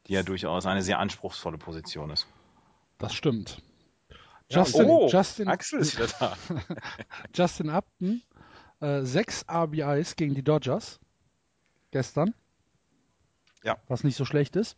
[0.07, 2.27] die ja durchaus eine sehr anspruchsvolle Position ist.
[2.97, 3.61] Das stimmt.
[4.49, 6.37] Justin, oh, Justin, Axel ist wieder da.
[7.33, 8.21] Justin Upton,
[8.79, 10.99] äh, sechs RBIs gegen die Dodgers
[11.91, 12.33] gestern.
[13.63, 13.77] Ja.
[13.87, 14.77] Was nicht so schlecht ist.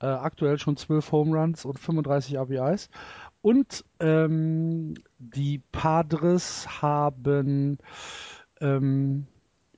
[0.00, 2.88] Äh, aktuell schon zwölf Home Runs und 35 RBIs.
[3.42, 7.78] Und ähm, die Padres haben
[8.60, 9.26] ähm,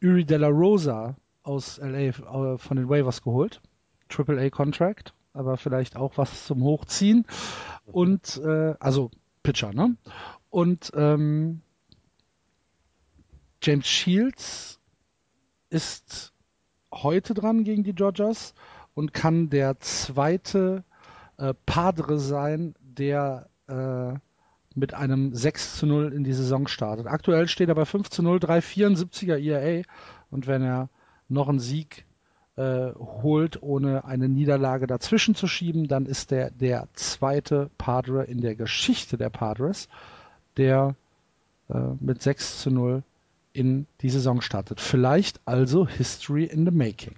[0.02, 2.12] Uri De La Rosa aus LA äh,
[2.58, 3.62] von den Waivers geholt.
[4.08, 7.24] Triple A Contract, aber vielleicht auch was zum Hochziehen.
[7.86, 9.10] Und äh, also
[9.42, 9.96] Pitcher, ne?
[10.50, 11.62] Und ähm,
[13.62, 14.80] James Shields
[15.70, 16.32] ist
[16.92, 18.54] heute dran gegen die Dodgers
[18.94, 20.84] und kann der zweite
[21.38, 24.14] äh, Padre sein, der äh,
[24.74, 27.06] mit einem 6 zu 0 in die Saison startet.
[27.06, 29.82] Aktuell steht er bei 5 zu 0, 3,74er ERA
[30.30, 30.88] und wenn er
[31.28, 32.04] noch einen Sieg
[32.62, 38.40] äh, holt, ohne eine Niederlage dazwischen zu schieben, dann ist er der zweite Padre in
[38.40, 39.88] der Geschichte der Padres,
[40.56, 40.94] der
[41.68, 43.02] äh, mit 6 zu 0
[43.52, 44.80] in die Saison startet.
[44.80, 47.16] Vielleicht also History in the Making.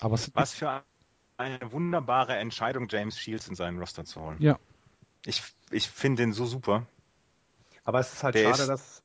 [0.00, 0.82] Aber Was für
[1.36, 4.36] eine wunderbare Entscheidung, James Shields in seinen Roster zu holen.
[4.40, 4.58] Ja.
[5.24, 6.86] Ich, ich finde den so super.
[7.84, 9.02] Aber es ist halt der schade, ist, dass.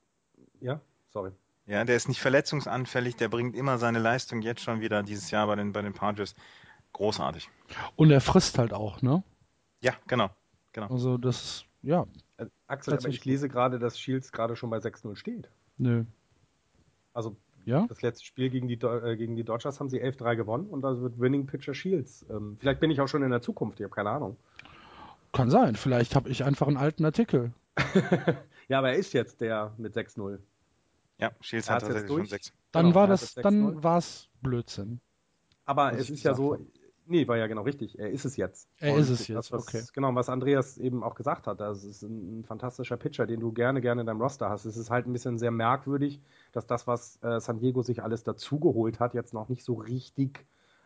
[0.61, 1.31] Ja, sorry.
[1.70, 5.46] Ja, der ist nicht verletzungsanfällig, der bringt immer seine Leistung jetzt schon wieder dieses Jahr
[5.46, 6.34] bei den, bei den Padres.
[6.94, 7.48] Großartig.
[7.96, 9.22] Und er frisst halt auch, ne?
[9.80, 10.32] Ja, genau.
[10.74, 10.88] genau.
[10.88, 12.08] Also das, ja.
[12.38, 15.52] Äh, Axel, aber ich lese gerade, dass Shields gerade schon bei 6-0 steht.
[15.78, 16.06] Nö.
[17.14, 17.86] Also ja?
[17.88, 21.00] das letzte Spiel gegen die, äh, gegen die Dodgers haben sie 11-3 gewonnen und da
[21.00, 22.26] wird Winning Pitcher Shields.
[22.32, 24.38] Ähm, vielleicht bin ich auch schon in der Zukunft, ich habe keine Ahnung.
[25.34, 27.54] Kann sein, vielleicht habe ich einfach einen alten Artikel.
[28.70, 30.40] ja, aber er ist jetzt der mit 6-0.
[31.20, 32.54] Ja, Shields hat tatsächlich schon sechs.
[32.72, 35.02] Dann genau, war das, dann war es Blödsinn.
[35.66, 36.58] Aber es ist ja so,
[37.06, 38.00] nee, war ja genau richtig.
[38.00, 38.70] Er ist es jetzt.
[38.80, 39.84] Er Und ist es jetzt, das, was, okay.
[39.94, 43.52] Genau, was Andreas eben auch gesagt hat, das ist ein, ein, fantastischer Pitcher, den du
[43.52, 44.66] gerne, gerne in deinem Roster hast.
[44.66, 46.22] Es ist halt ein bisschen sehr merkwürdig,
[46.52, 50.46] dass das, was äh, San Diego sich alles dazugeholt hat, jetzt noch nicht so richtig,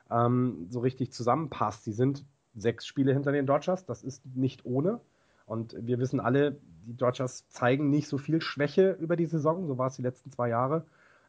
[0.10, 1.84] ähm, so richtig zusammenpasst.
[1.84, 5.00] Sie sind sechs Spiele hinter den Dodgers, das ist nicht ohne.
[5.45, 9.78] Und wir wissen alle, die Dodgers zeigen nicht so viel Schwäche über die Saison, so
[9.78, 10.86] war es die letzten zwei Jahre.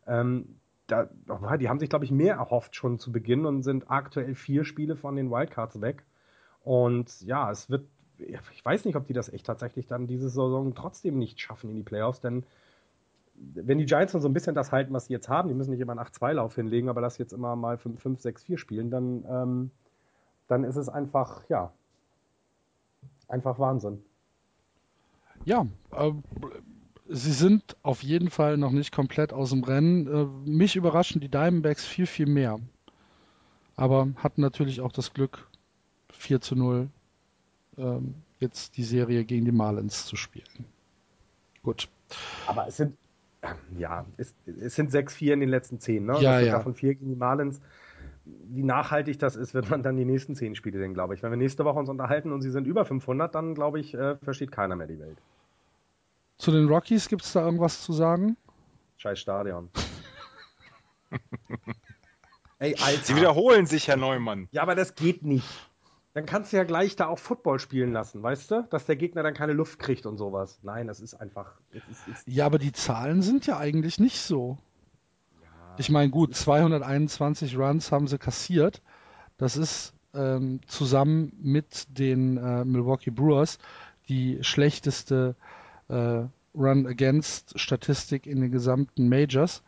[0.07, 1.09] Ähm, da,
[1.59, 4.97] die haben sich, glaube ich, mehr erhofft schon zu Beginn und sind aktuell vier Spiele
[4.97, 6.05] von den Wildcards weg.
[6.63, 7.87] Und ja, es wird,
[8.19, 11.77] ich weiß nicht, ob die das echt tatsächlich dann diese Saison trotzdem nicht schaffen in
[11.77, 12.45] die Playoffs, denn
[13.37, 15.81] wenn die Giants so ein bisschen das halten, was sie jetzt haben, die müssen nicht
[15.81, 19.71] immer einen 8-2-Lauf hinlegen, aber das jetzt immer mal 5-6-4 spielen, dann, ähm,
[20.47, 21.73] dann ist es einfach, ja,
[23.29, 24.03] einfach Wahnsinn.
[25.45, 26.13] Ja, äh,
[27.09, 30.07] sie sind auf jeden Fall noch nicht komplett aus dem Rennen.
[30.07, 32.59] Äh, mich überraschen die Diamondbacks viel, viel mehr.
[33.77, 35.49] Aber hatten natürlich auch das Glück,
[36.13, 36.89] 4 zu 0
[37.77, 40.65] ähm, jetzt die Serie gegen die Marlins zu spielen.
[41.63, 41.89] Gut.
[42.47, 42.97] Aber es sind,
[43.77, 46.21] ja, es, es sind 6-4 in den letzten 10, ne?
[46.21, 46.53] Ja, ja.
[46.53, 47.61] Davon 4 gegen die Marlins.
[48.25, 51.23] Wie nachhaltig das ist, wird man dann die nächsten 10 Spiele sehen, glaube ich.
[51.23, 54.17] Wenn wir nächste Woche uns unterhalten und sie sind über 500, dann glaube ich, äh,
[54.23, 55.19] versteht keiner mehr die Welt.
[56.39, 58.37] Zu den Rockies gibt es da irgendwas zu sagen?
[58.97, 59.69] Scheiß Stadion.
[62.59, 63.03] Ey, Alter.
[63.03, 64.49] Sie wiederholen sich, Herr Neumann.
[64.53, 65.49] Ja, aber das geht nicht.
[66.15, 68.63] Dann kannst du ja gleich da auch Football spielen lassen, weißt du?
[68.71, 70.61] Dass der Gegner dann keine Luft kriegt und sowas.
[70.63, 71.53] Nein, das ist einfach.
[71.73, 74.57] Das ist, ist Ja, aber die Zahlen sind ja eigentlich nicht so.
[75.77, 78.81] Ich meine, gut, 221 Runs haben sie kassiert.
[79.39, 83.59] Das ist ähm, zusammen mit den äh, Milwaukee Brewers
[84.09, 85.35] die schlechteste
[85.89, 86.23] äh,
[86.55, 89.63] Run-Against-Statistik in den gesamten Majors.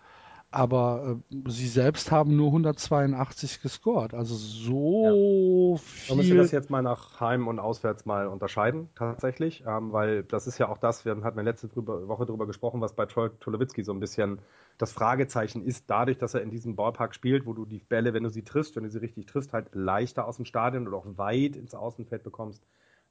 [0.51, 4.15] Aber äh, sie selbst haben nur 182 gescored.
[4.15, 5.79] Also so
[6.09, 6.37] Man müsste viel.
[6.37, 10.69] das jetzt mal nach Heim und Auswärts mal unterscheiden, tatsächlich, ähm, weil das ist ja
[10.69, 13.93] auch das, wir hatten ja letzte drüber, Woche darüber gesprochen, was bei Troy Tulowitzki so
[13.93, 14.39] ein bisschen
[14.79, 18.23] das Fragezeichen ist, dadurch, dass er in diesem Ballpark spielt, wo du die Bälle, wenn
[18.23, 21.07] du sie triffst, wenn du sie richtig triffst, halt leichter aus dem Stadion oder auch
[21.17, 22.63] weit ins Außenfeld bekommst.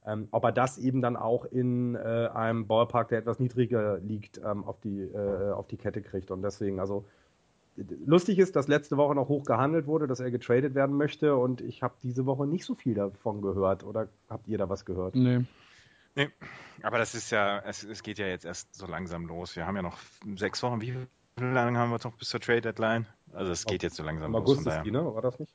[0.06, 4.38] Ähm, ob er das eben dann auch in äh, einem Ballpark, der etwas niedriger liegt,
[4.38, 6.30] ähm, auf, die, äh, auf die Kette kriegt.
[6.30, 7.04] Und deswegen, also
[8.04, 11.60] lustig ist, dass letzte Woche noch hoch gehandelt wurde, dass er getradet werden möchte und
[11.60, 13.84] ich habe diese Woche nicht so viel davon gehört.
[13.84, 15.14] Oder habt ihr da was gehört?
[15.14, 15.44] Nee.
[16.14, 16.30] Nee,
[16.82, 19.54] aber das ist ja, es, es geht ja jetzt erst so langsam los.
[19.54, 19.98] Wir haben ja noch
[20.36, 20.80] sechs Wochen.
[20.80, 20.94] Wie
[21.36, 23.06] lange haben wir noch bis zur Trade Deadline?
[23.32, 24.42] Also es geht jetzt so langsam Im los.
[24.42, 24.84] August Von ist daher.
[24.84, 25.04] die, ne?
[25.04, 25.54] War das nicht?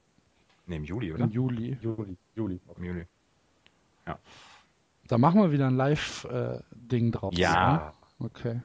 [0.68, 1.24] Nee, im Juli, oder?
[1.24, 1.78] Im Juli.
[1.82, 2.16] Juli.
[2.36, 2.60] Juli.
[2.78, 3.08] Im Juli.
[5.08, 7.34] Da machen wir wieder ein Live-Ding drauf.
[7.34, 7.94] Ja.
[8.20, 8.26] Ne?
[8.28, 8.62] Okay.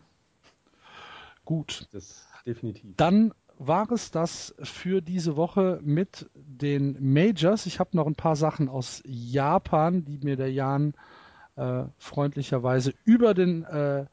[1.44, 1.88] Gut.
[1.92, 2.94] Das definitiv.
[2.96, 7.66] Dann war es das für diese Woche mit den Majors.
[7.66, 10.94] Ich habe noch ein paar Sachen aus Japan, die mir der Jan
[11.56, 14.06] äh, freundlicherweise über den äh,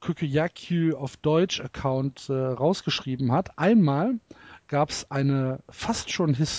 [0.00, 3.58] Kukuyaku auf Deutsch Account äh, rausgeschrieben hat.
[3.58, 4.18] Einmal
[4.66, 5.60] gab es eine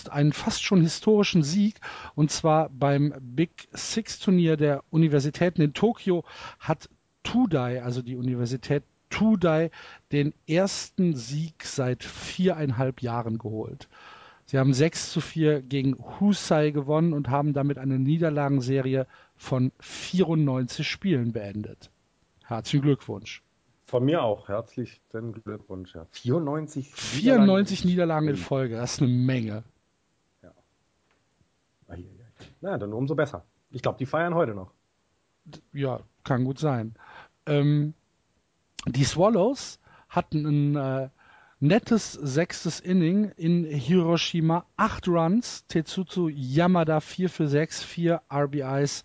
[0.09, 1.79] einen fast schon historischen Sieg
[2.13, 6.23] und zwar beim Big Six Turnier der Universitäten in Tokio
[6.59, 6.89] hat
[7.23, 9.69] Tudai, also die Universität Tudai,
[10.11, 13.87] den ersten Sieg seit viereinhalb Jahren geholt.
[14.45, 19.05] Sie haben 6 zu 4 gegen Husai gewonnen und haben damit eine Niederlagenserie
[19.37, 21.91] von 94 Spielen beendet.
[22.43, 23.43] Herzlichen Glückwunsch.
[23.85, 24.47] Von mir auch.
[24.47, 25.95] Herzlichen Glückwunsch.
[25.95, 26.05] Ja.
[26.11, 29.63] 94 94 Niederlagen in Folge, das ist eine Menge.
[31.91, 32.05] Eieiei.
[32.61, 33.45] Na, dann umso besser.
[33.69, 34.71] Ich glaube, die feiern heute noch.
[35.73, 36.95] Ja, kann gut sein.
[37.45, 37.93] Ähm,
[38.87, 39.79] die Swallows
[40.09, 41.09] hatten ein äh,
[41.59, 44.65] nettes sechstes Inning in Hiroshima.
[44.75, 49.03] Acht Runs, Tetsuto Yamada 4 für 6, 4 RBIs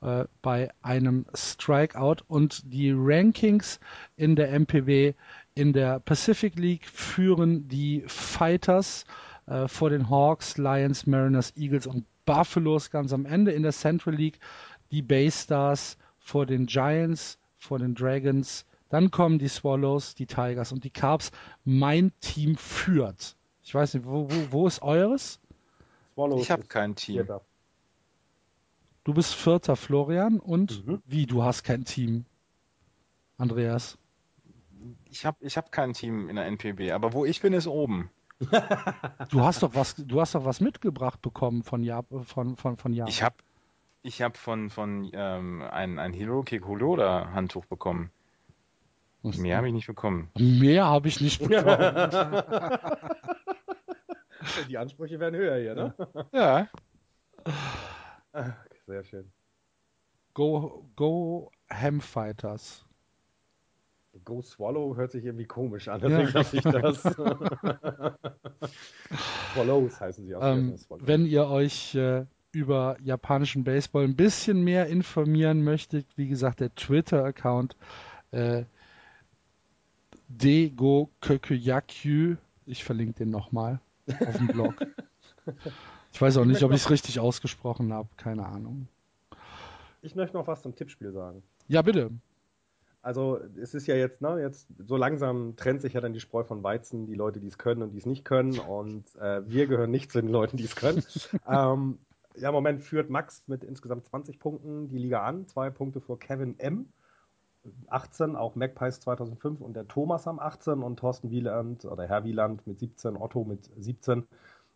[0.00, 2.22] äh, bei einem Strikeout.
[2.28, 3.80] Und die Rankings
[4.16, 5.14] in der MPB
[5.54, 9.04] in der Pacific League führen die Fighters
[9.46, 13.52] äh, vor den Hawks, Lions, Mariners, Eagles und Buffaloes ganz am Ende.
[13.52, 14.38] In der Central League
[14.92, 18.64] die Bay Stars vor den Giants, vor den Dragons.
[18.88, 21.32] Dann kommen die Swallows, die Tigers und die Carbs.
[21.64, 23.36] Mein Team führt.
[23.62, 25.40] Ich weiß nicht, wo, wo, wo ist eures?
[26.14, 27.16] Swallows Ich habe kein Team.
[27.16, 27.40] Vierter.
[29.04, 30.38] Du bist Vierter, Florian.
[30.38, 31.02] Und Mhm.
[31.06, 32.24] wie, du hast kein Team?
[33.38, 33.98] Andreas.
[35.10, 38.10] Ich habe ich hab kein Team in der NPB, aber wo ich bin, ist oben.
[39.30, 42.92] Du hast doch was, du hast doch was mitgebracht bekommen von Jap von, von, von
[42.92, 43.10] Japan.
[43.10, 43.36] Ich habe
[44.02, 48.10] ich hab von, von ähm, ein, ein Hiroki Kuroda Handtuch bekommen.
[49.26, 50.30] Was- Mehr habe ich nicht bekommen.
[50.38, 51.66] Mehr habe ich nicht bekommen.
[54.68, 55.94] Die Ansprüche werden höher hier, ne?
[56.32, 56.68] Ja.
[58.86, 59.30] Sehr schön.
[60.34, 62.84] Go, go Ham Fighters.
[64.24, 66.08] Go Swallow hört sich irgendwie komisch an, Ja.
[66.08, 67.02] deswegen lasse ich das.
[69.54, 70.42] Swallows heißen sie auch.
[70.42, 76.60] Ähm, wenn ihr euch äh, über japanischen Baseball ein bisschen mehr informieren möchtet, wie gesagt,
[76.60, 77.76] der Twitter-Account
[78.30, 78.64] äh,
[80.28, 82.36] Dego Kökuyakyu,
[82.66, 83.80] ich verlinke den nochmal
[84.20, 84.74] auf dem Blog.
[86.16, 88.88] Ich weiß auch nicht, ob ich es richtig ausgesprochen habe, keine Ahnung.
[90.00, 91.42] Ich möchte noch was zum Tippspiel sagen.
[91.68, 92.10] Ja, bitte.
[93.02, 96.42] Also es ist ja jetzt, ne, jetzt so langsam trennt sich ja dann die Spreu
[96.42, 98.58] von Weizen, die Leute, die es können und die es nicht können.
[98.58, 101.04] Und äh, wir gehören nicht zu den Leuten, die es können.
[101.46, 101.98] ähm,
[102.34, 106.18] ja, im Moment führt Max mit insgesamt 20 Punkten die Liga an, zwei Punkte vor
[106.18, 106.88] Kevin M.
[107.88, 112.66] 18, auch Magpies 2005 und der Thomas am 18 und Thorsten Wieland oder Herr Wieland
[112.66, 114.26] mit 17, Otto mit 17.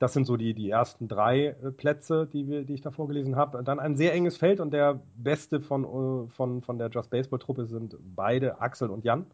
[0.01, 3.37] Das sind so die, die ersten drei äh, Plätze, die, wir, die ich da vorgelesen
[3.37, 3.63] habe.
[3.63, 7.67] Dann ein sehr enges Feld und der beste von, äh, von, von der Just Baseball-Truppe
[7.67, 9.27] sind beide Axel und Jan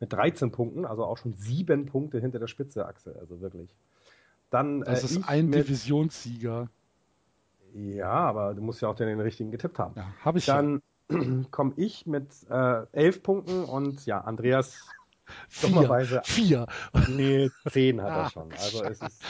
[0.00, 3.68] mit 13 Punkten, also auch schon sieben Punkte hinter der Spitze, Axel, also wirklich.
[4.48, 6.70] Dann, das äh, ist ein mit, Divisionssieger.
[7.74, 9.94] Ja, aber du musst ja auch den, den richtigen getippt haben.
[9.96, 10.80] Ja, habe ich Dann
[11.50, 14.76] komme ich mit äh, elf Punkten und ja, Andreas
[15.48, 16.22] Vier.
[16.24, 16.66] Vier.
[17.08, 18.52] Nee, zehn hat er schon.
[18.52, 19.22] Also es ist,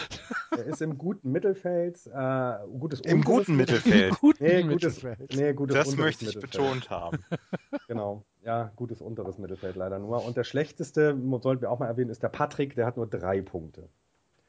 [0.51, 2.07] er ist im guten Mittelfeld.
[2.07, 4.11] Äh, gutes Im guten Mittelfeld.
[4.11, 5.37] Im guten nee, gutes, Mittelfeld.
[5.37, 7.19] Nee, gutes das möchte ich betont haben.
[7.87, 8.25] Genau.
[8.45, 10.25] Ja, gutes unteres Mittelfeld leider nur.
[10.25, 13.41] Und der schlechteste, sollten wir auch mal erwähnen, ist der Patrick, der hat nur drei
[13.43, 13.89] Punkte.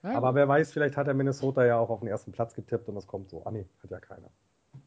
[0.04, 0.12] Ja.
[0.16, 2.96] Aber wer weiß, vielleicht hat er Minnesota ja auch auf den ersten Platz getippt und
[2.96, 3.44] das kommt so.
[3.46, 4.30] Ah nee, hat ja keiner.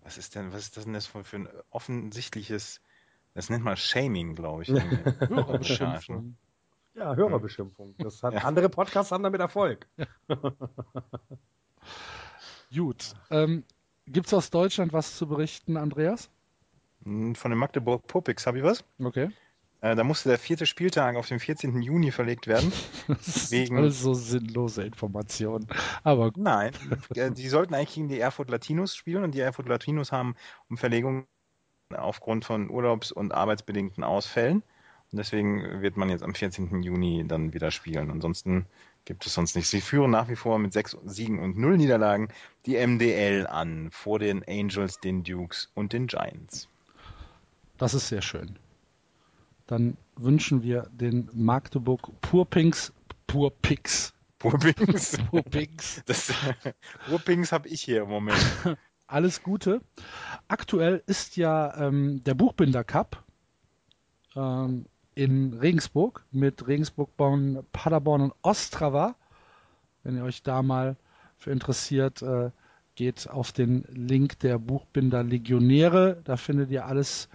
[0.08, 2.80] Was ist denn, was ist das denn das für ein offensichtliches,
[3.34, 4.68] das nennt man Shaming, glaube ich.
[5.28, 6.34] Hörerbeschimpfung.
[6.94, 7.94] Ja, Hörerbeschimpfung.
[7.98, 8.40] Das hat, ja.
[8.40, 9.86] Andere Podcasts haben damit Erfolg.
[12.74, 13.16] Gut.
[13.28, 13.64] Ähm,
[14.06, 16.30] Gibt es aus Deutschland was zu berichten, Andreas?
[17.02, 18.82] Hm, von den Magdeburg Popix habe ich was.
[18.98, 19.28] Okay.
[19.80, 21.80] Äh, da musste der vierte Spieltag auf den 14.
[21.82, 22.72] Juni verlegt werden.
[23.08, 23.76] das wegen...
[23.76, 25.66] alles so sinnlose Informationen.
[26.02, 26.72] Aber Nein,
[27.14, 30.34] äh, die sollten eigentlich gegen die Erfurt Latinos spielen und die Erfurt Latinos haben
[30.68, 31.26] um Verlegung
[31.96, 34.62] aufgrund von Urlaubs- und arbeitsbedingten Ausfällen
[35.10, 36.82] und deswegen wird man jetzt am 14.
[36.82, 38.10] Juni dann wieder spielen.
[38.10, 38.66] Ansonsten
[39.06, 39.70] gibt es sonst nichts.
[39.70, 42.28] Sie führen nach wie vor mit sechs Siegen und null Niederlagen
[42.66, 46.68] die MDL an vor den Angels, den Dukes und den Giants.
[47.78, 48.58] Das ist sehr schön.
[49.68, 52.92] Dann wünschen wir den Magdeburg Purpinks
[53.28, 54.14] Purpix.
[54.38, 56.02] Purpinks.
[56.06, 56.32] Das,
[57.08, 58.38] Purpinks habe ich hier im Moment.
[59.06, 59.80] Alles Gute.
[60.48, 63.22] Aktuell ist ja ähm, der Buchbinder Cup.
[64.34, 69.16] Ähm, in Regensburg mit Regensburg, Bonn, Paderborn und Ostrava.
[70.04, 70.96] Wenn ihr euch da mal
[71.36, 72.50] für interessiert, äh,
[72.94, 76.20] geht auf den Link der Buchbinder Legionäre.
[76.24, 77.28] Da findet ihr alles,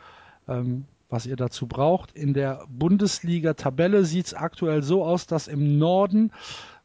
[0.47, 2.11] ähm, was ihr dazu braucht.
[2.13, 6.31] In der Bundesliga-Tabelle sieht es aktuell so aus, dass im Norden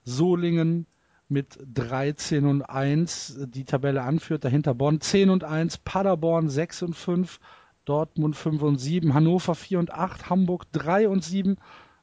[0.04, 0.86] Solingen
[1.28, 4.44] mit 13 und 1 die Tabelle anführt.
[4.44, 7.40] Dahinter Bonn 10 und 1, Paderborn 6 und 5,
[7.86, 11.56] Dortmund 5 und 7, Hannover 4 und 8, Hamburg 3 und 7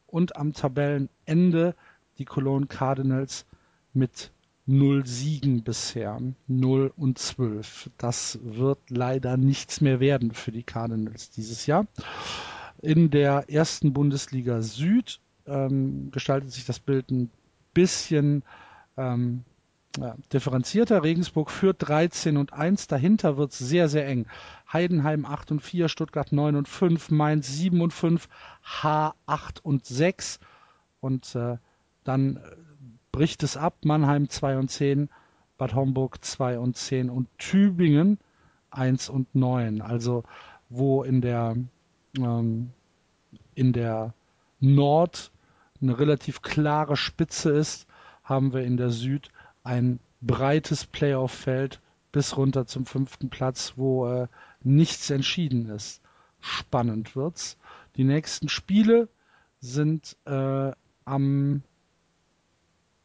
[0.08, 1.76] und am Tabellenende
[2.18, 3.46] die Cologne Cardinals
[3.94, 4.32] mit
[4.68, 7.92] 0 Siegen bisher, 0 und 12.
[7.98, 11.86] Das wird leider nichts mehr werden für die Cardinals dieses Jahr.
[12.82, 17.30] In der ersten Bundesliga Süd ähm, gestaltet sich das Bild ein
[17.74, 18.44] bisschen
[18.98, 19.44] ähm,
[19.98, 21.04] ja, differenzierter.
[21.04, 22.88] Regensburg führt 13 und 1.
[22.88, 24.26] Dahinter wird es sehr, sehr eng.
[24.72, 28.28] Heidenheim 8 und 4, Stuttgart 9 und 5, Mainz 7 und 5,
[28.64, 30.40] H 8 und 6.
[31.02, 31.58] Und äh,
[32.04, 32.40] dann
[33.16, 33.78] bricht es ab.
[33.86, 35.08] Mannheim 2 und 10,
[35.58, 38.20] Bad Homburg 2 und 10 und Tübingen
[38.72, 39.82] 1 und 9.
[39.82, 40.26] Also
[40.68, 41.56] wo in der,
[42.18, 42.72] ähm,
[43.54, 44.14] in der
[44.60, 45.32] Nord
[45.82, 47.88] eine relativ klare Spitze ist,
[48.26, 49.30] haben wir in der Süd
[49.64, 51.80] ein breites Playoff-Feld
[52.12, 54.28] bis runter zum fünften Platz, wo äh,
[54.62, 56.02] nichts entschieden ist.
[56.42, 57.58] Spannend wird's.
[57.96, 59.08] Die nächsten Spiele
[59.62, 60.74] sind äh,
[61.06, 61.64] am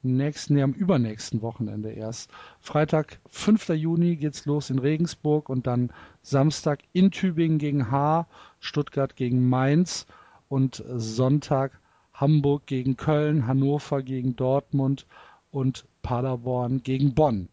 [0.03, 2.31] nächsten, nee, am übernächsten Wochenende erst.
[2.61, 3.71] Freitag, 5.
[3.71, 8.27] Juni geht's los in Regensburg und dann Samstag in Tübingen gegen H,
[8.61, 10.07] Stuttgart gegen Mainz
[10.49, 11.81] und Sonntag
[12.21, 15.07] Hamburg gegen Köln, Hannover gegen Dortmund
[15.51, 17.49] und Paderborn gegen Bonn.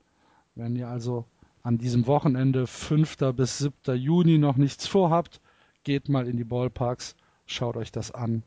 [0.55, 1.25] Wenn ihr also
[1.63, 3.17] an diesem Wochenende 5.
[3.33, 3.95] bis 7.
[3.95, 5.39] Juni noch nichts vorhabt,
[5.83, 7.15] geht mal in die Ballparks,
[7.45, 8.43] schaut euch das an.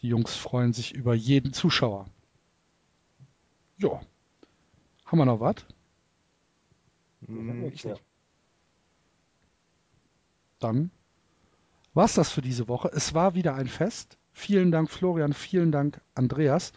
[0.00, 2.06] Die Jungs freuen sich über jeden Zuschauer.
[3.78, 4.00] Ja.
[5.06, 5.56] Haben wir noch was?
[7.26, 8.02] Hm, ich nicht.
[10.58, 10.90] Dann
[11.94, 12.90] war's das für diese Woche.
[12.92, 14.18] Es war wieder ein Fest.
[14.32, 15.32] Vielen Dank, Florian.
[15.32, 16.72] Vielen Dank, Andreas.